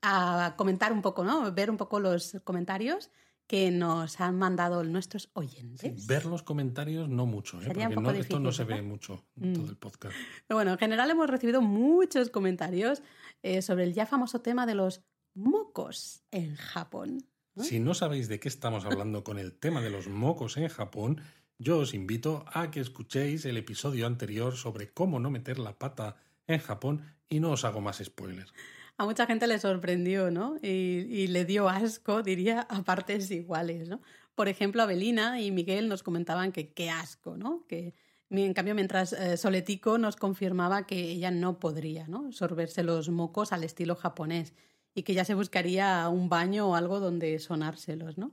a 0.00 0.54
comentar 0.56 0.92
un 0.92 1.02
poco, 1.02 1.24
¿no? 1.24 1.52
Ver 1.52 1.70
un 1.70 1.76
poco 1.76 1.98
los 1.98 2.36
comentarios 2.44 3.10
que 3.52 3.70
nos 3.70 4.18
han 4.18 4.38
mandado 4.38 4.82
nuestros 4.82 5.28
oyentes. 5.34 6.06
ver 6.06 6.24
los 6.24 6.42
comentarios 6.42 7.10
no 7.10 7.26
mucho, 7.26 7.60
¿eh? 7.60 7.64
Sería 7.66 7.88
un 7.88 7.94
porque 7.96 8.04
poco 8.06 8.14
no, 8.14 8.18
esto 8.22 8.40
no 8.40 8.50
se 8.50 8.64
ve 8.64 8.80
mucho 8.80 9.26
en 9.36 9.50
Mm. 9.50 9.54
todo 9.56 9.68
el 9.68 9.76
podcast. 9.76 10.14
Pero 10.46 10.56
bueno, 10.56 10.70
en 10.72 10.78
general 10.78 11.10
hemos 11.10 11.28
recibido 11.28 11.60
muchos 11.60 12.30
comentarios 12.30 13.02
eh, 13.42 13.60
sobre 13.60 13.84
el 13.84 13.92
ya 13.92 14.06
famoso 14.06 14.40
tema 14.40 14.64
de 14.64 14.74
los 14.74 15.02
mocos 15.34 16.22
en 16.30 16.56
Japón. 16.56 17.26
¿no? 17.54 17.62
Si 17.62 17.78
no 17.78 17.92
sabéis 17.92 18.28
de 18.28 18.40
qué 18.40 18.48
estamos 18.48 18.86
hablando 18.86 19.22
con 19.22 19.38
el 19.38 19.52
tema 19.52 19.82
de 19.82 19.90
los 19.90 20.08
mocos 20.08 20.56
en 20.56 20.68
Japón, 20.68 21.20
yo 21.58 21.80
os 21.80 21.92
invito 21.92 22.46
a 22.54 22.70
que 22.70 22.80
escuchéis 22.80 23.44
el 23.44 23.58
episodio 23.58 24.06
anterior 24.06 24.56
sobre 24.56 24.94
cómo 24.94 25.20
no 25.20 25.30
meter 25.30 25.58
la 25.58 25.78
pata 25.78 26.16
en 26.46 26.58
Japón 26.58 27.02
y 27.28 27.40
no 27.40 27.50
os 27.50 27.66
hago 27.66 27.82
más 27.82 27.98
spoilers. 28.02 28.54
A 28.98 29.04
mucha 29.04 29.26
gente 29.26 29.46
le 29.46 29.58
sorprendió, 29.58 30.30
¿no? 30.30 30.56
Y, 30.62 31.26
le 31.28 31.44
dio 31.44 31.68
asco, 31.68 32.22
diría, 32.22 32.60
a 32.68 32.82
partes 32.82 33.30
iguales, 33.30 33.88
¿no? 33.88 34.00
Por 34.34 34.48
ejemplo, 34.48 34.82
Abelina 34.82 35.40
y 35.40 35.50
Miguel 35.50 35.88
nos 35.88 36.02
comentaban 36.02 36.52
que 36.52 36.72
qué 36.72 36.90
asco, 36.90 37.36
¿no? 37.36 37.66
Que 37.66 37.94
en 38.30 38.54
cambio, 38.54 38.74
mientras 38.74 39.12
eh, 39.12 39.36
Soletico 39.36 39.98
nos 39.98 40.16
confirmaba 40.16 40.86
que 40.86 40.98
ella 41.10 41.30
no 41.30 41.58
podría, 41.58 42.06
¿no? 42.08 42.32
Sorberse 42.32 42.82
los 42.82 43.10
mocos 43.10 43.52
al 43.52 43.64
estilo 43.64 43.94
japonés 43.94 44.54
y 44.94 45.02
que 45.02 45.14
ya 45.14 45.24
se 45.24 45.34
buscaría 45.34 46.08
un 46.08 46.28
baño 46.28 46.68
o 46.68 46.74
algo 46.74 46.98
donde 47.00 47.38
sonárselos, 47.38 48.16
¿no? 48.16 48.32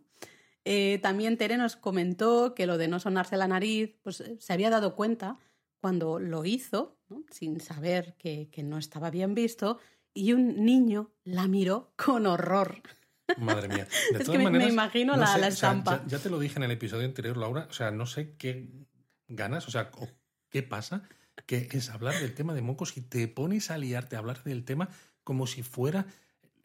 Eh, 0.66 1.00
también 1.02 1.38
Tere 1.38 1.58
nos 1.58 1.76
comentó 1.76 2.54
que 2.54 2.66
lo 2.68 2.78
de 2.78 2.88
no 2.88 3.00
sonarse 3.00 3.38
la 3.38 3.48
nariz, 3.48 3.98
pues 4.04 4.22
eh, 4.22 4.38
se 4.40 4.54
había 4.54 4.70
dado 4.70 4.96
cuenta 4.96 5.40
cuando 5.82 6.20
lo 6.20 6.46
hizo, 6.46 6.98
¿no? 7.08 7.24
sin 7.32 7.62
saber 7.62 8.16
que 8.18 8.50
no 8.64 8.78
estaba 8.78 9.10
bien 9.10 9.34
visto, 9.34 9.80
y 10.14 10.34
un 10.34 10.66
niño 10.66 11.12
la 11.24 11.48
miró 11.48 11.94
con 11.96 12.26
horror. 12.26 12.82
Madre 13.38 13.68
mía. 13.68 13.88
De 14.12 14.18
Es 14.20 14.26
todas 14.26 14.30
que 14.30 14.38
me- 14.38 14.46
me 14.46 14.52
maneras, 14.52 14.74
imagino 14.74 15.14
no 15.14 15.20
la- 15.22 15.28
sé, 15.28 15.40
la 15.40 15.48
o 15.48 15.52
sea, 15.52 15.70
estampa. 15.72 16.02
ya, 16.04 16.18
ya 16.18 16.20
te 16.20 16.30
lo 16.30 16.40
dije 16.40 16.58
en 16.58 16.64
el 16.64 16.72
episodio 16.72 17.06
anterior, 17.06 17.38
Laura. 17.38 17.68
O 17.70 17.74
sea, 17.74 17.92
no 17.92 18.06
sé 18.06 18.36
qué 18.38 18.70
ganas, 19.28 19.68
o 19.68 19.72
sea, 19.72 19.92
o 19.98 20.08
qué 20.50 20.64
pasa, 20.64 21.04
que 21.46 21.68
es 21.72 21.90
hablar 21.90 22.20
del 22.20 22.34
tema 22.34 22.54
de 22.54 22.62
mocos 22.62 22.98
y 22.98 23.02
te 23.02 23.28
pones 23.28 23.70
a 23.72 23.78
liarte 23.78 24.16
a 24.16 24.20
hablar 24.20 24.44
del 24.44 24.66
tema 24.66 24.90
como 25.24 25.46
si 25.48 25.62
fuera 25.64 26.06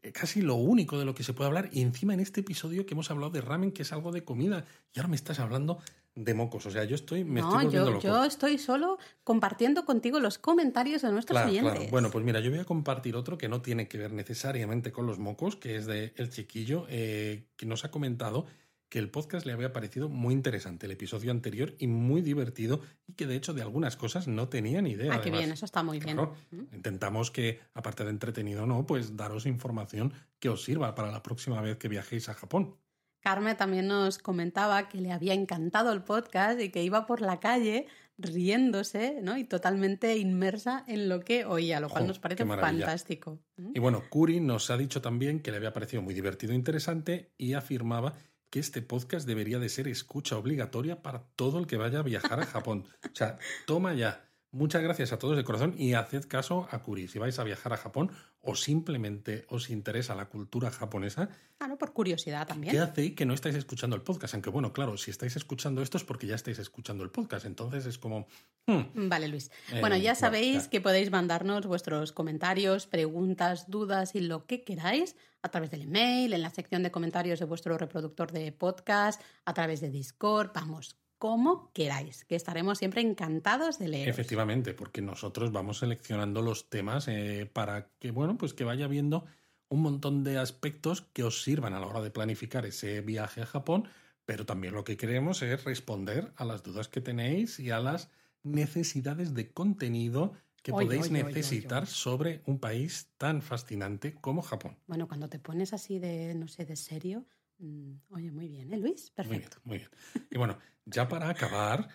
eh, 0.03 0.13
casi 0.13 0.41
lo 0.43 0.55
único 0.55 0.99
de 0.99 1.05
lo 1.05 1.15
que 1.15 1.23
se 1.23 1.33
puede 1.35 1.49
hablar. 1.49 1.69
Y 1.73 1.83
encima 1.83 2.15
en 2.15 2.21
este 2.21 2.41
episodio 2.41 2.87
que 2.87 2.95
hemos 2.95 3.11
hablado 3.11 3.31
de 3.31 3.41
ramen, 3.43 3.73
que 3.73 3.83
es 3.83 3.93
algo 3.93 4.11
de 4.11 4.25
comida, 4.25 4.65
y 4.95 4.99
ahora 4.99 5.09
me 5.09 5.17
estás 5.17 5.39
hablando 5.41 5.81
de 6.17 6.35
mocos. 6.35 6.65
O 6.67 6.71
sea, 6.71 6.85
yo 6.85 6.95
estoy, 6.95 7.25
me 7.25 7.41
estoy 7.41 7.57
no, 7.57 7.63
volviendo 7.65 7.89
yo, 7.89 7.95
loco. 7.95 8.03
yo 8.07 8.25
estoy 8.25 8.59
solo 8.59 8.99
compartiendo 9.25 9.85
contigo 9.85 10.21
los 10.21 10.39
comentarios 10.39 11.03
de 11.03 11.11
nuestros 11.13 11.35
Claro, 11.37 11.51
oyentes. 11.51 11.73
claro. 11.75 11.91
Bueno, 11.91 12.11
pues 12.11 12.25
mira, 12.25 12.41
yo 12.41 12.51
voy 12.51 12.61
a 12.61 12.65
compartir 12.65 13.17
otro 13.17 13.37
que 13.37 13.49
no 13.49 13.63
tiene 13.63 13.89
que 13.89 13.99
ver 13.99 14.13
necesariamente 14.13 14.93
con 14.93 15.07
los 15.07 15.19
mocos, 15.19 15.57
que 15.57 15.77
es 15.77 15.87
de 15.87 16.13
El 16.17 16.31
Chiquillo, 16.31 16.87
eh, 16.89 17.49
que 17.57 17.67
nos 17.67 17.85
ha 17.85 17.91
comentado 17.91 18.47
que 18.89 19.01
el 19.01 19.11
podcast 19.11 19.45
le 19.45 19.53
había 19.53 19.73
parecido 19.73 20.09
muy 20.09 20.33
interesante, 20.35 20.87
el 20.87 20.93
episodio 20.93 21.33
anterior, 21.33 21.75
y 21.79 21.89
muy 21.89 22.23
divertido, 22.23 22.81
y 23.09 23.15
que 23.15 23.27
de 23.27 23.35
hecho 23.35 23.53
de 23.53 23.61
algunas 23.63 23.97
cosas 23.97 24.29
no 24.29 24.49
tenía 24.49 24.83
ni 24.83 24.93
idea. 24.93 25.15
ah, 25.15 25.21
qué 25.21 25.33
bien, 25.33 25.51
eso 25.51 25.65
está 25.65 25.83
muy 25.83 25.99
bien. 25.99 26.15
Claro, 26.17 26.37
intentamos 26.73 27.33
que, 27.33 27.59
aparte 27.73 28.05
de 28.05 28.11
entretenido, 28.11 28.67
no, 28.67 28.87
pues 28.87 29.17
daros 29.17 29.47
información 29.47 30.13
que 30.39 30.49
os 30.49 30.63
sirva 30.63 30.95
para 30.95 31.11
la 31.11 31.25
próxima 31.25 31.61
vez 31.61 31.77
que 31.77 31.89
viajéis 31.89 32.29
a 32.29 32.35
Japón. 32.35 32.77
Carmen 33.25 33.57
también 33.57 33.89
nos 33.89 34.19
comentaba 34.19 34.87
que 34.91 35.01
le 35.01 35.11
había 35.11 35.33
encantado 35.33 35.95
el 35.95 36.03
podcast 36.03 36.61
y 36.61 36.69
que 36.69 36.85
iba 36.85 37.07
por 37.07 37.23
la 37.23 37.41
calle 37.41 37.87
riéndose 38.19 39.19
¿no? 39.23 39.39
y 39.39 39.45
totalmente 39.45 40.19
inmersa 40.19 40.85
en 40.87 41.09
lo 41.09 41.21
que 41.21 41.47
oía, 41.47 41.81
lo 41.81 41.89
cual 41.89 42.07
nos 42.07 42.19
parece 42.19 42.45
fantástico. 42.45 43.41
¿Mm? 43.57 43.71
Y 43.77 43.81
bueno, 43.81 44.03
Curi 44.11 44.41
nos 44.41 44.69
ha 44.69 44.77
dicho 44.77 45.01
también 45.01 45.41
que 45.41 45.51
le 45.51 45.57
había 45.57 45.73
parecido 45.73 46.03
muy 46.03 46.13
divertido 46.13 46.53
e 46.53 46.57
interesante 46.57 47.33
y 47.39 47.55
afirmaba 47.55 48.13
que 48.51 48.61
este 48.61 48.83
podcast 48.83 49.27
debería 49.27 49.59
de 49.59 49.71
ser 49.71 49.89
escucha 49.89 50.37
obligatoria 50.37 51.01
para 51.01 51.25
todo 51.35 51.59
el 51.59 51.67
que 51.67 51.79
vaya 51.79 52.01
a 52.01 52.03
viajar 52.03 52.41
a 52.41 52.47
Japón. 52.47 52.85
O 53.05 53.15
sea, 53.15 53.39
toma 53.67 53.95
ya. 53.95 54.29
Muchas 54.55 54.83
gracias 54.83 55.13
a 55.13 55.19
todos 55.19 55.37
de 55.37 55.43
corazón 55.43 55.75
y 55.77 55.95
haced 55.95 56.27
caso 56.29 56.69
a 56.71 56.79
Curi. 56.81 57.09
Si 57.09 57.19
vais 57.19 57.37
a 57.41 57.45
viajar 57.45 57.73
a 57.73 57.77
Japón 57.77 58.13
o 58.41 58.55
simplemente 58.55 59.45
os 59.49 59.69
interesa 59.69 60.15
la 60.15 60.27
cultura 60.27 60.71
japonesa, 60.71 61.29
Ah, 61.59 61.67
no, 61.67 61.77
por 61.79 61.93
curiosidad 61.93 62.47
también. 62.47 62.73
¿qué 62.73 62.81
hacéis 62.81 63.15
que 63.15 63.27
no 63.27 63.33
estáis 63.35 63.55
escuchando 63.55 63.97
el 63.97 64.03
podcast? 64.03 64.35
Aunque 64.35 64.51
bueno, 64.51 64.73
claro, 64.73 64.97
si 64.97 65.11
estáis 65.11 65.35
escuchando 65.37 65.83
esto 65.83 65.97
es 65.99 66.05
porque 66.05 66.27
ya 66.27 66.35
estáis 66.35 66.59
escuchando 66.59 67.03
el 67.03 67.11
podcast. 67.11 67.47
Entonces 67.47 67.87
es 67.87 67.99
como... 67.99 68.27
hmm, 68.67 69.09
Vale, 69.09 69.29
Luis. 69.29 69.51
Eh, 69.73 69.81
bueno, 69.81 69.97
ya 69.97 70.15
sabéis 70.15 70.69
que 70.69 70.81
podéis 70.81 71.11
mandarnos 71.11 71.67
vuestros 71.67 72.13
comentarios, 72.13 72.87
preguntas, 72.87 73.71
dudas 73.71 74.15
y 74.15 74.21
lo 74.21 74.47
que 74.47 74.63
queráis 74.63 75.17
a 75.43 75.49
través 75.49 75.71
del 75.71 75.83
email, 75.83 76.33
en 76.33 76.43
la 76.43 76.51
sección 76.51 76.83
de 76.83 76.91
comentarios 76.91 77.39
de 77.39 77.45
vuestro 77.45 77.77
reproductor 77.77 78.31
de 78.33 78.51
podcast, 78.53 79.21
a 79.45 79.53
través 79.55 79.81
de 79.81 79.91
Discord, 79.91 80.51
vamos, 80.55 80.97
como 81.25 81.73
queráis, 81.73 82.27
que 82.27 82.37
estaremos 82.37 82.77
siempre 82.77 83.01
encantados 83.01 83.79
de 83.79 83.89
leer. 83.89 84.11
Efectivamente, 84.11 84.75
porque 84.75 85.01
nosotros 85.01 85.53
vamos 85.53 85.79
seleccionando 85.79 86.43
los 86.43 86.69
temas 86.69 87.09
eh, 87.09 87.51
para 87.51 87.89
que, 87.99 88.11
bueno, 88.11 88.37
pues 88.37 88.53
que 88.53 88.63
vaya 88.63 88.89
viendo 88.89 89.25
un 89.71 89.81
montón 89.81 90.23
de 90.23 90.37
aspectos 90.37 91.01
que 91.01 91.23
os 91.23 91.43
sirvan 91.43 91.73
a 91.73 91.81
la 91.81 91.87
hora 91.87 92.03
de 92.03 92.11
planificar 92.11 92.67
ese 92.67 93.01
viaje 93.01 93.41
a 93.41 93.47
Japón, 93.47 93.89
pero 94.27 94.45
también 94.45 94.75
lo 94.75 94.85
que 94.85 94.99
queremos 94.99 95.41
es 95.41 95.65
responder 95.65 96.31
a 96.37 96.45
las 96.45 96.63
dudas 96.63 96.89
que 96.89 97.01
tenéis 97.01 97.59
y 97.59 97.71
a 97.71 97.81
las 97.81 98.11
necesidades 98.43 99.33
de 99.33 99.51
contenido 99.51 100.35
que 100.63 100.73
Oy, 100.73 100.85
podéis 100.85 101.05
oy, 101.05 101.11
necesitar 101.23 101.85
oy. 101.85 101.89
sobre 101.89 102.43
un 102.45 102.59
país 102.59 103.09
tan 103.17 103.41
fascinante 103.41 104.13
como 104.13 104.43
Japón. 104.43 104.77
Bueno, 104.87 105.09
cuando 105.09 105.31
te 105.31 105.39
pones 105.39 105.73
así 105.73 105.99
de, 105.99 106.35
no 106.35 106.49
sé, 106.49 106.67
de 106.67 106.77
serio, 106.77 107.25
oye, 107.59 108.31
muy 108.31 108.49
bien, 108.49 108.73
¿eh, 108.73 108.79
Luis? 108.79 109.11
Perfecto. 109.11 109.59
Muy 109.65 109.79
bien, 109.79 109.91
muy 109.93 110.15
bien. 110.15 110.27
Y 110.31 110.39
bueno, 110.39 110.59
ya 110.85 111.09
para 111.09 111.29
acabar, 111.29 111.89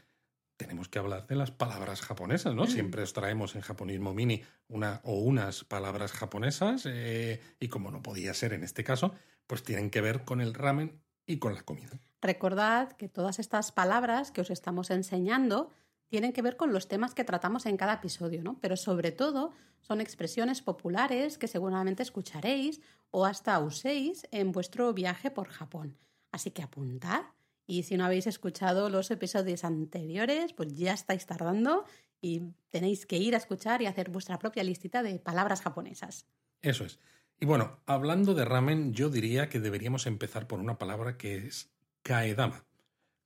tenemos 0.58 0.90
que 0.90 1.00
hablar 1.00 1.26
de 1.28 1.36
las 1.36 1.52
palabras 1.52 2.02
japonesas, 2.02 2.54
¿no? 2.54 2.68
Siempre 2.68 3.02
os 3.02 3.14
traemos 3.14 3.56
en 3.56 3.62
Japonismo 3.62 4.14
Mini 4.14 4.44
una 4.68 5.00
o 5.04 5.20
unas 5.20 5.64
palabras 5.64 6.12
japonesas 6.12 6.84
eh, 6.86 7.40
y 7.60 7.70
como 7.70 7.92
no 7.92 8.02
podía 8.02 8.34
ser 8.34 8.54
en 8.54 8.64
este 8.64 8.84
caso, 8.84 9.14
pues 9.48 9.64
tienen 9.64 9.90
que 9.90 10.02
ver 10.02 10.26
con 10.26 10.42
el 10.42 10.54
ramen 10.54 11.02
y 11.26 11.40
con 11.40 11.56
la 11.56 11.62
comida. 11.62 12.02
Recordad 12.22 12.92
que 12.94 13.08
todas 13.08 13.40
estas 13.40 13.72
palabras 13.72 14.32
que 14.32 14.42
os 14.42 14.50
estamos 14.50 14.90
enseñando 14.90 15.72
tienen 16.10 16.34
que 16.34 16.42
ver 16.42 16.58
con 16.58 16.74
los 16.74 16.88
temas 16.88 17.14
que 17.14 17.24
tratamos 17.24 17.66
en 17.66 17.78
cada 17.78 17.94
episodio, 17.94 18.44
¿no? 18.44 18.60
Pero 18.60 18.76
sobre 18.76 19.12
todo 19.12 19.54
son 19.82 20.02
expresiones 20.02 20.62
populares 20.62 21.38
que 21.38 21.48
seguramente 21.48 22.04
escucharéis 22.04 22.82
o 23.12 23.26
hasta 23.26 23.60
uséis 23.60 24.28
en 24.32 24.52
vuestro 24.52 24.94
viaje 24.94 25.32
por 25.32 25.48
Japón. 25.48 25.98
Así 26.32 26.52
que 26.52 26.64
apuntad 26.64 27.22
y 27.66 27.84
si 27.84 27.98
no 27.98 28.06
habéis 28.06 28.28
escuchado 28.28 28.90
los 28.90 29.12
episodios 29.12 29.64
anteriores, 29.64 30.54
pues 30.54 30.76
ya 30.76 30.94
estáis 30.94 31.26
tardando 31.28 31.86
y 32.20 32.42
tenéis 32.72 33.06
que 33.06 33.18
ir 33.18 33.36
a 33.36 33.38
escuchar 33.38 33.82
y 33.82 33.86
hacer 33.86 34.10
vuestra 34.10 34.40
propia 34.40 34.64
listita 34.64 35.04
de 35.04 35.20
palabras 35.20 35.62
japonesas. 35.62 36.26
Eso 36.62 36.84
es. 36.84 37.00
Y 37.40 37.46
bueno, 37.46 37.80
hablando 37.86 38.34
de 38.34 38.44
ramen, 38.44 38.94
yo 38.94 39.10
diría 39.10 39.48
que 39.48 39.60
deberíamos 39.60 40.08
empezar 40.08 40.48
por 40.48 40.60
una 40.60 40.78
palabra 40.78 41.18
que 41.18 41.38
es 41.38 41.70
kaedama 42.02 42.66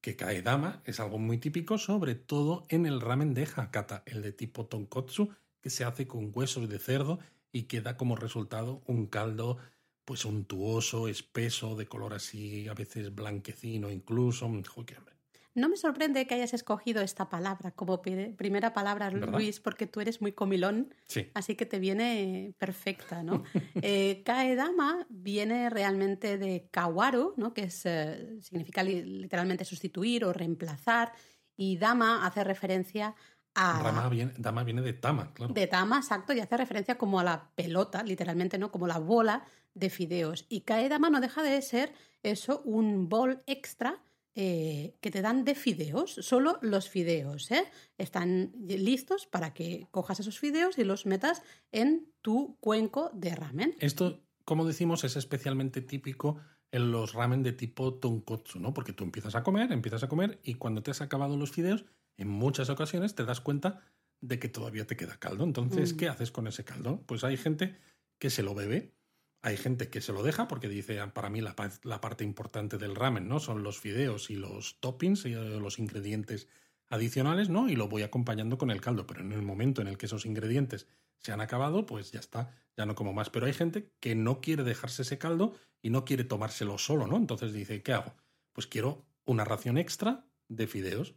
que 0.04 0.18
kaedama 0.18 0.82
es 0.84 1.00
algo 1.00 1.18
muy 1.18 1.38
típico, 1.38 1.78
sobre 1.78 2.14
todo 2.14 2.66
en 2.68 2.86
el 2.86 3.00
ramen 3.00 3.34
de 3.34 3.48
Hakata, 3.56 4.04
el 4.06 4.22
de 4.22 4.34
tipo 4.34 4.66
tonkotsu, 4.66 5.30
que 5.62 5.70
se 5.70 5.86
hace 5.86 6.08
con 6.08 6.30
huesos 6.36 6.68
de 6.68 6.78
cerdo 6.78 7.20
y 7.54 7.64
que 7.64 7.80
da 7.80 7.96
como 7.96 8.18
resultado 8.18 8.84
un 8.86 9.08
caldo 9.08 9.60
pues 10.04 10.26
untuoso, 10.26 11.08
espeso, 11.08 11.78
de 11.78 11.86
color 11.86 12.14
así, 12.14 12.68
a 12.68 12.74
veces 12.74 13.16
blanquecino 13.16 13.90
incluso. 13.92 14.46
Joder, 14.76 14.98
hombre. 14.98 15.13
No 15.56 15.70
me 15.70 15.78
sorprende 15.78 16.26
que 16.26 16.34
hayas 16.34 16.54
escogido 16.54 17.02
esta 17.02 17.30
palabra 17.30 17.72
como 17.72 18.02
primera 18.02 18.74
palabra, 18.74 19.12
Luis, 19.12 19.60
porque 19.60 19.86
tú 19.86 20.02
eres 20.02 20.20
muy 20.20 20.32
comilón, 20.32 20.94
así 21.36 21.56
que 21.56 21.68
te 21.68 21.78
viene 21.78 22.56
perfecta, 22.58 23.22
¿no? 23.22 23.44
eh, 23.76 24.24
kaedama 24.26 25.06
viene 25.10 25.70
realmente 25.70 26.40
de 26.40 26.68
kawaru, 26.72 27.36
¿no? 27.38 27.54
Que 27.54 27.64
es, 27.64 27.86
eh, 27.86 28.40
significa 28.42 28.82
literalmente 28.82 29.64
sustituir 29.64 30.26
o 30.26 30.34
reemplazar, 30.34 31.12
y 31.56 31.78
dama 31.78 32.26
hace 32.26 32.44
referencia 32.44 33.16
a... 33.54 33.84
Dama 33.84 34.10
viene, 34.10 34.34
dama 34.38 34.64
viene 34.64 34.82
de 34.82 34.94
tama, 34.94 35.34
claro. 35.34 35.54
De 35.54 35.68
tama, 35.68 35.98
exacto, 35.98 36.34
y 36.34 36.40
hace 36.40 36.58
referencia 36.58 36.98
como 36.98 37.20
a 37.20 37.24
la 37.24 37.52
pelota, 37.56 38.02
literalmente, 38.02 38.58
¿no? 38.58 38.72
Como 38.72 38.88
la 38.88 38.98
bola 38.98 39.46
de 39.76 39.92
fideos. 39.92 40.46
Y 40.50 40.62
kaedama 40.62 41.12
no 41.12 41.22
deja 41.22 41.44
de 41.44 41.62
ser 41.62 41.94
eso, 42.24 42.62
un 42.66 43.10
bol 43.10 43.44
extra 43.46 44.02
eh, 44.36 44.96
que 45.00 45.12
te 45.12 45.22
dan 45.22 45.46
de 45.46 45.54
fideos, 45.54 46.16
solo 46.16 46.58
los 46.62 46.90
fideos. 46.90 47.52
¿eh? 47.52 47.66
Están 47.98 48.52
listos 48.68 49.28
para 49.28 49.54
que 49.54 49.88
cojas 49.92 50.20
esos 50.20 50.40
fideos 50.40 50.78
y 50.80 50.84
los 50.84 51.06
metas 51.06 51.44
en 51.72 52.12
tu 52.22 52.58
cuenco 52.60 53.12
de 53.14 53.36
ramen. 53.36 53.76
Esto, 53.80 54.24
como 54.44 54.66
decimos, 54.66 55.04
es 55.04 55.18
especialmente 55.18 55.82
típico 55.82 56.40
en 56.72 56.92
los 56.92 57.14
ramen 57.14 57.44
de 57.44 57.52
tipo 57.52 57.94
tonkotsu, 57.94 58.60
¿no? 58.60 58.74
Porque 58.74 58.94
tú 58.94 59.04
empiezas 59.04 59.36
a 59.36 59.44
comer, 59.44 59.72
empiezas 59.72 60.02
a 60.02 60.10
comer 60.10 60.40
y 60.44 60.56
cuando 60.56 60.82
te 60.82 60.90
has 60.90 61.02
acabado 61.02 61.38
los 61.38 61.52
fideos, 61.52 61.86
en 62.18 62.28
muchas 62.28 62.72
ocasiones 62.72 63.14
te 63.14 63.26
das 63.26 63.40
cuenta 63.40 63.82
de 64.20 64.40
que 64.40 64.50
todavía 64.50 64.88
te 64.88 64.98
queda 64.98 65.20
caldo. 65.20 65.44
Entonces, 65.44 65.94
mm. 65.94 65.98
¿qué 65.98 66.08
haces 66.08 66.32
con 66.32 66.48
ese 66.48 66.64
caldo? 66.64 67.04
Pues 67.06 67.24
hay 67.24 67.38
gente 67.38 67.78
que 68.18 68.32
se 68.32 68.42
lo 68.42 68.56
bebe 68.56 68.96
hay 69.44 69.58
gente 69.58 69.90
que 69.90 70.00
se 70.00 70.14
lo 70.14 70.24
deja 70.24 70.48
porque 70.48 70.70
dice, 70.70 71.02
ah, 71.02 71.14
para 71.14 71.30
mí 71.30 71.42
la, 71.42 71.54
parte 71.54 72.24
importante 72.24 72.78
del 72.78 72.96
ramen, 72.96 73.28
¿no? 73.28 73.42
Son 73.42 73.62
los 73.62 73.78
fideos 73.78 74.30
y 74.30 74.38
los 74.38 74.80
toppings 74.80 75.26
y 75.26 75.34
eh, 75.34 75.60
los 75.60 75.80
ingredientes 75.80 76.48
adicionales, 76.88 77.50
¿no? 77.50 77.68
Y 77.68 77.76
lo 77.76 77.90
voy 77.90 78.04
acompañando 78.04 78.58
con 78.58 78.72
el 78.72 78.80
caldo. 78.80 79.06
Pero 79.06 79.20
en 79.20 79.34
el 79.34 79.42
momento 79.42 79.82
en 79.82 79.90
el 79.90 79.98
que 79.98 80.06
esos 80.06 80.26
ingredientes 80.26 80.88
se 81.18 81.34
han 81.34 81.42
acabado, 81.42 81.86
pues 81.86 82.14
ya 82.14 82.22
está, 82.22 82.52
ya 82.78 82.86
no 82.86 82.96
como 82.96 83.12
más. 83.12 83.30
Pero 83.30 83.46
hay 83.46 83.54
gente 83.54 83.92
que 84.00 84.16
no 84.16 84.40
quiere 84.40 84.64
dejarse 84.64 85.02
ese 85.02 85.18
caldo 85.18 85.54
y 85.82 85.90
no 85.90 86.06
quiere 86.06 86.24
tomárselo 86.24 86.78
solo, 86.78 87.06
¿no? 87.06 87.18
Entonces 87.18 87.52
dice, 87.52 87.84
¿qué 87.84 87.92
hago? 87.92 88.14
Pues 88.54 88.66
quiero 88.66 89.06
una 89.26 89.44
ración 89.44 89.78
extra 89.78 90.26
de 90.48 90.68
fideos. 90.68 91.16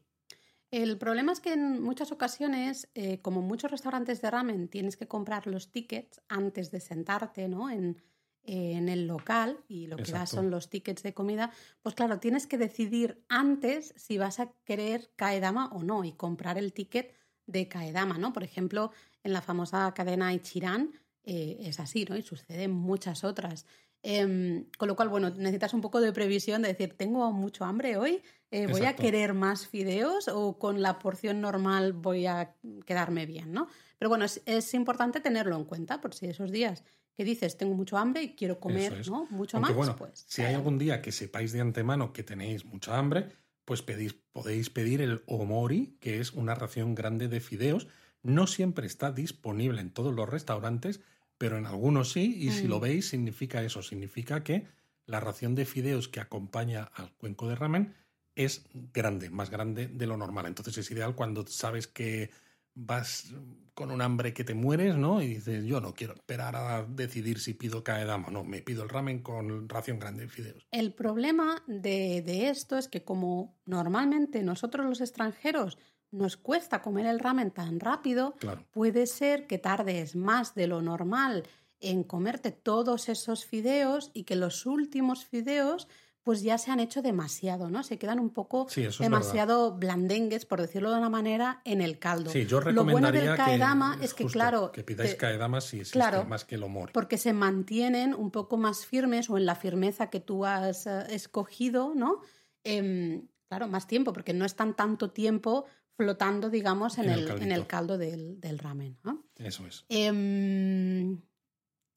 El 0.73 0.99
problema 0.99 1.31
es 1.31 1.39
que 1.39 1.53
en 1.53 1.81
muchas 1.81 2.11
ocasiones, 2.11 2.89
eh, 2.95 3.21
como 3.23 3.41
muchos 3.41 3.71
restaurantes 3.71 4.21
de 4.21 4.33
ramen, 4.33 4.67
tienes 4.67 4.97
que 4.97 5.07
comprar 5.07 5.47
los 5.47 5.71
tickets 5.71 6.21
antes 6.29 6.73
de 6.73 6.81
sentarte, 6.81 7.47
¿no? 7.47 7.71
En, 7.71 8.03
en 8.47 8.89
el 8.89 9.07
local 9.07 9.59
y 9.69 9.87
lo 9.87 9.97
que 9.97 10.13
da 10.13 10.27
son 10.27 10.51
los 10.51 10.71
tickets 10.71 11.03
de 11.03 11.15
comida, 11.15 11.51
pues 11.83 11.95
claro, 11.95 12.19
tienes 12.19 12.47
que 12.47 12.59
decidir 12.59 13.25
antes 13.29 13.95
si 13.97 14.19
vas 14.19 14.41
a 14.41 14.53
querer 14.65 15.11
Kaedama 15.17 15.69
o 15.73 15.83
no 15.83 16.05
y 16.05 16.13
comprar 16.13 16.59
el 16.59 16.73
ticket 16.73 17.15
de 17.47 17.69
Kaedama, 17.69 18.19
¿no? 18.19 18.33
Por 18.33 18.45
ejemplo, 18.45 18.93
en 19.23 19.33
la 19.33 19.43
famosa 19.43 19.93
cadena 19.95 20.33
Ichiran 20.33 20.93
eh, 21.25 21.59
es 21.61 21.81
así, 21.81 22.05
¿no? 22.09 22.17
Y 22.17 22.23
suceden 22.23 22.71
muchas 22.71 23.25
otras. 23.25 23.67
Em, 24.03 24.67
con 24.79 24.87
lo 24.87 24.95
cual, 24.95 25.09
bueno, 25.09 25.31
necesitas 25.31 25.75
un 25.75 25.81
poco 25.81 26.01
de 26.01 26.13
previsión 26.13 26.63
de 26.63 26.69
decir, 26.69 26.97
tengo 26.97 27.33
mucho 27.33 27.65
hambre 27.65 27.97
hoy, 27.97 28.23
eh, 28.53 28.69
voy 28.69 28.85
a 28.85 28.95
querer 28.95 29.35
más 29.35 29.67
fideos 29.67 30.29
o 30.29 30.59
con 30.59 30.81
la 30.81 31.01
porción 31.01 31.41
normal 31.41 31.93
voy 31.93 32.27
a 32.27 32.55
quedarme 32.85 33.27
bien, 33.27 33.53
¿no? 33.53 33.67
Pero 33.99 34.09
bueno, 34.09 34.25
es, 34.25 34.43
es 34.47 34.73
importante 34.75 35.19
tenerlo 35.19 35.57
en 35.57 35.65
cuenta 35.65 36.01
por 36.01 36.15
si 36.15 36.27
esos 36.27 36.53
días 36.53 36.85
que 37.17 37.25
dices, 37.25 37.57
tengo 37.57 37.75
mucho 37.75 37.97
hambre 37.97 38.23
y 38.23 38.35
quiero 38.35 38.61
comer 38.61 39.09
¿no? 39.09 39.27
mucho 39.31 39.59
más. 39.59 39.75
Bueno, 39.75 39.97
pues, 39.97 40.25
si 40.29 40.43
hay 40.43 40.55
algún 40.55 40.79
día 40.79 41.01
que 41.01 41.13
sepáis 41.13 41.53
de 41.53 41.61
antemano 41.61 42.13
que 42.13 42.23
tenéis 42.23 42.65
mucha 42.67 42.99
hambre, 42.99 43.31
pues 43.65 43.81
pedís, 43.83 44.15
podéis 44.33 44.69
pedir 44.69 45.01
el 45.01 45.23
omori, 45.27 45.97
que 46.01 46.21
es 46.21 46.33
una 46.33 46.55
ración 46.55 46.95
grande 46.95 47.29
de 47.29 47.41
fideos. 47.41 47.89
No 48.23 48.47
siempre 48.47 48.87
está 48.87 49.13
disponible 49.13 49.81
en 49.81 49.91
todos 49.91 50.15
los 50.15 50.29
restaurantes, 50.29 51.01
pero 51.39 51.57
en 51.57 51.67
algunos 51.67 52.13
sí, 52.13 52.37
y 52.39 52.51
si 52.51 52.69
lo 52.69 52.79
mm. 52.79 52.83
veis, 52.83 53.09
significa 53.09 53.63
eso, 53.63 53.83
significa 53.83 54.45
que 54.45 54.67
la 55.07 55.21
ración 55.21 55.55
de 55.55 55.65
fideos 55.65 56.09
que 56.09 56.21
acompaña 56.21 56.85
al 56.95 57.13
cuenco 57.13 57.49
de 57.49 57.55
ramen 57.55 57.95
es 58.35 58.67
grande, 58.93 59.31
más 59.31 59.49
grande 59.49 59.89
de 59.89 60.07
lo 60.07 60.19
normal. 60.19 60.47
Entonces 60.47 60.77
es 60.77 60.91
ideal 60.91 61.15
cuando 61.15 61.47
sabes 61.47 61.87
que 61.87 62.31
vas 62.77 63.35
con 63.75 63.91
un 63.91 64.01
hambre 64.01 64.33
que 64.33 64.45
te 64.45 64.55
mueres, 64.55 64.97
¿no? 64.97 65.21
Y 65.21 65.27
dices, 65.27 65.65
yo 65.65 65.81
no 65.81 65.95
quiero 65.95 66.15
esperar 66.15 66.55
a 66.55 66.85
decidir 66.85 67.41
si 67.41 67.55
pido 67.55 67.83
kaedama 67.83 68.29
o 68.29 68.31
no, 68.31 68.45
me 68.45 68.63
pido 68.63 68.85
el 68.85 68.89
ramen 68.89 69.23
con 69.23 69.69
ración 69.69 69.99
grande 69.99 70.23
de 70.23 70.29
fideos. 70.29 70.67
El 70.71 70.95
problema 70.95 71.63
de, 71.67 72.23
de 72.23 72.49
esto 72.49 72.79
es 72.79 72.89
que 72.89 73.03
como 73.03 73.59
normalmente 73.67 74.43
nosotros 74.43 74.87
los 74.87 75.01
extranjeros 75.01 75.79
nos 76.11 76.37
cuesta 76.37 76.83
comer 76.83 77.07
el 77.07 77.19
ramen 77.19 77.51
tan 77.51 77.81
rápido, 77.81 78.37
puede 78.71 79.07
ser 79.07 79.47
que 79.47 79.59
tardes 79.59 80.17
más 80.17 80.55
de 80.55 80.67
lo 80.67 80.81
normal 80.81 81.45
en 81.81 82.05
comerte 82.05 82.53
todos 82.53 83.09
esos 83.09 83.45
fideos 83.45 84.11
y 84.15 84.25
que 84.25 84.37
los 84.37 84.65
últimos 84.67 85.27
fideos 85.27 85.89
pues 86.27 86.43
ya 86.43 86.59
se 86.59 86.73
han 86.73 86.81
hecho 86.81 87.03
demasiado, 87.03 87.71
¿no? 87.71 87.85
Se 87.85 88.01
quedan 88.01 88.19
un 88.19 88.31
poco 88.31 88.67
demasiado 88.99 89.77
blandengues, 89.79 90.45
por 90.45 90.61
decirlo 90.61 90.91
de 90.91 90.99
una 90.99 91.09
manera, 91.09 91.61
en 91.65 91.81
el 91.81 92.01
caldo. 92.01 92.31
Sí, 92.33 92.47
yo 92.47 92.59
recomendaría 92.59 92.83
Lo 92.83 93.11
bueno 93.13 93.13
del 93.13 93.37
kaedama 93.37 93.97
es 94.03 94.13
que, 94.13 94.27
claro... 94.27 94.73
Que 94.73 94.83
pidáis 94.83 95.15
kaedama 95.15 95.61
si 95.61 95.79
existe 95.79 96.25
más 96.25 96.45
que 96.45 96.57
el 96.57 96.65
omori. 96.65 96.93
Porque 96.93 97.17
se 97.17 97.33
mantienen 97.33 98.13
un 98.13 98.33
poco 98.33 98.57
más 98.57 98.87
firmes 98.87 99.31
o 99.31 99.39
en 99.39 99.47
la 99.47 99.55
firmeza 99.55 100.11
que 100.11 100.19
tú 100.19 100.45
has 100.45 100.89
eh, 100.89 101.05
escogido, 101.11 101.95
¿no? 101.95 102.23
Em, 102.65 103.29
claro, 103.49 103.69
más 103.69 103.87
tiempo, 103.87 104.13
porque 104.13 104.35
no 104.35 104.47
están 104.47 104.75
tanto 104.75 105.13
tiempo 105.13 105.67
flotando, 105.97 106.51
digamos, 106.51 106.99
en, 106.99 107.09
el, 107.09 107.31
en 107.41 107.53
el, 107.53 107.69
caldo 107.69 107.99
del, 107.99 108.59
ramen. 108.59 108.99
¿no? 109.05 109.25
Eso 109.37 109.65
es. 109.65 109.85
Em, 109.89 111.21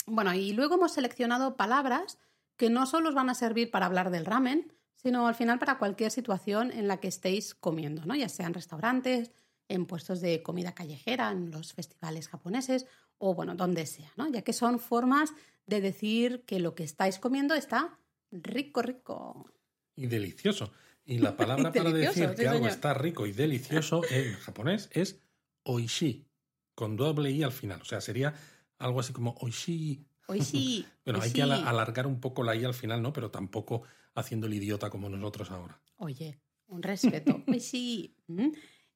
bueno, 0.05 0.35
y 0.35 0.53
luego 0.53 0.75
hemos 0.75 0.93
seleccionado 0.93 1.57
palabras 1.57 2.19
que 2.59 2.69
no 2.69 2.85
solo 2.85 3.07
os 3.09 3.15
van 3.15 3.29
a 3.29 3.35
servir 3.35 3.71
para 3.71 3.85
hablar 3.85 4.11
del 4.11 4.25
ramen, 4.25 4.73
sino 4.97 5.27
al 5.27 5.33
final 5.33 5.59
para 5.59 5.79
cualquier 5.79 6.11
situación 6.11 6.73
en 6.73 6.89
la 6.89 6.99
que 6.99 7.07
estéis 7.07 7.55
comiendo, 7.55 8.05
¿no? 8.05 8.15
ya 8.15 8.27
sea 8.27 8.47
en 8.47 8.53
restaurantes, 8.53 9.31
en 9.69 9.85
puestos 9.85 10.19
de 10.19 10.43
comida 10.43 10.75
callejera, 10.75 11.31
en 11.31 11.51
los 11.51 11.71
festivales 11.71 12.27
japoneses 12.27 12.85
o 13.17 13.33
bueno, 13.33 13.55
donde 13.55 13.85
sea, 13.85 14.11
¿no? 14.17 14.29
ya 14.29 14.41
que 14.41 14.51
son 14.51 14.79
formas 14.79 15.31
de 15.67 15.79
decir 15.79 16.43
que 16.45 16.59
lo 16.59 16.75
que 16.75 16.83
estáis 16.83 17.17
comiendo 17.17 17.55
está 17.55 17.97
rico, 18.29 18.81
rico. 18.81 19.49
Y 19.95 20.07
delicioso. 20.07 20.73
Y 21.05 21.19
la 21.19 21.37
palabra 21.37 21.71
para 21.73 21.91
decir 21.91 22.35
que 22.35 22.47
algo 22.47 22.67
está 22.67 22.93
rico 22.93 23.25
y 23.25 23.31
delicioso 23.31 24.01
en 24.09 24.33
japonés 24.33 24.89
es 24.91 25.21
oishi, 25.63 26.27
con 26.75 26.97
doble 26.97 27.31
i 27.31 27.41
al 27.41 27.53
final. 27.53 27.81
O 27.81 27.85
sea, 27.85 28.01
sería 28.01 28.33
algo 28.79 28.99
así 28.99 29.13
como 29.13 29.35
oishi 29.39 30.08
Hoy 30.29 30.41
sí. 30.41 30.85
bueno, 31.05 31.21
hay 31.21 31.31
que 31.31 31.41
alargar 31.41 32.05
un 32.05 32.19
poco 32.19 32.43
la 32.43 32.55
I 32.55 32.63
al 32.63 32.73
final, 32.73 33.01
¿no? 33.01 33.11
Pero 33.11 33.31
tampoco 33.31 33.83
haciendo 34.13 34.47
el 34.47 34.53
idiota 34.53 34.89
como 34.89 35.09
nosotros 35.09 35.49
ahora. 35.49 35.81
Oye, 35.97 36.39
un 36.67 36.83
respeto. 36.83 37.43
Hoy 37.47 37.59
sí. 37.59 38.15
Mm. 38.27 38.49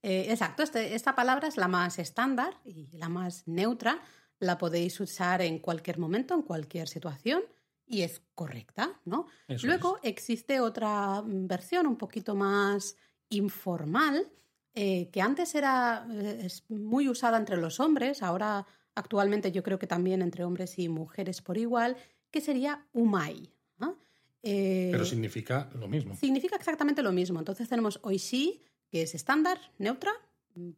Eh, 0.04 0.28
exacto, 0.30 0.64
este, 0.64 0.94
esta 0.96 1.16
palabra 1.16 1.48
es 1.48 1.58
la 1.58 1.68
más 1.68 1.98
estándar 1.98 2.54
y 2.64 2.96
la 2.98 3.10
más 3.10 3.48
neutra. 3.48 4.00
La 4.40 4.58
podéis 4.58 5.00
usar 5.00 5.42
en 5.42 5.60
cualquier 5.60 5.98
momento, 5.98 6.36
en 6.36 6.44
cualquier 6.44 6.88
situación. 6.88 7.42
y 7.86 8.02
es 8.02 8.22
correcta, 8.34 9.00
¿no? 9.06 9.28
Eso 9.48 9.68
Luego 9.68 10.00
existe 10.04 10.60
otra 10.60 11.22
versión 11.26 11.86
un 11.86 11.98
poquito 11.98 12.34
más 12.34 12.96
informal, 13.30 14.32
eh, 14.74 15.10
que 15.12 15.22
antes 15.22 15.54
era 15.54 16.08
eh, 16.10 16.46
es 16.46 16.64
muy 16.70 17.10
usada 17.10 17.38
entre 17.38 17.58
los 17.58 17.80
hombres, 17.80 18.24
ahora 18.24 18.66
actualmente 18.96 19.52
yo 19.52 19.64
creo 19.64 19.80
que 19.80 19.88
también 19.88 20.22
entre 20.22 20.44
hombres 20.44 20.78
y 20.80 20.90
mujeres 20.90 21.42
por 21.42 21.58
igual, 21.58 21.98
que 22.32 22.42
sería 22.42 22.86
umai. 22.94 23.50
¿no? 23.78 23.98
Eh, 24.44 24.90
Pero 24.92 25.06
significa 25.06 25.70
lo 25.80 25.88
mismo. 25.88 26.16
significa 26.16 26.56
exactamente 26.56 27.02
lo 27.02 27.12
mismo. 27.12 27.40
Entonces 27.40 27.68
tenemos 27.70 28.00
oishi, 28.04 28.62
que 28.90 29.02
es 29.04 29.16
estándar, 29.16 29.60
neutra, 29.80 30.12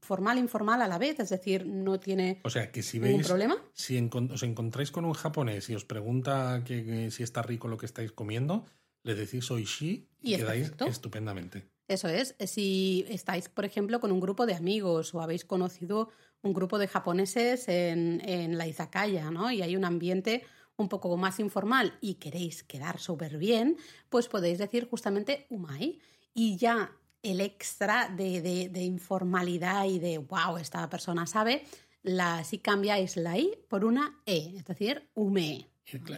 formal, 0.01 0.37
informal 0.37 0.81
a 0.81 0.87
la 0.87 0.97
vez, 0.97 1.19
es 1.19 1.29
decir, 1.29 1.65
no 1.65 1.99
tiene 1.99 2.39
O 2.43 2.49
sea, 2.49 2.71
que 2.71 2.81
si 2.81 2.97
ningún 2.99 3.17
veis, 3.17 3.27
problema. 3.27 3.57
si 3.73 3.97
os 4.31 4.43
encontráis 4.43 4.89
con 4.91 5.03
un 5.03 5.13
japonés 5.13 5.69
y 5.69 5.75
os 5.75 5.83
pregunta 5.83 6.63
que, 6.65 6.85
que 6.85 7.11
si 7.11 7.23
está 7.23 7.41
rico 7.41 7.67
lo 7.67 7.77
que 7.77 7.85
estáis 7.85 8.11
comiendo, 8.13 8.65
le 9.03 9.15
decís 9.15 9.51
oishi 9.51 10.07
y, 10.21 10.33
Y 10.33 10.37
quedáis 10.37 10.61
perfecto. 10.69 10.85
estupendamente. 10.87 11.65
Eso 11.87 12.07
es, 12.07 12.35
si 12.47 13.05
estáis, 13.09 13.47
por 13.49 13.63
ejemplo, 13.65 13.99
con 13.99 14.11
un 14.11 14.19
grupo 14.19 14.45
de 14.47 14.55
amigos 14.55 15.13
o 15.13 15.21
habéis 15.21 15.45
conocido 15.45 16.09
un 16.41 16.53
grupo 16.53 16.79
de 16.79 16.87
japoneses 16.87 17.67
en, 17.67 18.21
en 18.27 18.57
la 18.57 18.67
izakaya, 18.67 19.29
¿no? 19.31 19.51
Y 19.51 19.61
hay 19.61 19.75
un 19.75 19.85
ambiente 19.85 20.43
un 20.77 20.89
poco 20.89 21.15
más 21.15 21.39
informal 21.39 21.97
y 22.01 22.15
queréis 22.15 22.63
quedar 22.63 22.99
súper 22.99 23.37
bien, 23.37 23.77
pues 24.09 24.27
podéis 24.27 24.57
decir 24.57 24.87
justamente 24.89 25.45
umai. 25.49 25.99
Y 26.33 26.57
ya 26.57 26.91
el 27.21 27.39
extra 27.41 28.09
de, 28.09 28.41
de- 28.41 28.69
de 28.69 28.83
informalidad 28.83 29.85
y 29.85 29.99
de, 29.99 30.17
wow, 30.17 30.57
esta 30.57 30.89
persona 30.89 31.25
sabe, 31.27 31.63
la, 32.03 32.43
si 32.43 32.59
cambiáis 32.59 33.15
la 33.17 33.37
i 33.37 33.51
por 33.69 33.85
una 33.85 34.21
e, 34.25 34.53
es 34.57 34.65
decir, 34.65 35.09
ume. 35.15 35.69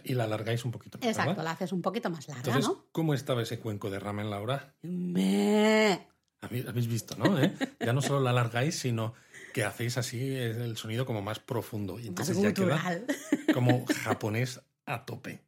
Y, 0.04 0.14
la 0.14 0.24
alargáis 0.24 0.64
un 0.64 0.70
poquito. 0.70 0.98
más, 0.98 1.06
Exacto, 1.06 1.42
la 1.42 1.50
haces 1.50 1.72
un 1.72 1.82
poquito 1.82 2.08
más 2.08 2.26
larga, 2.26 2.42
Entonces, 2.42 2.68
¿no? 2.68 2.86
¿cómo 2.90 3.12
estaba 3.12 3.42
ese 3.42 3.58
cuenco 3.58 3.90
de 3.90 3.98
ramen, 3.98 4.30
Laura? 4.30 4.74
Ume. 4.82 6.08
Habéis 6.40 6.86
visto, 6.86 7.16
¿no? 7.16 7.38
¿Eh? 7.38 7.52
Ya 7.80 7.92
no 7.92 8.00
solo 8.00 8.20
la 8.20 8.30
alargáis, 8.30 8.78
sino 8.78 9.14
que 9.52 9.64
hacéis 9.64 9.98
así 9.98 10.36
el 10.36 10.76
sonido 10.76 11.04
como 11.04 11.20
más 11.20 11.40
profundo. 11.40 11.98
Y 11.98 12.10
Más 12.10 12.28
entonces 12.28 12.40
ya 12.40 12.54
queda 12.54 13.02
como 13.54 13.84
japonés 14.04 14.60
a 14.86 15.04
tope. 15.04 15.42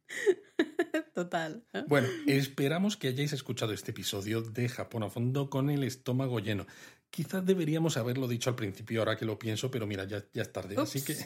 Total. 1.13 1.65
Bueno, 1.87 2.07
esperamos 2.27 2.97
que 2.97 3.07
hayáis 3.07 3.33
escuchado 3.33 3.73
este 3.73 3.91
episodio 3.91 4.41
de 4.41 4.69
Japón 4.69 5.03
a 5.03 5.09
fondo 5.09 5.49
con 5.49 5.69
el 5.69 5.83
estómago 5.83 6.39
lleno. 6.39 6.67
Quizás 7.09 7.45
deberíamos 7.45 7.97
haberlo 7.97 8.27
dicho 8.27 8.49
al 8.49 8.55
principio, 8.55 8.99
ahora 8.99 9.17
que 9.17 9.25
lo 9.25 9.39
pienso, 9.39 9.71
pero 9.71 9.87
mira, 9.87 10.05
ya, 10.05 10.23
ya 10.33 10.41
es 10.41 10.51
tarde. 10.53 10.75
Así 10.77 11.01
que 11.01 11.17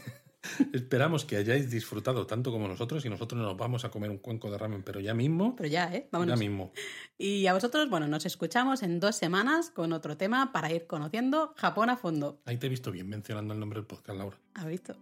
esperamos 0.74 1.26
que 1.26 1.38
hayáis 1.38 1.70
disfrutado 1.70 2.26
tanto 2.28 2.52
como 2.52 2.68
nosotros 2.68 3.06
y 3.06 3.10
nosotros 3.10 3.41
nos 3.41 3.58
vamos 3.58 3.86
a 3.86 3.89
comer 3.89 4.10
un 4.10 4.18
cuenco 4.18 4.52
de 4.52 4.58
ramen, 4.58 4.84
pero 4.84 5.00
ya 5.00 5.14
mismo, 5.14 5.56
Pero 5.56 5.70
ya, 5.70 5.93
¿eh? 5.93 6.10
ya 6.12 6.36
mismo. 6.36 6.72
Y 7.18 7.48
a 7.48 7.54
vosotros, 7.54 7.89
bueno, 7.89 8.08
nos 8.08 8.26
escuchamos 8.26 8.84
en 8.84 9.00
dos 9.00 9.16
semanas 9.16 9.70
con 9.70 9.93
otro 9.93 10.18
tema 10.18 10.52
para 10.52 10.72
ir 10.72 10.88
conociendo 10.88 11.54
Japón 11.58 11.89
a 11.89 11.98
fondo. 11.98 12.41
Ahí 12.46 12.58
te 12.58 12.68
he 12.68 12.70
visto 12.70 12.91
bien 12.91 13.08
mencionando 13.08 13.54
el 13.54 13.60
nombre 13.60 13.80
del 13.80 13.88
podcast, 13.88 14.18
Laura. 14.18 14.38
¿Has 14.54 14.66
visto? 14.68 14.96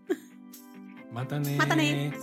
Mátane. 1.11 1.57
Mátane. 1.57 2.13